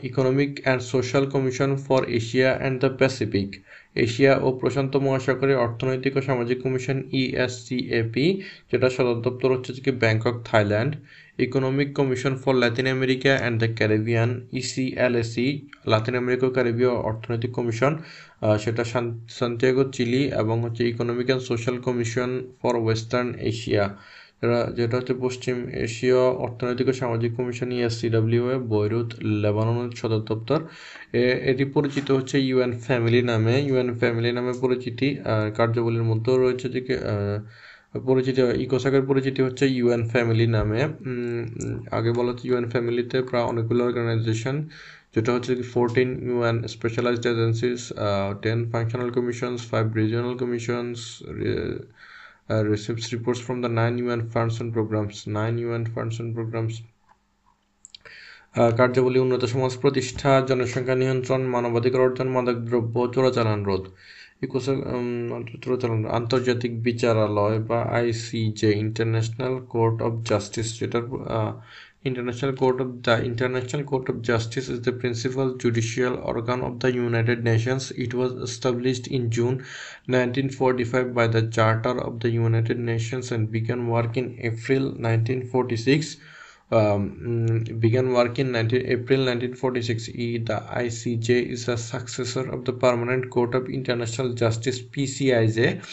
[0.08, 3.48] Economic and Social Commission for Asia and the Pacific.
[4.04, 8.26] Asia ও প্রশান্ত মহাসাগরের অর্থনৈতিক ও সামাজিক কমিশন ইএসসিএপি
[8.70, 10.92] যেটা সদর দপ্তর হচ্ছে Bangkok, Thailand.
[11.38, 15.46] Economic Commission for Latin America and the Caribbean ECLAC
[15.92, 17.92] Latin America ক্যারিবীয় অর্থনৈতিক কমিশন
[18.64, 18.82] সেটা
[19.38, 23.84] সান্তিয়াগো চিলি এবং হচ্ছে Economic and Social Commission for Western Asia
[24.78, 29.08] যেটা হচ্ছে পশ্চিম এশীয় অর্থনৈতিক ও সামাজিক কমিশন ইএসসিডাব্লিউ এ বৈরুত
[29.42, 30.58] লেবাননের সদর দপ্তর।
[31.50, 35.08] এটি পরিচিত হচ্ছে ইউএন ফ্যামিলি নামে। ইউএন ফ্যামিলি নামে পরিচিতি
[35.58, 36.80] কার্যাবলীর মধ্যেও রয়েছে। যে
[38.08, 40.80] পরিচিতি, ইকোসাকের পরিচিতি হচ্ছে ইউএন ফ্যামিলি নামে।
[41.98, 44.56] আগে বলা হচ্ছে ইউএন ফ্যামিলিতে প্রায় অনেকগুলো অর্গানাইজেশন
[45.14, 47.80] যেটা হচ্ছে fourteen UN specialized agencies
[48.42, 51.00] ten functional commissions five regional commissions
[52.72, 56.74] receives reports from the nine UN funds and programs, nine UN funds and programs
[58.78, 63.84] কার্যাবলী উন্নত সমাজ প্রতিষ্ঠা, জনসংখ্যা নিয়ন্ত্রণ, মানবাধিকার অর্জন মাদক দ্রব্য চোরাচালান রোধ।
[66.18, 71.04] আন্তর্জাতিক বিচারালয় বা ICJ International Court of Justice যেটার
[72.06, 76.90] International Court of the International Court of Justice is the principal judicial organ of the
[76.92, 77.90] United Nations.
[78.04, 79.56] It was established in June
[80.06, 86.16] 1945 by the Charter of the United Nations and began work in April 1946
[86.70, 90.08] um, began work in 19, April 1946.
[90.08, 95.84] E, the ICJ is a successor of the Permanent Court of International Justice PCIJ,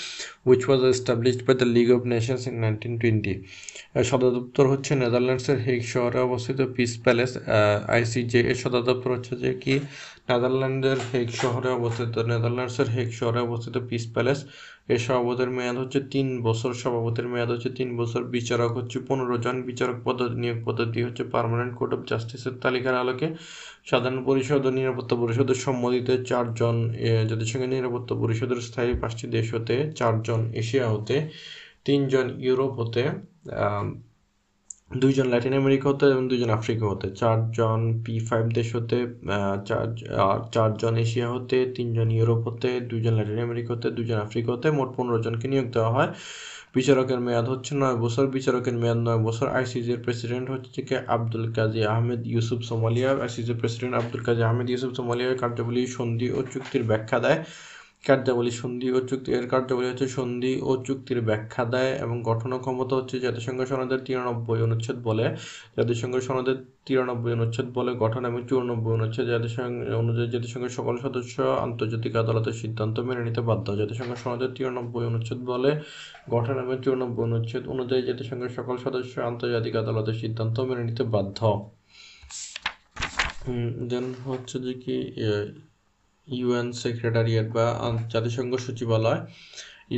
[0.43, 3.43] which was established by the League of Nations in 1920.
[4.09, 7.31] সদর দপ্তর হচ্ছে নেদারল্যান্ডসের Hague শহরে অবস্থিত peace palace
[7.95, 9.73] ICJ এর সদর দপ্তর হচ্ছে যে কি
[14.89, 19.55] এর সভাপতির মেয়াদ হচ্ছে তিন বছর, সভাপতির মেয়াদ হচ্ছে তিন বছর, বিচারক হচ্ছে পনেরো জন,
[19.69, 23.27] বিচারক পদ্ধতি নিয়োগ পদ্ধতি হচ্ছে পারমানেন্ট কোর্ট অফ জাস্টিসের তালিকার আলোকে।
[23.89, 26.75] সাধারণ পরিষদ ও নিরাপত্তা পরিষদের সম্মতিতে চারজন
[27.29, 31.15] জাতিসংঘের নিরাপত্তা পরিষদের স্থায়ী পাঁচটি দেশ হতে চারজন এশিয়া হতে,
[31.85, 33.01] তিনজন ইউরোপ হতে
[35.01, 38.97] দুইজন ল্যাটিন আমেরিকা হতে এবং দুইজন আফ্রিকা হতে। চারজন পি ফাইভ দেশ হতে
[39.67, 39.85] চার
[40.53, 45.17] চারজন এশিয়া হতে, তিনজন ইউরোপ হতে, দুইজন ল্যাটিন আমেরিকা হতে, দুইজন আফ্রিকা হতে, মোট পনেরো
[45.25, 46.09] জনকে নিয়োগ দেওয়া হয়।
[46.75, 50.95] বিচারকের মেয়াদ হচ্ছে নয় বছর। বিচারকের মেয়াদ নয় বছর। আইসিজির প্রেসিডেন্ট হচ্ছে কি?
[51.15, 53.09] Abdul Qazi Ahmed Yusuf Somalia.
[53.25, 57.39] আইসিজির president Abdul Qazi Ahmed Yusuf সোমালিয়ার কার্যাবলী সন্ধি ও চুক্তির ব্যাখ্যা দেয়।
[58.03, 62.93] কার্যাবলী সন্ধি ও চুক্তি, এর কার্যাবলী হচ্ছে সন্ধি ও চুক্তির ব্যাখ্যা দেয় এবং গঠন ক্ষমতা
[62.99, 65.25] হচ্ছে জাতিসংঘ সনদের তিরানব্বই অনুচ্ছেদ বলে।
[65.77, 71.35] জাতিসংঘ সনদের তিরানব্বই অনুচ্ছেদ বলে গঠন এবং চুরানব্বই অনুচ্ছেদ জাতিসংঘ অনুযায়ী জাতিসংঘের সকল সদস্য
[71.65, 75.71] আন্তর্জাতিক আদালতের সিদ্ধান্ত মেনে নিতে বাধ্য। জাতিসংঘ সনদের তিরানব্বই অনুচ্ছেদ বলে
[76.33, 81.39] গঠন এবং চুরানব্বই অনুচ্ছেদ অনুযায়ী জাতিসংঘের সকল সদস্য আন্তর্জাতিক আদালতের সিদ্ধান্ত মেনে নিতে বাধ্য।
[83.91, 84.95] দেন হচ্ছে যে কি
[86.27, 87.65] UN Secretariat বা
[88.13, 89.21] জাতিসংঘ সচিবালয়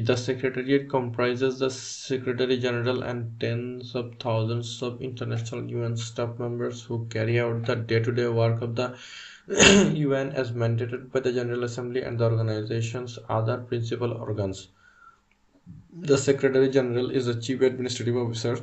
[0.09, 1.69] The Secretariat comprises the
[2.09, 7.75] Secretary General and tens of thousands of international UN staff members who carry out the
[7.75, 8.87] day-to-day -day work of the
[10.07, 14.57] UN as mandated by the General Assembly and the organization's other principal organs.
[16.09, 18.53] The Secretary General is the Chief Administrative Officer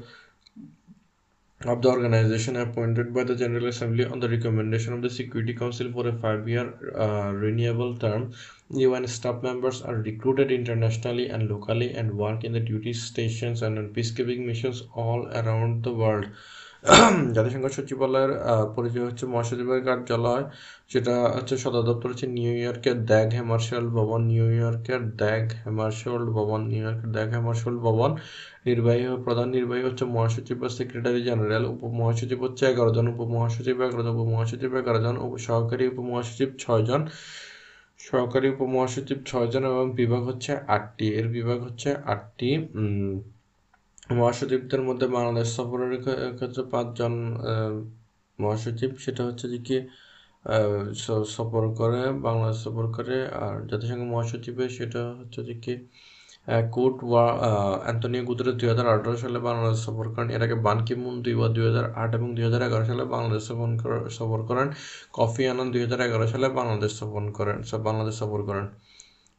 [1.66, 5.92] of the organization appointed by the General Assembly on the recommendation of the Security Council
[5.92, 8.32] for a five-year uh, renewable term.
[8.70, 13.78] UN staff members are recruited internationally and locally and work in the duty stations and
[13.78, 16.26] on peacekeeping missions all around the world.
[17.34, 18.32] জাতিসংঘ সচিবালয়ের
[18.76, 20.44] পরিচয় হচ্ছে মহাসচিবের কার্যালয়
[20.92, 26.60] সেটা হচ্ছে সদর দপ্তর হচ্ছে নিউ ইয়র্কের দ্যাগ হেমার্শাল ভবন নিউ ইয়র্কের দ্যাগ হেমার্শাল ভবন
[26.70, 28.10] নিউ ইয়র্কের দ্যাগ হেমার্শাল ভবন
[28.64, 34.14] নির্বাহী প্রধান নির্বাহী হচ্ছে মহাসচিব বা সেক্রেটারি জেনারেল উপমহাসচিব হচ্ছে এগারো জন উপমহাসচিব এগারো জন
[34.16, 35.14] উপমহাসচিব এগারো জন
[35.46, 37.00] সহকারী উপমহাসচিব ছয় জন
[38.00, 42.50] সহকারী উপমহাসচিব ছয় জন এবং বিভাগ হচ্ছে আটটি। এর বিভাগ হচ্ছে আটটি।
[44.12, 45.94] মহাসচিবদের মধ্যে বাংলাদেশ সফরের
[46.38, 47.14] ক্ষেত্রে পাঁচজন
[48.38, 49.76] মহাসচিব। সেটা হচ্ছে যে কি
[51.36, 55.74] সফর করে, বাংলাদেশ সফর করে, আর জাতিসংঘ মহাসচিবের সেটা হচ্ছে যে কি
[56.76, 56.96] কোর্ট
[57.84, 61.64] অ্যান্টনিও গুতরেস দুই হাজার আঠারো সালে বাংলাদেশ সফর করেন। এর আগে বান মুন দুইবার দুই
[61.68, 63.68] হাজার আট এবং দুই হাজার এগারো সালে বাংলাদেশ সফর
[64.18, 64.68] সফর করেন।
[65.18, 67.56] কফি আনন্দ দুই হাজার এগারো সালে বাংলাদেশ সফর করেন
[67.88, 68.66] বাংলাদেশ সফর করেন।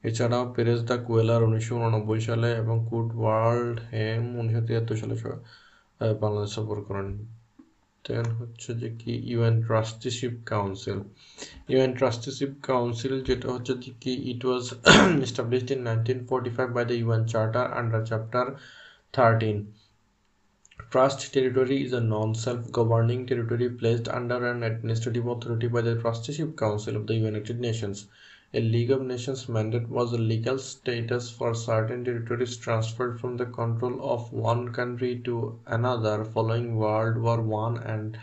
[0.03, 5.15] এছাড়াও পেরেস দ্য কুয়েলার উনিশশো উননব্বই সালে এবং কুড ওয়ার্ল্ড হেম উনিশশো তিয়াত্তর সালে
[6.23, 7.07] বাংলাদেশ সফর করেন।
[8.04, 10.98] দেন হচ্ছে যে কি UN trusteeship council
[11.72, 14.64] UN trusteeship council যেটা হচ্ছে যে কি it was
[15.26, 18.44] established in 1945 by the UN Charter under Chapter
[19.14, 19.74] 13.
[20.92, 26.94] Trust territory is a non-self-governing territory placed under an administrative authority by the Trusteeship Council
[26.96, 27.98] of the United Nations.
[28.55, 33.47] A League of Nations mandate was a legal status for certain territories transferred from the
[33.47, 38.17] control of one country to another following World War I and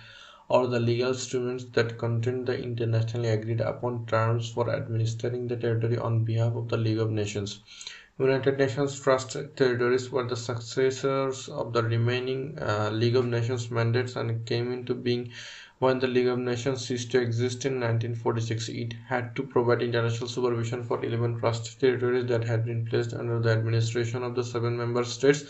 [0.48, 5.98] or the legal instruments that contain the internationally agreed upon terms for administering the territory
[5.98, 7.60] on behalf of the League of Nations.
[8.18, 14.14] United Nations Trust territories were the successors of the remaining uh, League of Nations mandates
[14.14, 15.32] and came into being
[15.80, 20.28] when the League of Nations ceased to exist in 1946, it had to provide international
[20.28, 24.76] supervision for 11 trust territories that had been placed under the administration of the seven
[24.76, 25.44] member states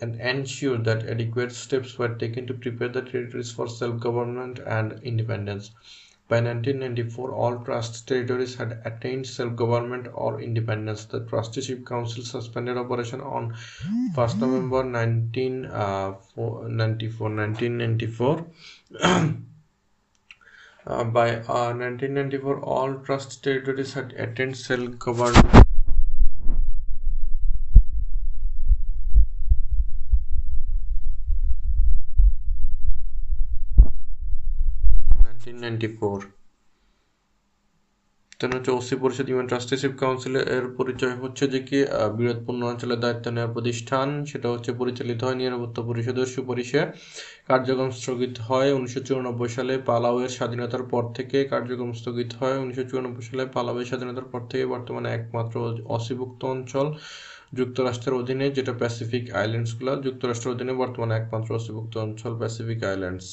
[0.00, 5.70] and ensure that adequate steps were taken to prepare the territories for self-government and independence.
[6.28, 11.04] By 1994, all trust territories had attained self-government or independence.
[11.04, 13.54] The Trusteeship Council suspended operation on
[14.14, 16.48] 1st November 1994.
[16.48, 18.46] Uh, 1994
[20.86, 25.64] Uh, by uh, 1994, all trust territories had attained self-government.
[35.22, 36.43] Nineteen
[38.44, 41.78] ninety হচ্ছে OC পরিষদ UN Trusteeship কাউন্সিলের পরিচয় হচ্ছে যে কি
[42.18, 46.80] বৃহৎপূর্ণ অঞ্চলের দায়িত্ব নেওয়ার প্রতিষ্ঠান, সেটা হচ্ছে পরিচালিত হয় নিরাপত্তা পরিষদের সুপারিশে।
[47.50, 53.24] কার্যক্রম স্থগিত হয় উনিশশো চুরানব্বই সালে পালাওয়ের স্বাধীনতার পর থেকে। কার্যক্রম স্থগিত হয় উনিশশো চুরানব্বই
[53.30, 55.54] সালে পালাওয়ের স্বাধীনতার পর থেকে। বর্তমানে একমাত্র
[55.96, 56.86] অসিভুক্ত অঞ্চল
[57.58, 63.28] যুক্তরাষ্ট্রের অধীনে, যেটা প্যাসিফিক আইল্যান্ডসগুলো যুক্তরাষ্ট্রের অধীনে বর্তমানে একমাত্র অসিভুক্ত অঞ্চল প্যাসিফিক আইল্যান্ডস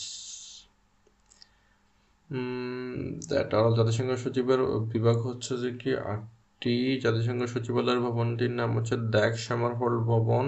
[3.29, 4.61] দ্যাট জাতিসংঘ সচিবের
[4.93, 6.21] বিভাগ হচ্ছে যে কি আট
[6.53, 6.73] একটি
[7.03, 10.45] জাতিসংঘ সচিবালয়ের ভবনটির নাম হচ্ছে দ্যাক সামারহোল্ড ভবন।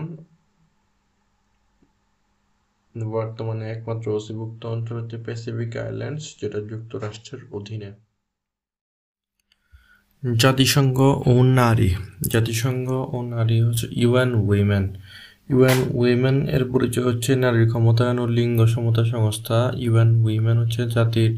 [2.95, 7.89] বর্তমানে একমাত্র অসিভুক্ত অঞ্চল হচ্ছে প্যাসিফিক আইল্যান্ডস যেটা যুক্তরাষ্ট্রের অধীনে।
[10.23, 10.97] জাতিসংঘ
[11.31, 11.89] ও নারী।
[12.34, 14.86] জাতিসংঘ ও নারী হচ্ছে ইউএন উইমেন
[15.49, 21.31] ইউএন উইমেন এর পরিচয় হচ্ছে নারীর ক্ষমতায়ন ও লিঙ্গ সমতা সংস্থা। ইউএন উইমেন হচ্ছে জাতির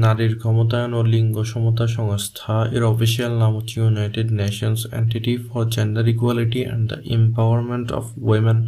[0.00, 6.04] নারীর ক্ষমতায়ন ও লিঙ্গ সমতা সংস্থা, এর অফিসিয়াল নাম হচ্ছে United Nations Entity for Gender
[6.08, 8.58] Equality and the Empowerment of Women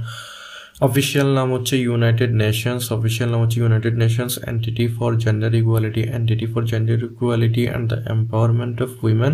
[0.88, 6.46] official নাম হচ্ছে ইউনাইটেড নেশনস অফিসিয়াল নাম হচ্ছে United Nations Entity for Gender Equality Entity
[6.52, 9.32] for Gender Equality and the Empowerment of Women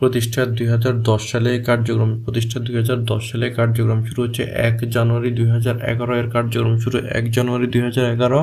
[0.00, 4.76] প্রতিষ্ঠা দুই হাজার দশ সালে কার্যক্রম, প্রতিষ্ঠা দুই হাজার দশ সালে কার্যক্রম শুরু হচ্ছে এক
[4.94, 8.40] জানুয়ারি দুই হাজার এগারো, এর কার্যক্রম শুরু এক জানুয়ারি দুই হাজার এগারো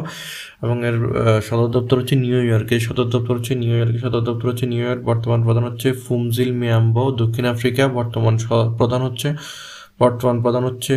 [0.64, 0.96] এবং এর
[1.48, 5.02] সদর দপ্তর হচ্ছে নিউ ইয়র্কে সদর দপ্তর হচ্ছে নিউ ইয়র্কে সদর দপ্তর হচ্ছে নিউ ইয়র্ক
[5.12, 8.34] বর্তমান প্রধান হচ্ছে ফুমজিল মিয়াম্বো দক্ষিণ আফ্রিকা, বর্তমান
[8.80, 9.30] প্রধান হচ্ছে
[10.00, 10.92] বর্তমান প্রধান হচ্ছে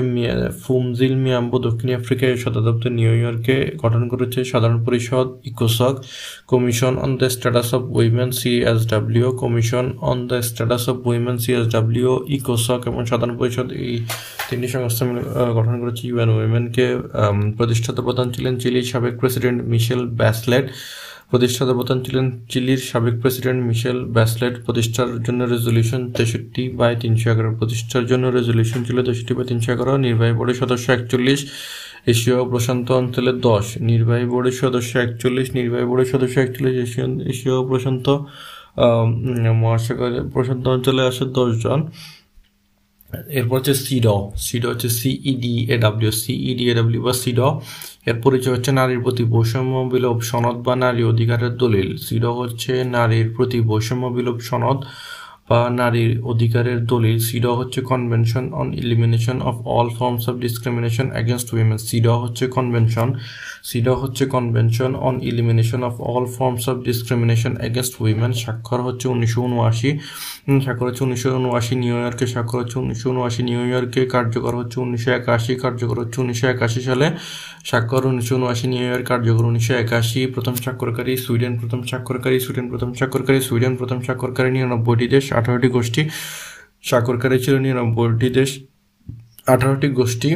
[0.62, 5.94] ফুমজিল মিয়াম্বো দক্ষিণ আফ্রিকায় সদর দপ্তর নিউ ইয়র্কে গঠন করেছে সাধারণ পরিষদ ইকোসক
[6.52, 12.80] commission on the status of women, সিএসডাব্লিউ commission on the status of women, সিএসডাব্লিউ ইকোসক
[12.90, 13.94] এবং সাধারণ পরিষদ এই
[14.48, 15.04] তিনটি সংস্থা
[15.58, 16.86] গঠন করেছে। ইউএন উইমেনকে
[17.58, 20.66] প্রতিষ্ঠাতা প্রধান ছিলেন চিলির সাবেক প্রেসিডেন্ট মিশেল ব্যাসলেট।
[21.30, 27.50] প্রতিষ্ঠাতা প্রধান ছিলেন চিলির সাবেক প্রেসিডেন্ট মিশেল ব্যাসলেট প্রতিষ্ঠার জন্য রেজলিউশন তেষট্টি বাই তিনশো এগারো।
[27.60, 31.40] প্রতিষ্ঠার জন্য রেজলিউশন ছিল তেষট্টি বাই তিনশো এগারো। নির্বাহী বোর্ডের সদস্য একচল্লিশ,
[32.12, 38.06] এশীয় প্রশান্ত অঞ্চলে দশ। নির্বাহী বোর্ডের সদস্য একচল্লিশ, নির্বাহী বোর্ডের সদস্য একচল্লিশ এশিয়ান এশীয় প্রশান্ত
[39.62, 41.80] মহাসাগর, প্রশান্ত অঞ্চলে আসে দশজন
[43.38, 44.06] এরপর হচ্ছে সিড।
[44.46, 47.40] সিড হচ্ছে CED A W CED A W বা সিড।
[48.06, 53.28] এর পরিচয় হচ্ছে নারীর প্রতি বৈষম্য বিলোপ সনদ বা নারী অধিকারের দলিল। সিড হচ্ছে নারীর
[53.36, 54.78] প্রতি বৈষম্য বিলোপ সনদ
[55.48, 61.48] বা নারীর অধিকারের দলিল, সিডা হচ্ছে Convention on Elimination of All Forms of Discrimination Against
[61.54, 63.08] Women CEDAW হচ্ছে কনভেনশন
[63.68, 69.40] সিডা হচ্ছে Convention on Elimination of All Forms of Discrimination Against Women স্বাক্ষর হচ্ছে উনিশশো
[69.48, 69.90] উনআশি
[70.64, 75.10] স্বাক্ষর হচ্ছে উনিশশো উনআশি নিউ ইয়র্কে, স্বাক্ষর হচ্ছে উনিশশো উনআশি নিউ ইয়র্কে, কার্যকর হচ্ছে উনিশশো
[75.20, 77.06] একাশি, কার্যকর হচ্ছে উনিশশো একাশি সালে।
[77.68, 82.90] স্বাক্ষর উনিশশো উনআশি নিউ ইয়র্ক, কার্যকর উনিশশো একাশি, প্রথম স্বাক্ষরকারী সুইডেন, প্রথম স্বাক্ষরকারী সুইডেন, প্রথম
[82.98, 86.02] স্বাক্ষরকারী সুইডেন, প্রথম স্বাক্ষরকারী নিরানব্বইটি দেশ আঠারোটি গোষ্ঠী
[86.84, 88.50] স্বাক্ষরকারী ছিল নিরানব্বইটি দেশ
[89.46, 90.30] আঠারোটি গোষ্ঠী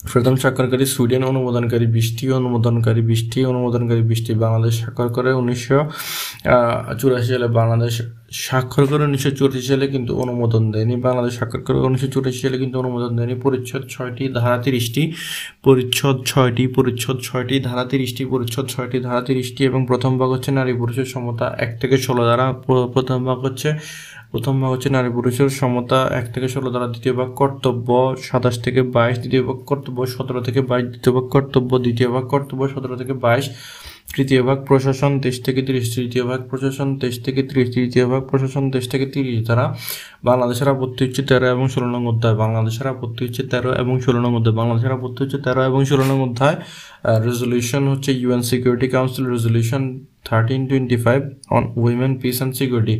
[0.00, 5.78] প্রথম স্বাক্ষরকারী সুইডেন অনুমোদনকারী বৃষ্টি অনুমোদনকারী বৃষ্টি অনুমোদনকারী বৃষ্টি বাংলাদেশ স্বাক্ষর করে উনিশশো
[7.00, 7.94] চুরাশি সালে বাংলাদেশ
[8.38, 12.76] স্বাক্ষর করে উনিশশো চুরাশি সালে কিন্তু অনুমোদন দেয়নি। বাংলাদেশ স্বাক্ষর করে উনিশশো চুরাশি সালে কিন্তু
[12.78, 15.02] অনুমোদন দেয়নি। পরিচ্ছদ ছয়টি, ধারা তিরিশটি।
[15.64, 20.72] পরিচ্ছদ ছয়টি পরিচ্ছদ ছয়টি, ধারা তিরিশটি, পরিচ্ছদ ছয়টি, ধারা তিরিশটি এবং প্রথম ভাগ হচ্ছে নারী
[20.72, 22.46] পুরুষের সমতা এক থেকে ষোলো ধারা
[22.94, 23.68] প্রথম ভাগ হচ্ছে
[24.32, 27.88] প্রথম ভাগ হচ্ছে নারী পুরুষের সমতা এক থেকে ষোলো দ্বারা দ্বিতীয় ভাগ কর্তব্য,
[28.26, 32.62] সাতাশ থেকে বাইশ দ্বিতীয় ভাগ কর্তব্য, সতেরো থেকে বাইশ দ্বিতীয় ভাগ কর্তব্য, দ্বিতীয় ভাগ কর্তব্য,
[32.74, 33.46] সতেরো থেকে বাইশ
[34.12, 38.64] তৃতীয় ভাগ প্রশাসন, তেইশ থেকে তিরিশ তৃতীয় ভাগ প্রশাসন, তেইশ থেকে তিরিশ তৃতীয় ভাগ প্রশাসন,
[38.72, 39.64] তেইশ থেকে তিরিশ দ্বারা
[40.28, 44.32] বাংলাদেশের আপত্তি হচ্ছে তেরো এবং ষোলো নং অধ্যায়। বাংলাদেশের আপত্তি হচ্ছে তেরো এবং ষোলো নং
[44.38, 46.56] অধ্যায়। বাংলাদেশের আপত্তি হচ্ছে তেরো এবং ষোলো নং অধ্যায়।
[47.26, 49.82] রেজলিউশন হচ্ছে UN Security Council Resolution
[50.28, 51.20] thirteen twenty five
[51.56, 52.96] on women peace and security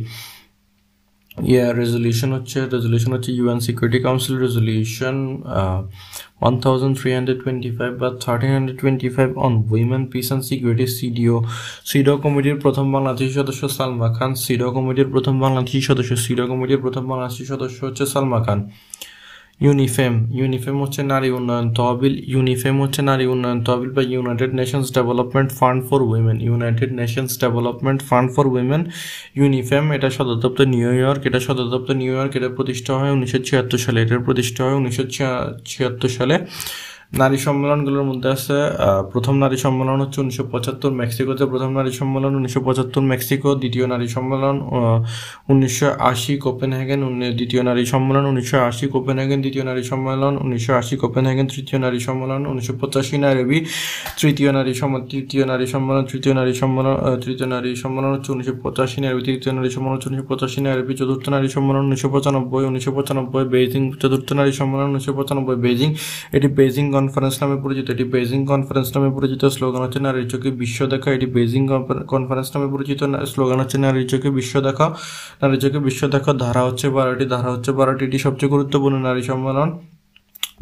[1.49, 5.15] yeah resolution হচ্ছে রেজলিউশন হচ্ছে UN Security Council Resolution
[6.41, 10.43] one thousand three hundred twenty five বা thirteen hundred twenty five on women peace and
[10.49, 11.35] security CDO
[11.89, 17.03] CEDAW কমিটির প্রথম বাংলাদেশি সদস্য সালমা খান। সিডো কমিটির প্রথম বাংলাদেশি সদস্য সিডো কমিটির প্রথম
[17.11, 18.59] বাংলাদেশি সদস্য হচ্ছে সালমা খান।
[19.65, 25.49] ইউনিফেম ইউনিফেম হচ্ছে নারী উন্নয়ন তহবিল, ইউনিফেম হচ্ছে নারী উন্নয়ন তহবিল বা United Nations Development
[25.59, 28.81] Fund for Women United Nations Development Fund for Women
[29.39, 33.39] UNIFEM এটা সদর দপ্তর নিউ ইয়র্ক এটা সদর দপ্তর নিউ ইয়র্ক এটা প্রতিষ্ঠা হয় উনিশশো
[33.47, 35.03] ছিয়াত্তর সালে, এটার প্রতিষ্ঠা হয় উনিশশো
[35.71, 36.35] ছিয়াত্তর সালে।
[37.13, 38.57] নারী সম্মেলনগুলোর মধ্যে আছে
[39.11, 44.07] প্রথম নারী সম্মেলন হচ্ছে উনিশশো পঁচাত্তর মেক্সিকোতে, প্রথম নারী সম্মেলন উনিশশো পঁচাত্তর মেক্সিকো, দ্বিতীয় নারী
[44.15, 44.55] সম্মেলন
[45.51, 46.99] উনিশশো আশি কোপেন কোপেনহেগেন
[47.39, 51.79] দ্বিতীয় নারী সম্মেলন উনিশশো আশি কোপেন কোপেনহেগেন, দ্বিতীয় নারী সম্মেলন উনিশশো আশি কোপেন কোপেনহেগেন, তৃতীয়
[51.85, 53.57] নারী সম্মেলন উনিশশো পঁচাশি নাইরবি,
[54.19, 58.97] তৃতীয় নারী সম্মেলন, তৃতীয় নারী সম্মেলন, তৃতীয় নারী সম্মেলন তৃতীয় নারী সম্মেলন হচ্ছে উনিশশো পঁচাশি
[59.03, 63.45] নাইরবি, তৃতীয় নারী সম্মেলন হচ্ছে উনিশশো পঁচাশি নাইরবি, চতুর্থ নারী সম্মেলন উনিশশো পঁচানব্বই উনিশশো পঁচানব্বই
[63.55, 65.89] বেজিং চতুর্থ নারী সম্মেলন উনিশশো পঁচানব্বই বেজিং
[66.37, 70.79] এটি বেজিং কনফারেন্স নামে পরিচিত, এটি বেজিং কনফারেন্স নামে পরিচিত স্লোগান হচ্ছে নারীর চোখে বিশ্ব
[70.93, 71.61] দেখা। এটি বেজিং
[72.13, 72.99] কনফারেন্স নামে পরিচিত
[73.33, 74.85] স্লোগান হচ্ছে নারীর চোখে বিশ্ব দেখা।
[75.41, 79.69] নারীর চোখে বিশ্ব দেখা ধারা হচ্ছে বারোটি। ধারা হচ্ছে বারোটি, এটি সবচেয়ে গুরুত্বপূর্ণ নারী সম্মেলন।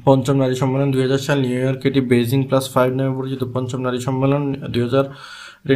[0.08, 3.80] পঞ্চম নারী সম্মেলন দুই হাজার সাল, নিউ ইয়র্কে এটি বেজিং প্লাস ফাইভ নামে পরিচিত। পঞ্চম
[3.88, 4.42] নারী সম্মেলন
[4.74, 5.06] দুই হাজার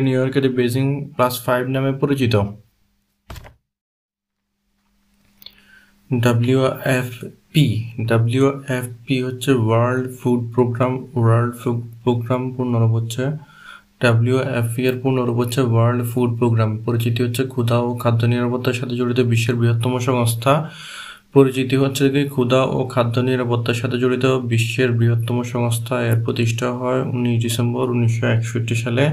[0.06, 0.86] নিউ ইয়র্ক এটি বেজিং
[1.16, 2.36] প্লাস ফাইভ নামে পরিচিত।
[8.10, 13.24] ডাব্লিউএফপি পি হচ্ছে World Food Programme World Food Programme পূর্ণরূপ হচ্ছে
[14.02, 18.74] ডাব্লিউ এফ পি এর পূর্ণরূপ হচ্ছে ওয়ার্ল্ড ফুড প্রোগ্রাম পরিচিতি হচ্ছে ক্ষুধা ও খাদ্য নিরাপত্তার
[18.74, 20.54] সাথে জড়িত বিশ্বের বৃহত্তম সংস্থা।
[21.36, 27.02] পরিচিতি হচ্ছে কি ক্ষুদা ও খাদ্য নিরাপত্তার সাথে জড়িত বিশ্বের বৃহত্তম সংস্থা এর প্রতিষ্ঠা হয়
[27.16, 29.06] উনিশ ডিসেম্বর উনিশশো একষট্টি সালে।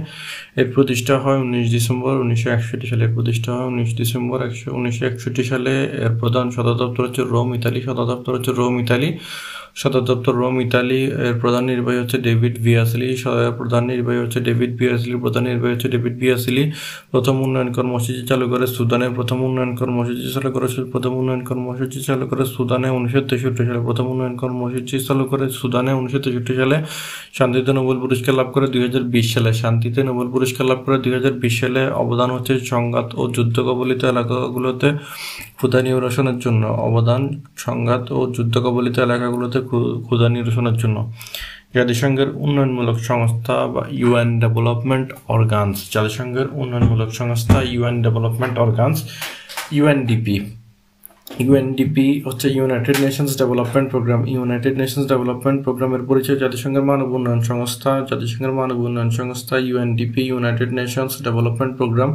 [0.60, 5.02] এর প্রতিষ্ঠা হয় উনিশ ডিসেম্বর উনিশশো একষট্টি সালে। এর প্রতিষ্ঠা হয় উনিশ ডিসেম্বর একশো উনিশশো
[5.06, 5.72] একষট্টি সালে।
[6.04, 9.08] এর প্রধান সদর দপ্তর হচ্ছে রোম, ইতালি। সদর দপ্তর হচ্ছে রোম, ইতালি।
[9.80, 13.08] সদর দপ্তর রোম, ইতালি, এর প্রধান নির্বাহী হচ্ছে ডেভিড ভিয়াসলি।
[13.58, 16.62] প্রধান নির্বাহী হচ্ছে ডেভিড ভিয়াসলি। প্রধান নির্বাহী হচ্ছে ডেভিড ভিয়াসলি।
[17.12, 22.24] প্রথম উন্নয়ন কর্মসূচি চালু করে সুদানে। প্রথম উন্নয়ন কর্মসূচি চালু করে প্রথম উন্নয়ন কর্মসূচি চালু
[22.30, 26.76] করে সুদানে উনিশশো তেষট্টি সালে। প্রথম উন্নয়ন কর্মসূচি চালু করে সুদানে উনিশশো তেষট্টি সালে।
[27.38, 31.12] শান্তিতে নোবেল পুরস্কার লাভ করে দুই হাজার বিশ সালে। শান্তিতে নোবেল পুরস্কার লাভ করে দুই
[31.18, 34.88] হাজার বিশ সালে। অবদান হচ্ছে সংঘাত ও যুদ্ধ কবলিত এলাকাগুলোতে।
[35.58, 37.22] ক্ষুদা নিরসনের জন্য অবদান,
[37.66, 39.58] সংঘাত ও যুদ্ধ কবলিত এলাকাগুলোতে
[40.06, 40.96] ক্ষুদা নিরসনের জন্য।
[41.76, 48.98] জাতিসংঘের উন্নয়নমূলক সংস্থা বা ইউএন ডেভেলপমেন্ট অর্গানস। জাতিসংঘের উন্নয়নমূলক সংস্থা UN development organs,
[49.76, 50.36] UNDP.
[51.30, 57.90] UNDP হচ্ছে United Nations Development Programme United Nations Development প্রোগ্রামের পরিচয় জাতিসংঘের মানব উন্নয়ন সংস্থা,
[58.10, 62.10] জাতিসংঘের মানব উন্নয়ন সংস্থা UNDP United Nations Development Programme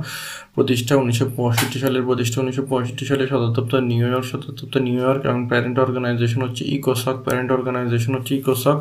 [0.55, 4.97] প্রতিষ্ঠা উনিশশো পঁয়ষট্টি সালের, প্রতিষ্ঠা উনিশশো পঁয়ষট্টি সালে সদর দপ্তর নিউ ইয়র্ক, সদর দপ্তর নিউ
[5.03, 8.77] ইয়র্ক এবং প্যারেন্ট অর্গানাইজেশন হচ্ছে ইকোসক, প্যারেন্ট অর্গানাইজেশন হচ্ছে ইকোসক।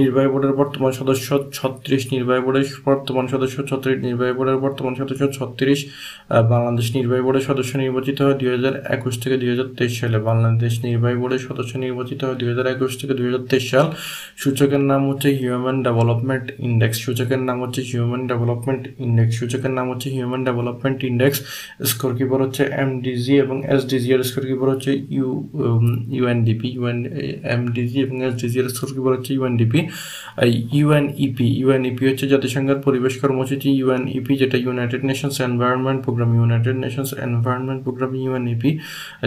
[0.00, 1.28] নির্বাহী বোর্ডের বর্তমান সদস্য
[1.58, 5.78] ছত্রিশ, নির্বাহী বোর্ডের বর্তমান সদস্য ছত্রিশ, নির্বাহী বোর্ডের বর্তমান সদস্য ছত্রিশ।
[6.52, 10.72] বাংলাদেশ নির্বাহী বোর্ডের সদস্য নির্বাচিত হয় দুই হাজার একুশ থেকে দুই হাজার তেইশ সালে। বাংলাদেশ
[10.86, 13.86] নির্বাহী বোর্ডের সদস্য নির্বাচিত হয় দুই হাজার একুশ থেকে দুই হাজার তেইশ সাল।
[14.42, 20.08] সূচকের নাম হচ্ছে হিউম্যান ডেভেলপমেন্ট ইন্ডেক্স। সূচকের নাম হচ্ছে হিউম্যান ডেভেলপমেন্ট ইন্ডেক্স। সূচকের নাম হচ্ছে
[20.16, 21.38] Human Development Index.
[21.90, 25.28] Score keeper হচ্ছে এমডিজি এবং এসডিজি এর স্কোর কিপার হচ্ছে ইউ
[26.18, 26.98] ইউএনডিপি। ইউএন,
[27.54, 29.80] এমডিজি এবং এসডিজি এর স্কোর কিপার হচ্ছে ইউএনডিপি।
[30.72, 37.80] ইউএনইপি ইউএনইপি হচ্ছে জাতিসংঘের পরিবেশ কর্মসূচি ইউএনইপি যেটা United Nations Environment Programme United Nations Environment
[37.84, 38.70] Programme UNEP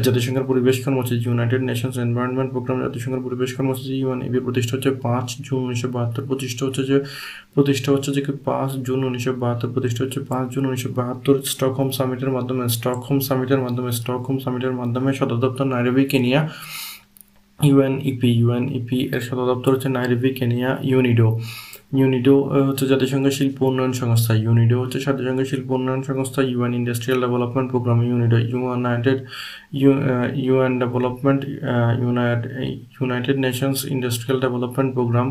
[0.06, 5.60] জাতিসংঘের পরিবেশ কর্মসূচি ইউনাইটেড নেশনস এনভায়রনমেন্ট প্রোগ্রাম জাতিসংঘের পরিবেশ কর্মসূচি ইউএনইপি প্রতিষ্ঠা হচ্ছে পাঁচ জুন
[5.66, 6.98] উনিশশো বাহাত্তর, প্রতিষ্ঠা হচ্ছে যে,
[7.56, 12.32] প্রতিষ্ঠা হচ্ছে যে পাঁচ জুন উনিশশো বাহাত্তর, প্রতিষ্ঠা হচ্ছে পাঁচ জুন উনিশশো বাহাত্তর স্টকহোম সামিটের
[12.36, 16.42] মাধ্যমে স্টকহোম সামিটের মাধ্যমে স্টকহোম সামিটের মাধ্যমে সদর দপ্তর নাইরবি কেনিয়া
[17.70, 21.30] ইউএনইপি ইউএনইপি এর সদর দপ্তর হচ্ছে নাইরবি, কেনিয়া, ইউনিডো।
[22.00, 22.36] ইউনিডো
[22.68, 27.98] হচ্ছে জাতিসংঘ শিল্প উন্নয়ন সংস্থা। ইউনিডো হচ্ছে জাতিসংঘের শিল্প উন্নয়ন সংস্থা, UN Industrial Development Programme
[28.10, 29.18] UNIDO, United
[30.46, 31.42] UN Development
[32.02, 32.52] United
[32.98, 35.28] United Nations Industrial Development Programme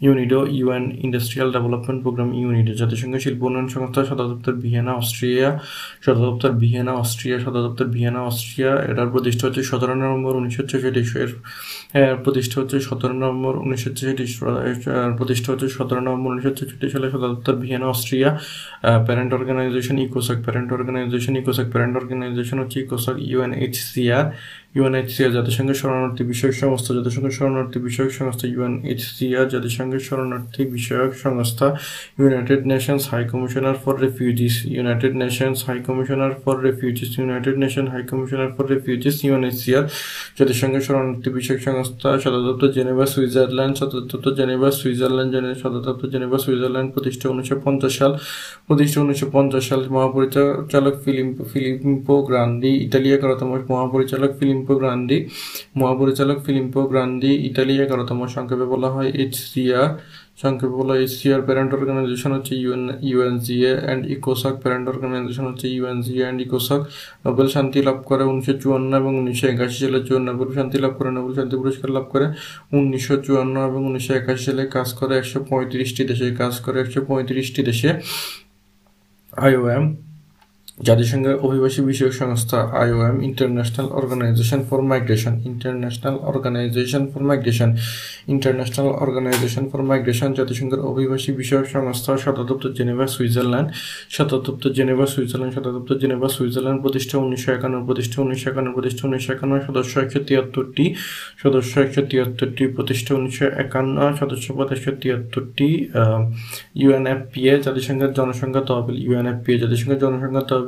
[0.00, 5.48] UNIDO UN Industrial Development Programme UNIDO, জাতিসংঘ শিল্প উন্নয়ন সংস্থা, সদর দপ্তর ভিয়েনা, অস্ট্রিয়া,
[6.04, 11.02] সদর দপ্তর ভিয়েনা, অস্ট্রিয়া, সদর দপ্তর ভিয়েনা, অস্ট্রিয়া, এটার প্রতিষ্ঠা হচ্ছে সতেরো নভেম্বর উনিশশো ছেষট্টি,
[12.00, 14.24] এর প্রতিষ্ঠা হচ্ছে সতেরো নভেম্বর উনিশশো ছেষট্টি
[15.18, 18.28] প্রতিষ্ঠা হচ্ছে সতেরো নভেম্বর উনিশশো ছেষট্টি সালে সদর দপ্তর Vienna, Austria
[19.06, 24.24] parent organisation ইকোসক parent organisation ইকোসক parent organisation হচ্ছে ইকোসক ইউএনএইচসিআর
[24.74, 31.66] ইউএনএইচসিআর জাতিসংঘের শরণার্থী বিষয়ক সংস্থা, জাতিসংঘের শরণার্থী বিষয়ক সংস্থা ইউএনএইচসিআর জাতিসংঘের শরণার্থী বিষয়ক সংস্থা
[32.20, 38.02] United Nations High Commissioner for Refugees, United Nations High Commissioner for Refugees, United Nation High
[38.10, 39.84] Commissioner for Refugees UNHCR
[40.38, 46.36] জাতিসংঘের শরণার্থী বিষয়ক সংস্থা, সদর দপ্তর জেনেভা, সুইজারল্যান্ড, সদর দপ্তর জেনেভা, সুইজারল্যান্ড সদর দপ্তর জেনেভা,
[46.44, 48.12] সুইজারল্যান্ড প্রতিষ্ঠা উনিশশো পঞ্চাশ সাল,
[48.66, 54.30] প্রতিষ্ঠা উনিশশো পঞ্চাশ সাল মহাপরিচালক ফিলিম ফিলিম্পো গ্রান্দি ইতালি এগারোতম মহাপরিচালক
[54.64, 55.18] ফিলিম্পো গ্রান্দি
[55.80, 59.90] মহাপরিচালক ফিলিম্পো গ্রান্দি ইতালি এগারোতম সংক্ষেপে বলা হয় এইচসিআর
[60.42, 66.38] সংক্ষেপে বলা এসিআর প্যারেন্ট অর্গানাইজেশন হচ্ছে ইউএন ইউএনজিএ অ্যান্ড ইকোসাক প্যারেন্ট অর্গানাইজেশন হচ্ছে ইউএনজিএ অ্যান্ড
[66.46, 66.80] ইকোসাক
[67.24, 71.10] নোবেল শান্তি লাভ করে উনিশশো চুয়ান্ন এবং উনিশশো একাশি সালে চুয়ান্ন নোবেল শান্তি লাভ করে,
[71.16, 72.26] নোবেল শান্তি পুরস্কার লাভ করে।
[72.76, 77.60] উনিশশো চুয়ান্ন এবং উনিশশো একাশি সালে কাজ করে একশো পঁয়ত্রিশটি দেশে, কাজ করে একশো পঁয়ত্রিশটি
[77.70, 77.90] দেশে।
[79.32, 79.84] আইওএম
[80.78, 87.70] জাতিসংঘের অভিবাসী বিষয়ক সংস্থা IOM International Organisation for Migration, International Organisation for Migration,
[88.34, 93.68] International Organisation for Migration, জাতিসংঘের অভিবাসী বিষয়ক সংস্থা সদর জেনেভা, সুইজারল্যান্ড
[94.46, 99.52] দপ্তর জেনেভা, সুইজারল্যান্ড দপ্তর জেনেভা, সুইজারল্যান্ড প্রতিষ্ঠা উনিশশো একান্ন, প্রতিষ্ঠা উনিশশো একান্ন, প্রতিষ্ঠা উনিশশো একান্ন,
[99.66, 100.84] সদস্য একশো তিয়াত্তরটি
[101.42, 105.68] সদস্য একশো তিয়াত্তরটি প্রতিষ্ঠা উনিশশো একান্ন, সদস্য পদ একশো তিয়াত্তরটি
[106.82, 110.62] ইউএনএফপিএ, জাতিসংঘের জনসংখ্যা তহবিল, ইউএনএফপিএ, জাতিসংঘের জনসংখ্যা তহবিল।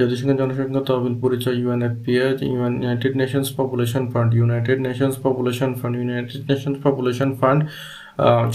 [0.00, 6.78] জাতিসংঘের জনসংখ্যা তহবিল পরিচয় UNFPA United Nations Population Fund United Nations Population Fund United Nations
[6.86, 7.60] Population Fund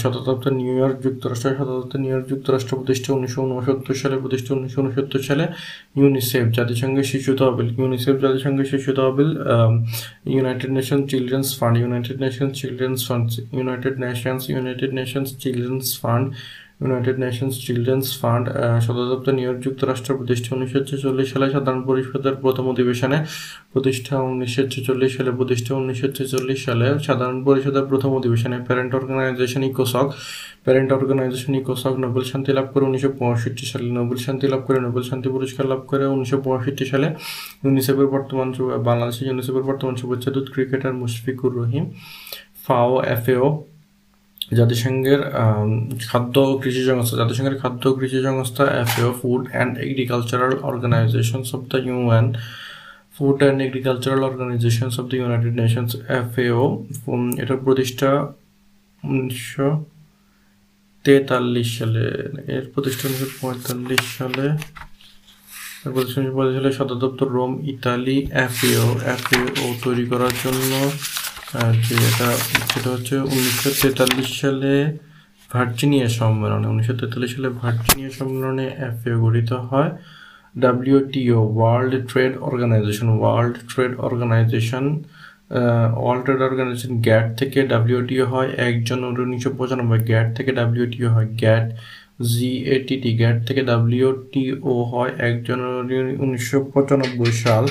[0.02, 4.50] সদর দপ্তর নিউ ইয়র্ক যুক্তরাষ্ট্র সদর দপ্তর নিউ ইয়র্ক যুক্তরাষ্ট্র প্রতিষ্ঠা উনিশশো উনসত্তর সালে, প্রতিষ্ঠা
[4.56, 5.44] উনিশশো উনসত্তর সালে
[5.98, 9.30] ইউনিসেফ জাতিসংঘের শিশু তহবিল। ইউনিসেফ জাতিসংঘের শিশু তহবিল
[10.34, 16.26] United Nation Children's Fund United Nations Children's Fund United Nations United Nations Children's Fund
[16.80, 18.46] United Nations Children's Fund
[18.86, 23.18] সদর দপ্তর নিউ ইয়র্ক যুক্তরাষ্ট্র প্রতিষ্ঠা উনিশশো ছেচল্লিশ সালে সাধারণ পরিষদের প্রথম অধিবেশনে
[23.72, 30.06] প্রতিষ্ঠা উনিশশো ছেচল্লিশ সালে প্রতিষ্ঠা উনিশশো ছেচল্লিশ সালে সাধারণ পরিষদের প্রথম অধিবেশনে parent organisation ইকোসক
[30.64, 35.04] parent organisation ইকোসক Nobel শান্তি লাভ করে উনিশশো পঁয়ষট্টি সালে নোবেল শান্তি লাভ করে, নোবেল
[35.10, 37.08] শান্তি পুরস্কার লাভ করে উনিশশো পঁয়ষট্টি সালে
[37.64, 38.48] ইউনিসেফের বর্তমান
[38.88, 41.84] বাংলাদেশের ইউনিসেফের বর্তমান শুভেচ্ছাদূত ক্রিকেটার মুশফিকুর রহিম
[42.64, 43.48] ফাও এফএও
[44.50, 45.20] জাতিসংঘের
[46.10, 51.62] খাদ্য ও কৃষি সংস্থা, জাতিসংঘের খাদ্য ও কৃষি সংস্থা FAO Food and Agricultural Organizations of
[51.70, 52.26] the UN
[53.16, 56.62] Food and Agricultural Organizations of the United Nations FAO
[57.42, 58.10] এটার প্রতিষ্ঠা
[59.02, 59.68] উনিশশো
[61.04, 62.04] তেতাল্লিশ সালে,
[62.54, 64.46] এর প্রতিষ্ঠা উনিশশো পঁয়তাল্লিশ সালে
[65.94, 70.72] প্রতিষ্ঠা উনিশশো সালে সদর দপ্তর রোম, ইতালি এফএও এফএও তৈরি করার জন্য
[71.86, 72.28] যে এটা,
[72.70, 74.72] সেটা হচ্ছে উনিশশো তেতাল্লিশ সালে
[75.50, 79.90] ভার্জিনিয়া সম্মেলনে, উনিশশো তেতাল্লিশ সালে ভার্জিনিয়া সম্মেলনে এফএও গঠিত হয়।
[80.64, 84.84] WTO, World Trade Organization, World Trade Organization
[86.02, 91.28] World Trade Organization GATT থেকে ডাব্লিউটিও হয় এক জানুয়ারি উনিশশো পঁচানব্বই, গ্যাট থেকে ডাব্লিউটিও হয়,
[91.42, 91.66] গ্যাট
[92.18, 97.64] জিএটিটি গ্যাট থেকে ডাব্লিউটিও হয় এক জানুয়ারি উনিশশো পঁচানব্বই সাল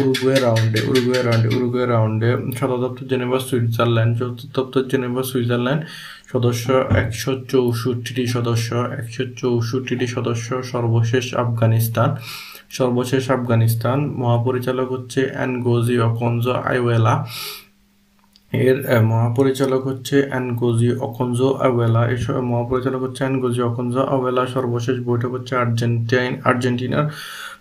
[0.00, 5.82] উরুগুয়ে রাউন্ডে উরুগুয়ে রাউন্ডে উরুগুয়ে রাউন্ডে সদর দপ্তর জেনেভা, সুইজারল্যান্ড চতুর্থ দপ্তর জেনেভা, সুইজারল্যান্ড,
[6.32, 6.66] সদস্য
[7.02, 8.68] একশো চৌষট্টিটি সদস্য,
[9.00, 12.10] একশো চৌষট্টিটি সদস্য, সর্বশেষ আফগানিস্তান।
[12.78, 17.14] সর্বশেষ আফগানিস্তান মহাপরিচালক হচ্ছে অ্যানগোজি অকঞ্জো আইওয়েলা।
[18.52, 25.54] এর মহাপরিচালক হচ্ছে অ্যানগোজি অকঞ্জো আওয়েলা এর মহাপরিচালক হচ্ছে অ্যানগোজি অকঞ্জো আওয়েলা সর্বশেষ বৈঠক হচ্ছে
[25.56, 27.06] আর্জেন্টাইন, আর্জেন্টিনার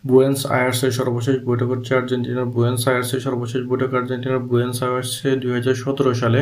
[0.05, 5.51] বুয়েন্স আয়ার্সের সর্বশেষ বৈঠক হচ্ছে আর্জেন্টিনার বুয়েন্স আয়ার্সের সর্বশেষ বৈঠক আর্জেন্টিনার বুয়েন্স আয়ার্সে দুই
[6.21, 6.39] সালে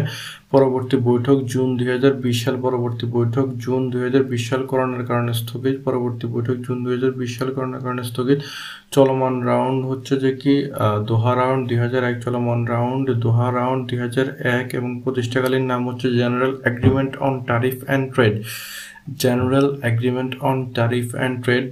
[0.53, 5.03] পরবর্তী বৈঠক, জুন দুই হাজার বিশ সাল পরবর্তী বৈঠক, জুন দুই হাজার বিশ সাল করোনার
[5.09, 8.39] কারণে স্থগিত, পরবর্তী বৈঠক, জুন দুই হাজার বিশ সাল করোনার কারণে স্থগিত।
[8.95, 10.53] চলমান রাউন্ড হচ্ছে যে কি
[11.09, 11.77] দোহা রাউন্ড দুই
[12.09, 13.99] এক, চলমান রাউন্ড দোহা রাউন্ড দুই
[14.57, 18.35] এক এবং প্রতিষ্ঠাকালীন নাম হচ্ছে General Agreement on Tariff and Trade
[19.23, 21.65] General Agreement on Tariff and Trade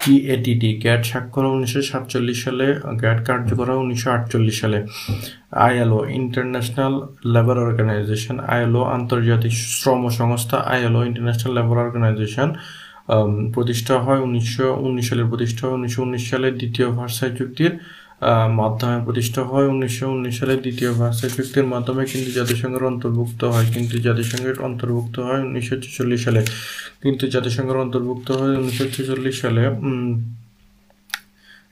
[0.00, 2.66] TATT GATT স্বাক্ষর উনিশশো সাতচল্লিশ সালে
[3.02, 4.78] গ্যাট কার্যকর হয় উনিশশো আটচল্লিশ সালে।
[5.66, 6.94] ILO International
[7.34, 12.48] Labour Organization ILO, আন্তর্জাতিক শ্রম সংস্থা, আইএলও ইন্টারন্যাশনাল লেবার অর্গানাইজেশন
[13.54, 17.72] প্রতিষ্ঠা হয় উনিশশো উনিশ সালে, প্রতিষ্ঠা হয় উনিশশো উনিশ সালে, দ্বিতীয় ভার্সাই চুক্তির
[18.60, 23.94] মাধ্যমে প্রতিষ্ঠা হয়। উনিশশো উনিশ সালে দ্বিতীয় ভার্সাই চুক্তির মাধ্যমে কিন্তু জাতিসংঘের অন্তর্ভুক্ত হয়। কিন্তু
[24.06, 26.40] জাতিসংঘের অন্তর্ভুক্ত হয় উনিশশো ছেচল্লিশ সালে।
[27.02, 29.62] কিন্তু জাতিসংঘের অন্তর্ভুক্ত হয় উনিশশো ছেচল্লিশ সালে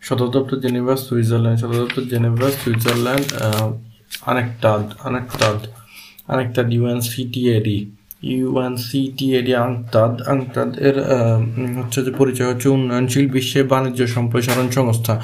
[0.06, 3.26] সদর দপ্তর জেনেভা, সুইজারল্যান্ড। সদর দপ্তর Geneva, Switzerland
[4.30, 5.58] UNCTAD UNCTAD
[6.32, 7.78] UNCTAD UNCTAD
[8.34, 10.12] UNCTAD UNCTAD.
[10.32, 10.96] UNCTAD এর
[11.78, 15.14] হচ্ছে যে পরিচয় হচ্ছে উন্নয়নশীল বিশ্বে বাণিজ্য সম্প্রসারণ সংস্থা।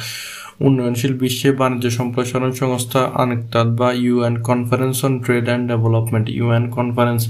[0.66, 6.26] উন্নয়নশীল বিশ্বে বাণিজ্য সম্প্রসারণ সংস্থা আনেকতাদ বা UN Conference on Trade and Development.
[6.38, 7.22] UN Conference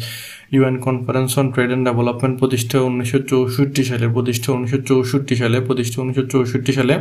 [0.55, 5.99] UN Conference on Trade and Development প্রতিষ্ঠা উনিশশো চৌষট্টি সালে, প্রতিষ্ঠা উনিশশো চৌষট্টি সালে, প্রতিষ্ঠা
[6.03, 6.95] উনিশশো চৌষট্টি সালে।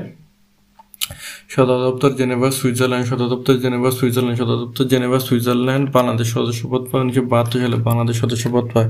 [1.53, 7.01] সদর দপ্তর জেনেভা, সুইজারল্যান্ড, সদর দপ্তর জেনেভা, সুইজারল্যান্ড, সদর দপ্তর জেনেভা, সুইজারল্যান্ড, বাংলাদেশ সদস্যপদ পায়
[7.03, 8.89] উনিশশো বাহাত্তর সালে বাংলাদেশ সদস্যপদ পায়।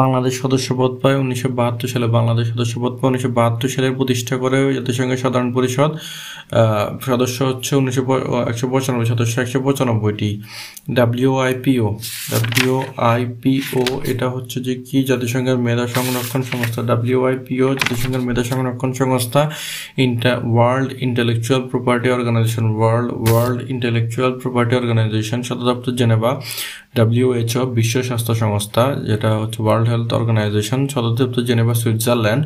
[0.00, 5.20] বাংলাদেশ সদস্যপদ পায় উনিশশো বাহাত্তর সালে বাংলাদেশ সদস্যপদ পায়। উনিশশো বাহাত্তর সালে প্রতিষ্ঠা করে জাতিসংঘের
[5.24, 5.90] সাধারণ পরিষদ
[7.08, 8.02] সদস্য হচ্ছে উনিশশো
[8.50, 10.30] একশো পঁচানব্বই, সদস্য একশো পঁচানব্বইটি।
[10.98, 11.88] ডাব্লিউআইপিও
[12.32, 14.98] ডাব্লিউআইপিও এটা হচ্ছে যে কি?
[15.10, 19.42] জাতিসংঘের মেধা সংরক্ষণ সংস্থা। ডাব্লিউআইপিও জাতিসংঘের মেধা সংরক্ষণ সংস্থা,
[20.04, 26.30] ইন্টা, World Intellectual Property Organization, World World Intellectual Property Organization সদর দপ্তর জেনেভা।
[26.94, 32.42] ডাব্লিউএইচও বিশ্ব স্বাস্থ্য সংস্থা, যেটা হচ্ছে ওয়ার্ল্ড হেলথ অর্গানাইজেশন সদর দপ্তর জেনেভা, সুইজারল্যান্ড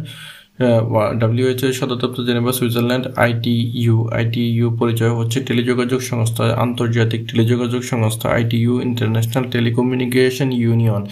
[1.21, 8.73] ডাব্লিউএইচও সদর দপ্তর জেনেভা, সুইজারল্যান্ড আইটিইউ আইটিইউ পরিচয় হচ্ছে টেলিযোগাযোগ সংস্থা, আন্তর্জাতিক টেলিযোগাযোগ সংস্থা ITU
[8.89, 11.03] International Telecommunication Union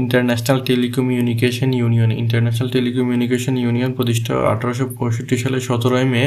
[0.00, 6.22] International Telecommunication Union International Telecommunication Union প্রতিষ্ঠা আঠারোশো পঁয়ষট্টি সালে সতেরোই মে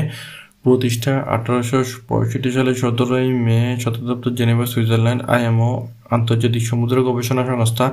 [0.65, 5.71] প্রতিষ্ঠা আঠারোশো পঁয়ষট্টি সালে সতেরোই মে সদর জেনেভা, সুইজারল্যান্ড আইএমও,
[6.15, 7.85] আন্তর্জাতিক সমুদ্র গবেষণা সংস্থা,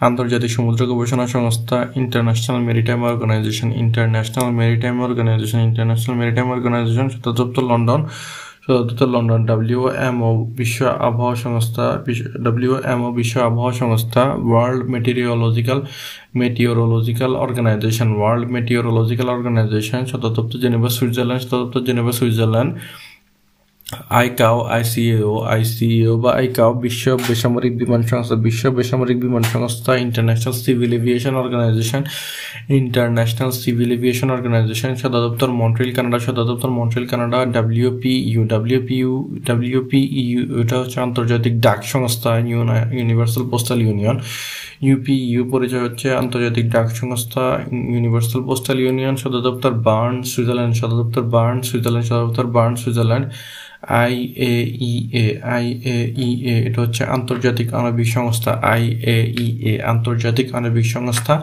[0.00, 8.00] আন্তর্জাতিক সমুদ্র গবেষণা সংস্থা International Maritime Organisation, International Maritime Organisation, International Maritime Organisation সদর লন্ডন
[8.68, 11.84] সদর লন্ডন ডাব্লিউএমও বিশ্ব আবহাওয়া সংস্থা
[12.44, 15.78] ডাব্লিউএমও বিশ্ব আবহাওয়া সংস্থা World Meteorological
[16.40, 22.70] Meteorological Organisation World Meteorological Organisation সদর দপ্তর জেনেভা, সুইজারল্যান্ড, সদর দপ্তর Geneva, Switzerland.
[24.20, 30.90] ICAO ICAO ICAO বা আইকাও বিশ্ব বেসামরিক বিমান সংস্থা, বিশ্ব বেসামরিক বিমান সংস্থা, International Civil
[30.98, 32.02] Aviation Organization,
[32.80, 39.10] International Civil Aviation Organization, সদর দপ্তর মন্ট্রিল, কানাডা সদর দপ্তর মন্ট্রিল, কানাডা, ডাব্লিউপিইউ ডাব্লিউপিইউ
[39.48, 42.30] ডাব্লিউপিইউ, এটা হচ্ছে আন্তর্জাতিক ডাক সংস্থা
[42.98, 44.16] ইউনিভার্সাল পোস্টাল ইউনিয়ন।
[44.88, 47.44] ইউপিইউ পরিচয় হচ্ছে আন্তর্জাতিক ডাক সংস্থা,
[47.94, 53.28] ইউনিভার্সাল পোস্টাল ইউনিয়ন, সদর দপ্তর বার্ন, সুইজারল্যান্ড, সদর দপ্তর বার্ন, সুইজারল্যান্ড, সদর দপ্তর বার্ন, সুইজারল্যান্ড।
[53.82, 55.26] আইএইএ
[55.56, 61.34] আইএইএ এটা হচ্ছে আন্তর্জাতিক আণবিক সংস্থা আইএইএ আন্তর্জাতিক আণবিক সংস্থা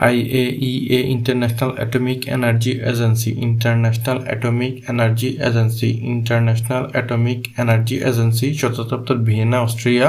[0.00, 9.16] IAEA International Atomic Energy Agency International Atomic Energy Agency International Atomic Energy Agency সদর দপ্তর
[9.18, 10.08] ভিয়েনা, অস্ট্রিয়া।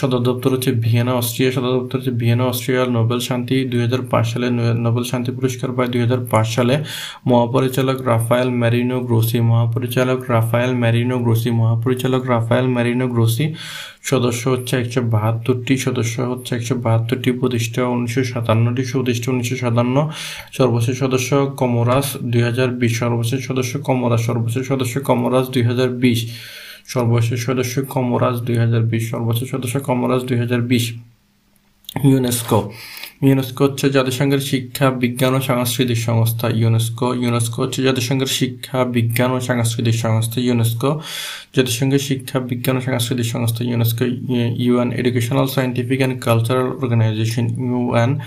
[0.00, 4.24] সদর দপ্তর হচ্ছে ভিয়েনা, অস্ট্রিয়া। সদর দপ্তর হচ্ছে ভিয়েনা অস্ট্রিয়ার নোবেল শান্তি দুই হাজার পাঁচ
[4.32, 4.46] সালে
[4.84, 6.74] নোবেল শান্তি পুরস্কার পায় দুই হাজার পাঁচ সালে।
[7.30, 13.46] মহাপরিচালক রাফায়েল ম্যারিনো গ্রোসি। মহাপরিচালক রাফায়েল ম্যারিনো গ্রোসি। মহাপরিচালক রাফায়েল ম্যারিনো গ্রোসি
[14.10, 19.96] সদস্য হচ্ছে একশো বাহাত্তরটি সদস্য, হচ্ছে একশো বাহাত্তরটি প্রতিষ্ঠা উনিশশো সাতান্নটি প্রতিষ্ঠা উনিশশো সাতান্ন
[20.58, 26.20] সর্বশেষ সদস্য কমরাস দুই হাজার বিশ, সর্বশেষ সদস্য কমরাস, সর্বশেষ সদস্য কমরাস দুই হাজার বিশ।
[26.86, 30.92] সর্বশেষ সদস্য কমরাজ দুই হাজার বিশ সর্বশেষ সদস্য কমরাজ দুই হাজার বিশ।
[32.04, 32.72] ইউনেস্কো।
[33.22, 39.40] ইউনেস্কো হচ্ছে জাতিসংঘের শিক্ষা, বিজ্ঞান ও সাংস্কৃতিক সংস্থা। ইউনেস্কো। ইউনেস্কো হচ্ছে জাতিসংঘের শিক্ষা, বিজ্ঞান ও
[39.40, 41.00] সাংস্কৃতিক সংস্থা। ইউনেস্কো
[41.56, 44.04] জাতিসংঘের শিক্ষা, বিজ্ঞান ও সাংস্কৃতিক সংস্থা। UNESCO,
[44.56, 48.18] UN Educational Scientific and Cultural Organization UN.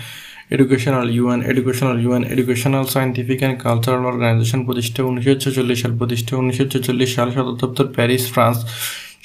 [0.54, 6.64] Educational UN Educational UN Educational Scientific and Cultural Organization প্রতিষ্ঠা উনিশশো ছেচল্লিশ সাল, প্রতিষ্ঠা উনিশশো
[6.72, 8.58] ছেচল্লিশ সাল সদর প্যারিস, ফ্রান্স।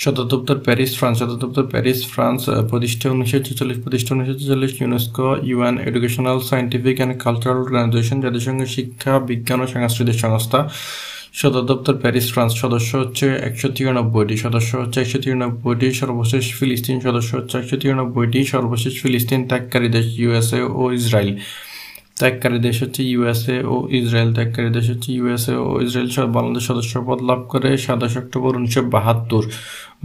[0.03, 2.39] সদর প্যারিস, ফ্রান্স। সদর প্যারিস, ফ্রান্স
[2.71, 9.13] প্রতিষ্ঠা উনিশশো ছেচল্লিশ, প্রতিষ্ঠা উনিশশো ছেচল্লিশ UNESCO UN Educational Scientific and Cultural Organization জাতিসংঘ শিক্ষা,
[9.29, 10.59] বিজ্ঞান ও সাংস্কৃতিক সংস্থা।
[11.33, 17.29] সদর দপ্তর প্যারিস, ফ্রান্স সদস্য হচ্ছে একশো তিরানব্বইটি সদস্য হচ্ছে একশো তিরানব্বইটি, সর্বশেষ ফিলিস্তিন সদস্য
[17.39, 21.31] হচ্ছে একশো তিরানব্বইটি, সর্বশেষ ফিলিস্তিন ত্যাগকারী দেশ ইউএসএ ও ইসরায়েল।
[22.19, 27.41] ত্যাগকারী দেশ হচ্ছে ইউএসএ ও ইসরায়েল। ত্যাগকারী দেশ হচ্ছে ইউএসএ ও ইসরায়েল। বাংলাদেশ সদস্যপদ লাভ
[27.53, 29.43] করে সাতাশ অক্টোবর উনিশশো বাহাত্তর।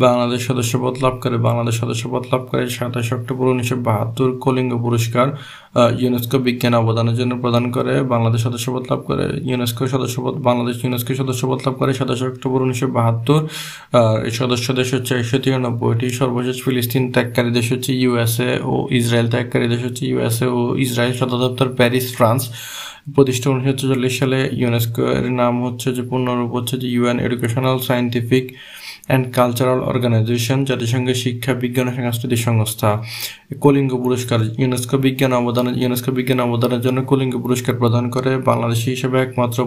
[0.04, 5.26] বাংলাদেশ সদস্যপদ লাভ করে, বাংলাদেশ সদস্যপদ লাভ করে সাতাশ অক্টোবর উনিশশো বাহাত্তর কলিঙ্গ পুরস্কার
[6.02, 11.58] ইউনেস্কো বিজ্ঞান অবদানের জন্য প্রদান করে, বাংলাদেশ সদস্যপদ লাভ করে, ইউনেস্কো সদস্যপদ বাংলাদেশ ইউনেস্কো সদস্যপদ
[11.66, 13.40] লাভ করে সাতাশ অক্টোবর উনিশশো বাহাত্তর
[14.28, 19.66] এই সদস্য দেশ হচ্ছে একশো তিরানব্বইটি, সর্বশেষ ফিলিস্তিন ত্যাগকারী দেশ হচ্ছে ইউএসএ ও ইসরায়েল ত্যাগকারী
[19.72, 22.42] দেশ হচ্ছে ইউএসএ ও ইসরায়েল সদর দপ্তর প্যারিস, ফ্রান্স।
[23.14, 28.44] প্রতিষ্ঠা উনিশশো চল্লিশ সালে ইউনেস্কো এর নাম হচ্ছে যে, পূর্ণরূপ হচ্ছে যে, UN Educational Scientific
[29.08, 32.90] and Cultural Organization জাতিসংঘের শিক্ষা বিজ্ঞান ও সাংস্কৃতিক সংস্থা।
[33.50, 39.16] কলিঙ্গ পুরস্কার ইউনেস্কো বিজ্ঞান অবদান ইউনেস্কো বিজ্ঞান অবদানের জন্য কলিঙ্গ পুরস্কার প্রদান করে বাংলাদেশি হিসেবে
[39.26, 39.58] একমাত্র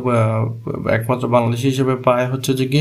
[0.98, 2.80] একমাত্র বাংলাদেশি হিসেবে পায় হচ্ছে যে কি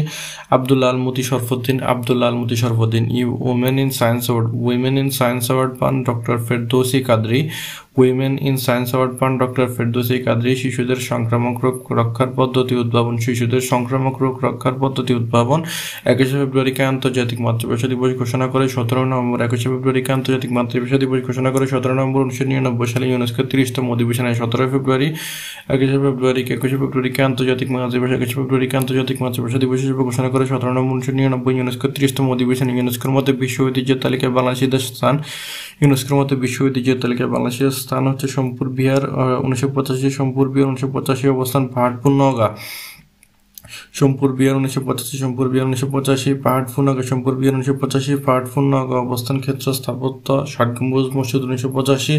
[0.57, 5.73] Abdullah Almoti Sharafuddin Abdullah Almoti Sharafuddin you women in science award, women in science award
[5.81, 7.41] পান doctor Firdausi Qadri,
[8.01, 13.63] women in science award পান ডক্টর ফেরদৌসি কাদরি, শিশুদের সংক্রামক রোগ রক্ষার পদ্ধতি উদ্ভাবন, শিশুদের
[13.73, 15.61] সংক্রামক রোগ রক্ষার পদ্ধতি উদ্ভাবন,
[16.13, 21.51] একুশে ফেব্রুয়ারিকে আন্তর্জাতিক মাতৃভাষা দিবস ঘোষণা করে, সতেরো নভেম্বর একুশে ফেব্রুয়ারিকে আন্তর্জাতিক মাতৃভাষা দিবস ঘোষণা
[21.55, 25.09] করে সতেরো নভেম্বর উনিশশো নিরানব্বই সালে ইউনেস্কোর তিরিশতম অধিবেশনে সতেরো ফেব্রুয়ারি,
[25.75, 30.71] একুশে ফেব্রুয়ারিকে একুশে ফেব্রুয়ারিকে আন্তর্জাতিক মাতৃভাষা একুশে ফেব্রুয়ারিকে আন্তর্জাতিক মাতৃভাষা দিবস হিসেবে ঘোষণা করে সতেরো
[30.77, 35.15] নভেম্বর উনিশশো নিরানব্বই ইউনেস্কোর তিরিশতম অধিবেশনে ইউনেস্কোর মধ্যে বিশ্ব ঐতিহ্যের তালিকায় বাংলাদেশের স্থান,
[35.83, 39.03] ইউনেস্কোর মধ্যে বিশ্ব ঐতিহ্যের তালিকায় বাংলাদেশের স্থান হচ্ছে সম্পুর, বিহার
[39.45, 42.49] উনিশশো পঁচাশি সম্পুর, বিহার, উনিশশো পঁচাশি অবস্থান পাহাড়পুর নগা
[43.99, 48.65] সোমপুর বিহার উনিশশো পঁচাশি, সোমপুর বিহার উনিশশো পঁচাশি পাহাড়পুর নগর সোমপুর বিহার উনিশশো পঁচাশি পাহাড়পুর
[48.73, 52.15] নগা অবস্থান ক্ষেত্র স্থাপত্য ষাট গম্বুজ মসজিদ উনিশশো পঁচাশি,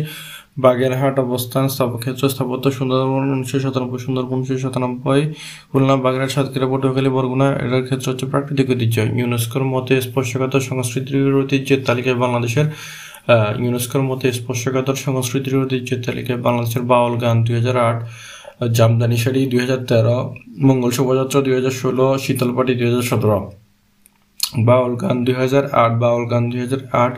[0.63, 1.63] বাগেরহাট অবস্থান
[2.03, 5.21] ক্ষেত্র স্থাপত্য, সুন্দরবন উনিশশো সাতানব্বই, সুন্দরবন উনিশশো সাতানব্বই,
[5.71, 11.81] খুলনা, বাগেরহাট, সাতক্ষীরা, পটুয়াখালী, বরগুনা, এটার ক্ষেত্র হচ্ছে প্রাকৃতিক ঐতিহ্য। ইউনেস্কোর মতে স্পর্শকাতর সংস্কৃতির ঐতিহ্যের
[11.87, 12.67] তালিকায় বাংলাদেশের
[13.63, 17.99] ইউনেস্কোর মতে স্পর্শকাতর সংস্কৃতির ঐতিহ্যের তালিকায় বাংলাদেশের বাউল গান দুই হাজার আট
[18.77, 20.17] জামদানি শাড়ি দুই হাজার তেরো,
[20.67, 23.39] মঙ্গল শোভাযাত্রা দুই হাজার ষোলো, শীতলপাটি দুই হাজার সতেরো।
[24.67, 27.13] বাউল গান দুই হাজার আট, বাউল গান দুই হাজার আট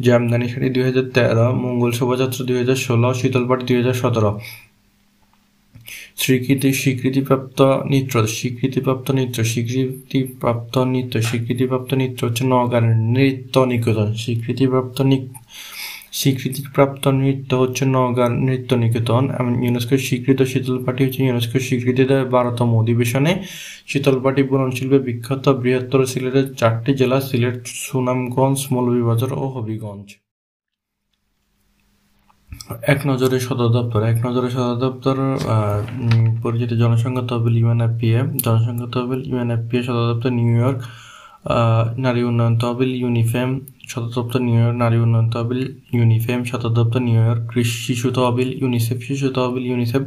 [0.00, 4.32] জামদানি শাড়ি দুই হাজার তেরো, মঙ্গল শোভাযাত্রা দুই হাজার ষোলো, শীতলপাটি দুই হাজার সতেরো।
[6.22, 7.58] স্বীকৃতি স্বীকৃতিপ্রাপ্ত
[7.90, 14.96] নৃত্য স্বীকৃতিপ্রাপ্ত নৃত্য স্বীকৃতিপ্রাপ্ত নৃত্য স্বীকৃতিপ্রাপ্ত নৃত্য হচ্ছে নগানের নৃত্য নিকেতন। স্বীকৃতিপ্রাপ্ত
[16.20, 22.68] স্বীকৃতিপ্রাপ্ত নৃত্য হচ্ছে নওগাঁ নৃত্য নিকেতন এবং ইউনেস্কোর স্বীকৃত শীতলপাটি হচ্ছে ইউনেস্কোর স্বীকৃতি দেয় বারোতম
[22.80, 23.32] অধিবেশনে।
[23.90, 30.08] শীতলপাটি বুননশিল্পে বিখ্যাত বৃহত্তর সিলেটের চারটি জেলা সিলেট, সুনামগঞ্জ, মৌলভীবাজার ও হবিগঞ্জ।
[32.92, 35.16] এক নজরে সদর দপ্তর। এক নজরে সদর দপ্তর
[36.42, 40.78] পরিচিত জনসংখ্যা তহবিল ইউএনএফপিএ। জনসংখ্যা তহবিল ইউএনএফপিএ সদর দপ্তর নিউ ইয়র্ক
[42.04, 43.48] নারী উন্নয়ন তহবিল ইউনিফেম
[43.90, 45.62] সদর দপ্তর নিউ ইয়র্ক নারী উন্নয়ন তহবিল
[45.96, 50.02] ইউনিফেম সদর দপ্তর নিউ ইয়র্ক কৃষি শিশু তহবিল ইউনিসেফ, শিশু তহবিল ইউনিসেফ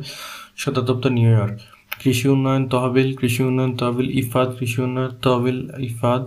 [0.62, 1.58] সদর দপ্তর নিউ ইয়র্ক
[2.02, 5.60] কৃষি উন্নয়ন তহবিল, কৃষি উন্নয়ন তহবিল ইফাদ, কৃষি উন্নয়ন তহবিল
[5.90, 6.22] ইফাদ,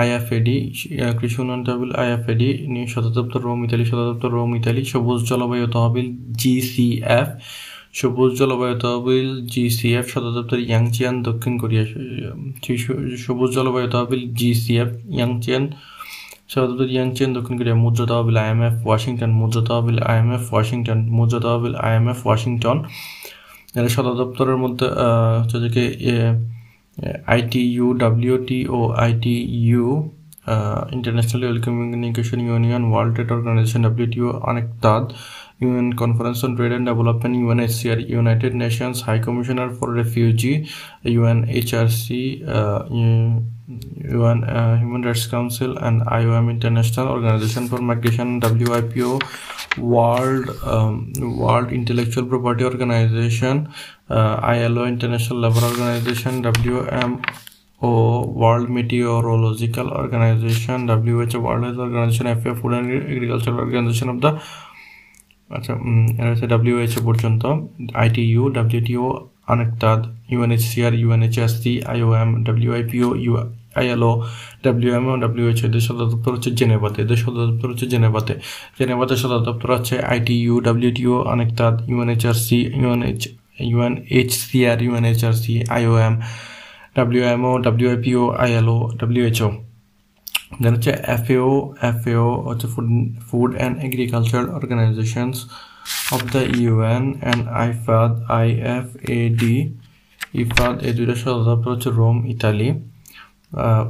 [0.00, 0.56] আইএফএডি
[1.18, 2.48] কৃষি উন্নয়ন তহবিল আইএফএডি
[2.92, 6.08] সদর দপ্তর রোম, ইতালি সদর দপ্তর রোম, ইতালি, সবুজ জলবায়ু তহবিল
[6.40, 7.28] জিসিএফ,
[8.00, 11.84] সবুজ জলবায়ু তহবিল জিসিএফ সদর দপ্তর ইয়াংচিয়ান দক্ষিণ কোরিয়া
[13.24, 15.64] সবুজ জলবায়ু তহবিল জিসিএফ, ইয়াংচিয়ান
[16.50, 21.74] সদর দপ্তর ইয়াংচিয়ান দক্ষিণ কোরিয়া মুদ্রা তহবিল আইএমএফ ওয়াশিংটন মুদ্রা তহবিল আইএমএফ ওয়াশিংটন মুদ্রা তহবিল
[21.86, 22.78] আইএমএফ ওয়াশিংটন।
[23.94, 24.86] সদর দপ্তরের মধ্যে
[25.40, 25.84] হচ্ছে যে
[27.34, 29.84] ITU WTO ITU
[30.96, 34.28] International Telecommunication Union World Trade Organization WTO
[34.82, 35.04] তাদ
[35.62, 40.56] UN Conference on Trade and Development, UNHCR, United Nations High Commissioner for Refugee,
[41.04, 42.06] UNHRC,
[42.48, 42.80] uh,
[43.69, 49.21] UN uh, Human Rights Council, and IOM International Organization for Migration, WIPO,
[49.77, 53.69] World um, World Intellectual Property Organization,
[54.09, 57.21] uh, ILO International Labour Organization, WMO
[58.33, 64.31] World Meteorological Organization, WHO World Health Organization, FAO Food and Agricultural Organization of the
[65.49, 65.73] আচ্ছা
[66.17, 67.43] এটা হচ্ছে WHO পর্যন্ত
[68.03, 69.05] ITU WTO
[69.53, 69.99] UNCTAD
[70.33, 73.33] UNHCR UNHSC IOM WIPO U
[73.78, 74.12] ILO,
[74.64, 78.34] WMO, WHO, এদের সদর দপ্তর হচ্ছে জেনেভাতে, এদের সদর দপ্তর হচ্ছে জেনেভাতে।
[78.78, 83.22] জেনেভাতে সদর দপ্তর হচ্ছে ITU WTO UNCTAD UNHRC, UNH,
[83.70, 86.14] UNHCR, UNHRC, IOM,
[86.96, 89.50] WMO, WIPO, ILO, WHO.
[90.62, 91.50] Then হচ্ছে এফএও
[91.90, 92.86] এফএও হচ্ছে food
[93.28, 95.38] food and agriculture organizations
[96.14, 98.46] of the UN and IFAD I
[98.76, 98.86] F
[99.18, 99.54] A D
[100.42, 102.68] IFAD, এই দুইটা সদর দপ্তর হচ্ছে Rome, Italy.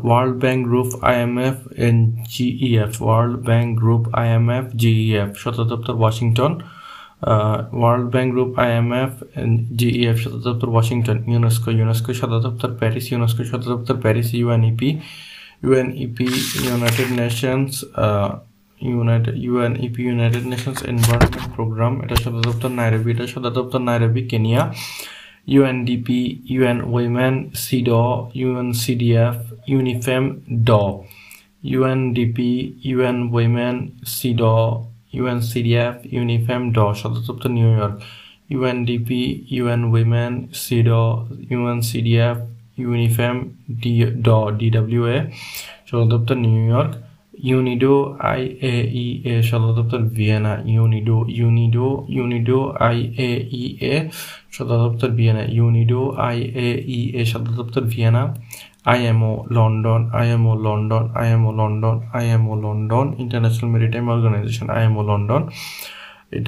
[0.06, 1.56] World bank group IMF
[1.86, 1.96] and
[2.32, 6.52] GEF world bank group IMF GEF সদর দপ্তর Washington
[7.78, 9.12] world bank group IMF
[9.78, 14.90] GEF সদর দপ্তর Washington UNESCO UNESCO সদর দপ্তর প্যারিস ইউনেস্কো সদর দপ্তর Paris UNEP
[15.62, 16.18] UNEP,
[16.66, 18.38] United Nations, uh,
[18.80, 24.62] United UNEP, United Nations Environment Program, এটা সদর দপ্তর নাইরবি এটা সদর দপ্তর Nairobi Kenya
[25.48, 26.08] UNDP,
[26.44, 29.36] UN Women, CEDAW, UNCDF,
[29.68, 30.24] UNIFEM,
[30.64, 31.04] DAW,
[31.64, 32.38] UNDP,
[32.84, 37.96] UN Women, CEDAW, UNCDF, UNIFEM, DAW, সদর New York
[38.56, 39.10] UNDP,
[39.62, 40.32] UN Women,
[40.62, 41.08] CEDAW,
[41.56, 42.38] UNCDF,
[43.82, 43.92] D
[44.26, 44.28] ড
[44.60, 45.16] DWA
[45.88, 46.92] সদর New York
[47.48, 47.94] UNIDO
[48.32, 48.74] I A
[49.04, 51.86] E A সদর দপ্তর Vienna UNIDO UNIDO
[52.16, 53.30] UNIDO I A
[53.60, 53.94] E A
[54.56, 58.22] সদর দপ্তর Vienna UNIDO I A E A সদর দপ্তর Vienna
[58.92, 62.54] I M O London I M O London I M O London I M O
[62.64, 65.42] London international maritime organization I M O London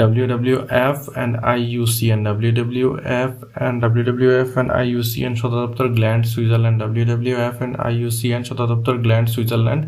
[0.01, 2.89] W W F and I U C N W W
[3.23, 7.05] F and W W F and I U C N সদর দপ্তর Gland, Switzerland W
[7.11, 9.83] W F and I U C N সদর দপ্তর Gland, Switzerland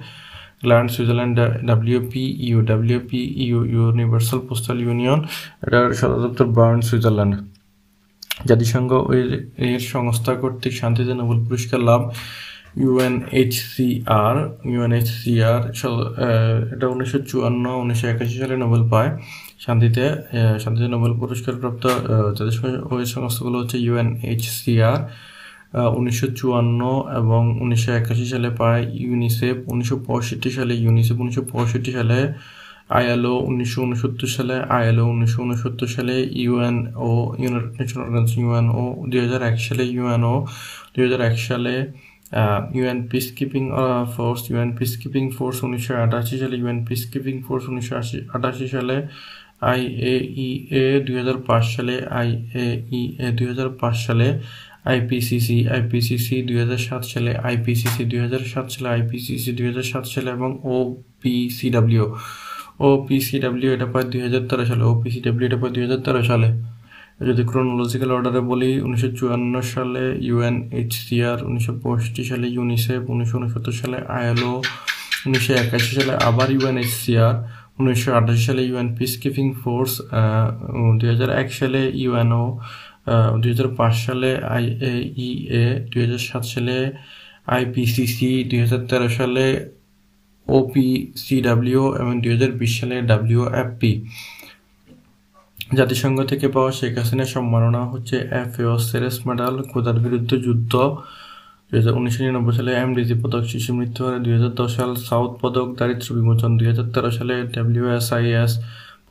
[0.64, 1.36] Gland Switzerland
[1.96, 2.58] WPEU
[2.96, 5.20] WPEU Universal Postal union
[5.66, 7.34] এটার সদর দপ্তর Bern, Switzerland.
[8.48, 8.90] জাতিসংঘ
[9.68, 12.02] এর সংস্থা কর্তৃক শান্তিতে নোবেল পুরস্কার লাভ
[12.82, 14.36] ইউএনএইচসিআর
[14.72, 15.60] ইউএনএইচসিআর
[16.74, 19.10] এটা উনিশশো চুয়ান্ন, উনিশশো একাশি সালে নোবেল পায়।
[19.64, 20.04] শান্তিতে
[20.62, 21.84] শান্তিতে নোবেল পুরস্কার প্রাপ্ত
[22.36, 24.98] জাতিসংঘ সংস্থাগুলো হচ্ছে ইউএনএইচসিআর
[25.98, 26.80] উনিশশো চুয়ান্ন
[27.20, 32.18] এবং উনিশশো একাশি সালে পায় ইউনিসেফ উনিশশো পঁয়ষট্টি সালে ইউনিসেফ উনিশশো পঁয়ষট্টি সালে
[32.98, 36.14] আইএলও, উনিশশো উনসত্তর সালে আইএলও, উনিশশো উনসত্তর সালে
[36.44, 37.12] UNO,
[37.42, 40.34] united nation organization UNO, দুই হাজার এক সালে ইউএনও,
[40.92, 41.74] দুই হাজার এক সালে
[42.76, 43.64] UN peace keeping
[44.14, 48.66] force, UN peace keeping force, উনিশশো আটাশি সালে ইউএন পিস কিপিং ফোর্স, উনিশশো আশি আটাশি
[48.74, 48.96] সালে
[50.82, 51.94] এ দুই হাজার পাঁচ সালে
[53.24, 54.28] এ দুই হাজার পাঁচ সালে
[54.84, 56.58] আইপিসিসি আইপিসিসি দুই
[56.88, 58.20] সাত সালে, আইপিসিসি দুই
[58.54, 60.76] সাত সালে, আইপিসিসি দুই হাজার সাত সালে এবং ও
[61.22, 62.04] পিসিডাব্লিউ
[62.86, 66.22] ও পিসিডাব্লিউ এটা পায় দুই হাজার তেরো সালে ও পিসিডাব্লিউ এটা পায় দুই হাজার তেরো
[66.30, 66.48] সালে।
[67.28, 73.98] যদি ক্রোনোলজিক্যাল অর্ডারে বলি, উনিশশো চুয়ান্ন সালে ইউএনএইচসিআর উনিশশো পঁয়ষট্টি সালে ইউনিসেফ, উনিশশো উনসত্তর সালে
[74.16, 74.54] আইএলও,
[75.26, 77.34] উনিশশো একাশি সালে আবার ইউএনএইচসিআর
[77.80, 79.92] উনিশশো আটাশি সালে ইউএন পিস কিপিং ফোর্স
[80.98, 81.08] দুই
[81.42, 82.44] এক সালে ইউএনও
[83.40, 84.64] দুই হাজার পাঁচ সালে আই
[85.18, 86.76] ই এ, দুই হাজার সাত সালে
[87.46, 89.44] আইপিসিসি দুই হাজার তেরো সালে
[90.46, 93.92] ওপিসিডাব্লিউ এবং দুই হাজার বিশ সালে ডাব্লিউএফপি
[95.58, 100.72] জাতিসংঘ থেকে পাওয়া শেখ হাসিনার সম্মাননা হচ্ছে এফ এ সেরেস মেডাল খোদার বিরুদ্ধে যুদ্ধ।
[101.68, 105.68] দুই হাজার উনিশশো নিরানব্বই সালে এমডিজি পদক, শিশু মৃত্যু দুই হাজার দশ সাল সাউথ পদক
[105.78, 108.52] দারিদ্র বিমোচন, দুই হাজার তেরো সালে ডাব্লিউএসআইএস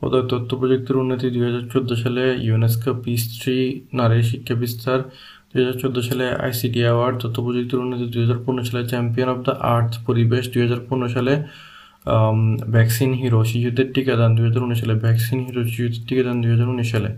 [0.02, 3.56] পদক তথ্য প্রযুক্তির উন্নতি দুই হাজার চোদ্দ সালে ইউনেস্কো পিস ট্রি
[3.98, 4.98] নারী শিক্ষা বিস্তার,
[5.50, 9.38] দুই হাজার চোদ্দ সালে আইসিডি অ্যাওয়ার্ড তথ্য প্রযুক্তির উন্নতি দুই হাজার পনেরো সালে চ্যাম্পিয়ন অফ
[9.46, 11.32] দ্য আর্থ পরিবেশ, দুই হাজার পনেরো সালে
[12.74, 16.88] ভ্যাকসিন হিরো শিশুদের টিকাদান, দুই হাজার উনিশ সালে ভ্যাকসিন হিরো শিশুদের টিকাদান, দুই হাজার উনিশ
[16.94, 17.10] সালে।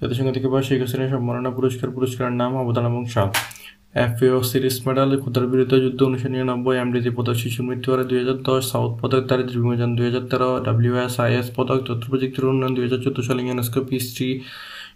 [0.00, 3.28] জাতিসংঘ থেকে পাওয়া শেখ হাসিনা সম্মাননা পুরস্কার, পুরস্কারের নাম অবদান এবং সাল
[3.94, 8.38] এফএও সিরিজ মেডাল ক্ষুদার বিরুদ্ধে যুদ্ধ উনিশশো নিরানব্বই এমডিজি পদক শিশু মৃত্যু হারে দুই হাজার
[8.48, 13.00] দশ সাউথ পদক দারিদ্র বিমোচন দুই হাজার তেরো ডাব্লিউএসআইএস পদক তথ্য প্রযুক্তির উন্নয়ন দুই হাজার
[13.04, 14.30] চোদ্দ সালে UNESCO peace tree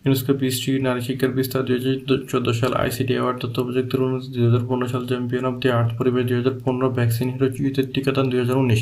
[0.05, 1.97] UNESCO peace tree নারী শিক্ষার বিস্তার দুই হাজার
[2.31, 5.91] চোদ্দ সাল আইসিডি অ্যাওয়ার্ড তথ্য প্রযুক্তির উন্নতি দুই হাজার পনেরো সাল চ্যাম্পিয়ন অফ দি আর্থ
[5.99, 7.47] পরিবেশ দুই হাজার পনেরো ভ্যাকসিন হিরো
[7.95, 8.81] টিকাদান দুই হাজার উনিশ।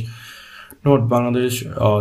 [0.87, 1.53] নোট, বাংলাদেশ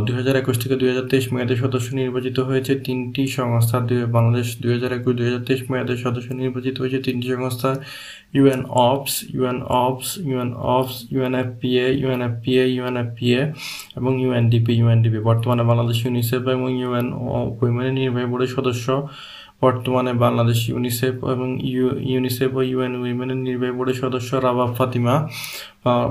[0.05, 3.77] দুই হাজার একুশ থেকে দুই হাজার তেইশ মেয়াদের সদস্য নির্বাচিত হয়েছে তিনটি সংস্থা।
[4.15, 7.69] বাংলাদেশ দুই হাজার একুশ, দুই হাজার তেইশ মেয়াদের সদস্য নির্বাচিত হয়েছে তিনটি সংস্থা।
[8.37, 13.41] UN ops UN ops UN ops, UNFPA UNFPA UNFPA
[13.99, 17.07] এবং ইউএনডিপি ইউএনডিপি। বর্তমানে বাংলাদেশ, ইউনিসেফ এবং ইউএন
[17.61, 18.87] উইমেনের নির্বাহী বোর্ডের সদস্য
[19.65, 21.47] বর্তমানে বাংলাদেশ ইউনিসেফ এবং
[22.11, 25.15] ইউনিসেফ ও ইউএন উইমেনের নির্বাহী বোর্ডের সদস্য রাবাব ফাতিমা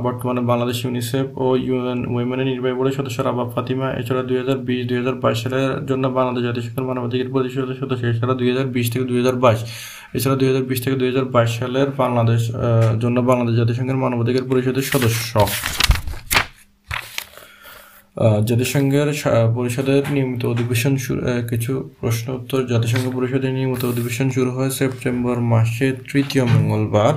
[0.06, 4.80] বর্তমানে বাংলাদেশ ইউনিসেফ ও ইউএন উইমেনের নির্বাহী বোর্ডের সদস্য রাবাব ফাতিমা, এছাড়া দুই হাজার বিশ,
[4.88, 9.04] দুই হাজার বাইশ সালের জন্য বাংলাদেশ জাতিসংঘের মানবাধিকার পরিষদের সদস্য, এছাড়া দুই হাজার বিশ থেকে
[9.10, 9.60] দুই হাজার বাইশ,
[10.16, 12.42] এছাড়া দুই হাজার বিশ থেকে দুই হাজার বাইশ সালের বাংলাদেশ
[13.02, 15.32] জন্য বাংলাদেশ জাতিসংঘের মানবাধিকার পরিষদের সদস্য।
[18.48, 19.08] জাতিসংঘের
[19.56, 25.94] পরিষদের নিয়মিত অধিবেশন শুরু কিছু প্রশ্ন উত্তর। জাতিসংঘ পরিষদের নিয়মিত অধিবেশন শুরু হয় সেপ্টেম্বর মাসের
[26.10, 27.14] তৃতীয় মঙ্গলবার।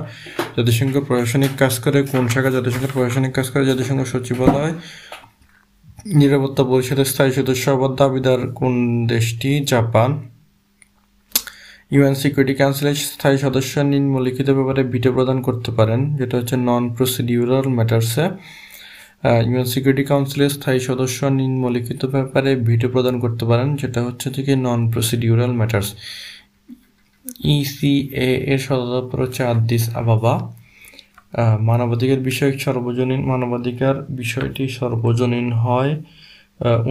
[0.56, 3.64] জাতিসংঘ প্রশাসনিক কাজ করে কোন শাখা জাতিসংঘের প্রশাসনিক কাজ করে?
[3.70, 4.72] জাতিসংঘ সচিবালয়।
[6.20, 8.74] নিরাপত্তা পরিষদের স্থায়ী সদস্য হবার দাবিদার কোন
[9.12, 9.50] দেশটি?
[9.72, 10.10] জাপান।
[11.94, 17.66] ইউএন সিকিউরিটি কাউন্সিলের স্থায়ী সদস্য নিম্নলিখিত ব্যাপারে ভিটো প্রদান করতে পারেন, যেটা হচ্ছে নন প্রসিডিউরাল
[17.76, 18.24] ম্যাটার্সে
[19.48, 24.80] ইউএন সিকিউরিটি কাউন্সিলের স্থায়ী সদস্য নিম্নলিখিত ব্যাপারে ভিটো প্রদান করতে পারেন, যেটা হচ্ছে থেকে নন
[24.92, 25.88] প্রসিডিউরাল ম্যাটার্স
[27.56, 30.34] ইসিএ এর সদর দপ্তর হচ্ছে আদিস আবাবা।
[31.68, 35.92] মানবাধিকার বিষয়ক সর্বজনীন, মানবাধিকার বিষয়টি সর্বজনীন হয়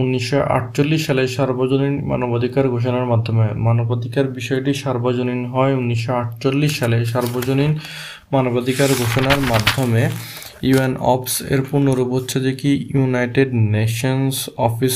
[0.00, 7.72] উনিশশো আটচল্লিশ সালে সার্বজনীন মানবাধিকার ঘোষণার মাধ্যমে। মানবাধিকার বিষয়টি সার্বজনীন হয় উনিশশো আটচল্লিশ সালে সার্বজনীন
[8.34, 10.02] মানবাধিকার ঘোষণার মাধ্যমে।
[10.62, 14.94] ইউএন অপস এর পূর্ণরূপ হচ্ছে যে কি united nations office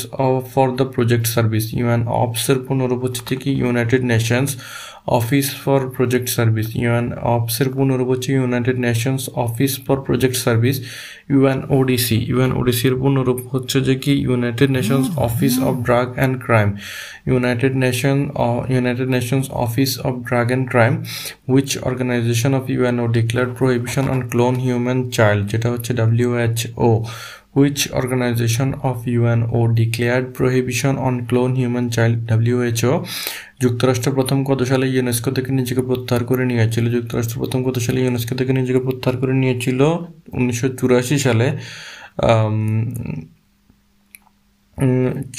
[0.53, 4.51] for the project service UN ops এর পূর্ণরূপ হচ্ছে যে কি united nations
[5.19, 7.07] office for project service UN
[7.75, 10.77] পূর্ণরূপ হচ্ছে united nations office for project service
[11.31, 14.13] UN ODC UN ODC এর পূর্ণরূপ হচ্ছে যে কি?
[14.21, 16.69] United nations office of drug and crime
[17.27, 18.19] united nation
[18.69, 20.95] united nations office of drug and crime
[21.49, 26.91] which organization of UNO declare prohibition on clone human child যেটা হচ্ছে WHO
[27.53, 33.05] which organization of UNO declared prohibition on clone human child WHO
[33.61, 36.85] যুক্তরাষ্ট্র প্রথম কত সালে UNESCO থেকে নিজেকে প্রত্যাহার করে নিয়েছিল?
[36.97, 39.81] যুক্তরাষ্ট্র প্রথম কত সালে ইউনেস্কো থেকে নিজেকে প্রত্যাহার করে নিয়েছিল?
[40.39, 41.47] উনিশশো চুরাশি সালে।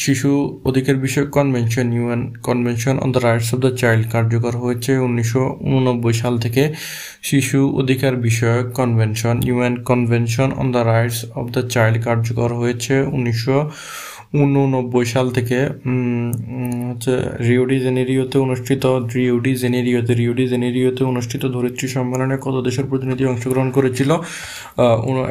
[0.03, 0.31] শিশু
[0.69, 6.15] অধিকার বিষয়ক convention, UN convention on the rights of the child কার্যকর হয়েছে উনিশশো উননব্বই
[6.21, 6.63] সাল থেকে।
[7.29, 13.57] শিশু অধিকার বিষয়ক convention, UN convention on the rights of the child কার্যকর হয়েছে উনিশশো
[14.33, 15.57] উননব্বই সাল থেকে
[16.89, 17.13] হচ্ছে
[17.49, 18.83] রিওডি জেনেরিওতে অনুষ্ঠিত
[19.17, 24.11] রিওডি জেনেরিওতে রিওডি জেনেরিওতে অনুষ্ঠিত ধরিত্রী সম্মেলনে কত দেশের প্রতিনিধি অংশগ্রহণ করেছিল?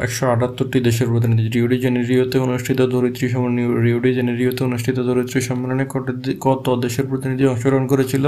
[0.05, 6.07] একশো আটাত্তরটি দেশের প্রতিনিধি। রিওডি জেনেরিওতে অনুষ্ঠিত ধরিত্রী সম্মেলন রিওডি জেনেরিওতে অনুষ্ঠিত ধরিত্রী সম্মেলনে কত
[6.45, 8.25] কত দেশের প্রতিনিধি অংশগ্রহণ করেছিল?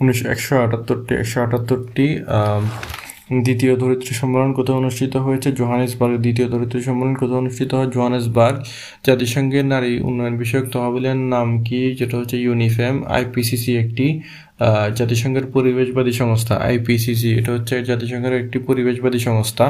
[0.00, 2.06] উনিশশো একশো আটাত্তরটি একশো আটাত্তরটি
[3.30, 5.52] দ্বিতীয় ধরিত্রী সম্মেলন কোথায় অনুষ্ঠিত হয়েছে?
[5.52, 7.86] জোহানেসবার্গ। দ্বিতীয় ধরিত্রী সম্মেলন কোথাও অনুষ্ঠিত হয়?
[7.86, 8.58] জোহানেসবার্গ।
[9.06, 11.94] জাতিসংঘের নারী উন্নয়ন বিষয়ক তহবিলের নাম কি?
[11.94, 14.20] যেটা হচ্ছে ইউনিফেম, আইপিসিসি একটি।
[14.94, 19.64] জাতিসংঘের পরিবেশবাদী সংস্থা আইপিসিসি এটা হচ্ছে জাতিসংঘের একটি পরিবেশবাদী সংস্থা।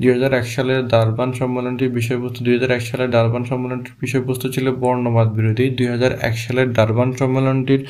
[0.00, 4.66] দুই হাজার এক সালের ডারবান সম্মেলনটির বিষয়বস্তু, দুই হাজার এক সালের ডারবান সম্মেলনটির বিষয়বস্তু ছিল
[4.82, 7.82] বর্ণবাদ বিরোধী। দুই হাজার এক সালের ডারবান সম্মেলনটির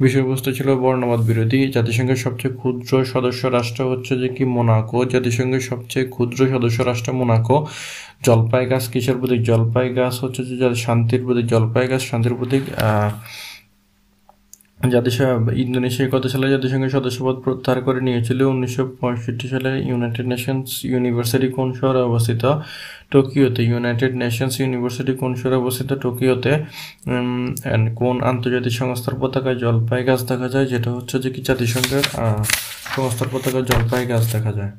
[0.00, 4.44] বিষয়বস্তু ছিল বর্ণবাদ বিরোধী। জাতিসংঘের সবচেয়ে ক্ষুদ্র সদস্য রাষ্ট্র হচ্ছে যে কি?
[4.56, 7.56] মোনাকো। জাতিসংঘের সবচেয়ে ক্ষুদ্র সদস্য রাষ্ট্র মোনাকো।
[8.26, 9.40] জলপাই গাছ কিসের প্রতীক?
[9.50, 10.56] জলপাই গাছ হচ্ছে যে
[10.86, 12.62] শান্তির প্রতীক। জলপাই গাছ শান্তির প্রতীক
[14.94, 18.40] জাতিসংঘ ইন্দোনেশিয়া কত সালে জাতিসংঘের সদস্যপদ প্রত্যাহার করে নিয়েছিল?
[18.54, 22.42] উনিশশো পঁয়ষট্টি সালে ইউনাইটেড নেশনস ইউনিভার্সিটি কোন শহরে অবস্থিত?
[23.12, 25.90] টোকিওতে। ইউনাইটেড নেশনস ইউনিভার্সিটি কোন শহরে অবস্থিত?
[26.04, 26.52] টোকিওতে।
[28.00, 30.66] কোন আন্তর্জাতিক সংস্থার পতাকায় জলপাই গাছ দেখা যায়?
[30.72, 32.04] যেটা হচ্ছে যে কি জাতিসংঘের
[32.94, 34.72] সংস্থার পতাকায় জলপাই গাছ দেখা যায়।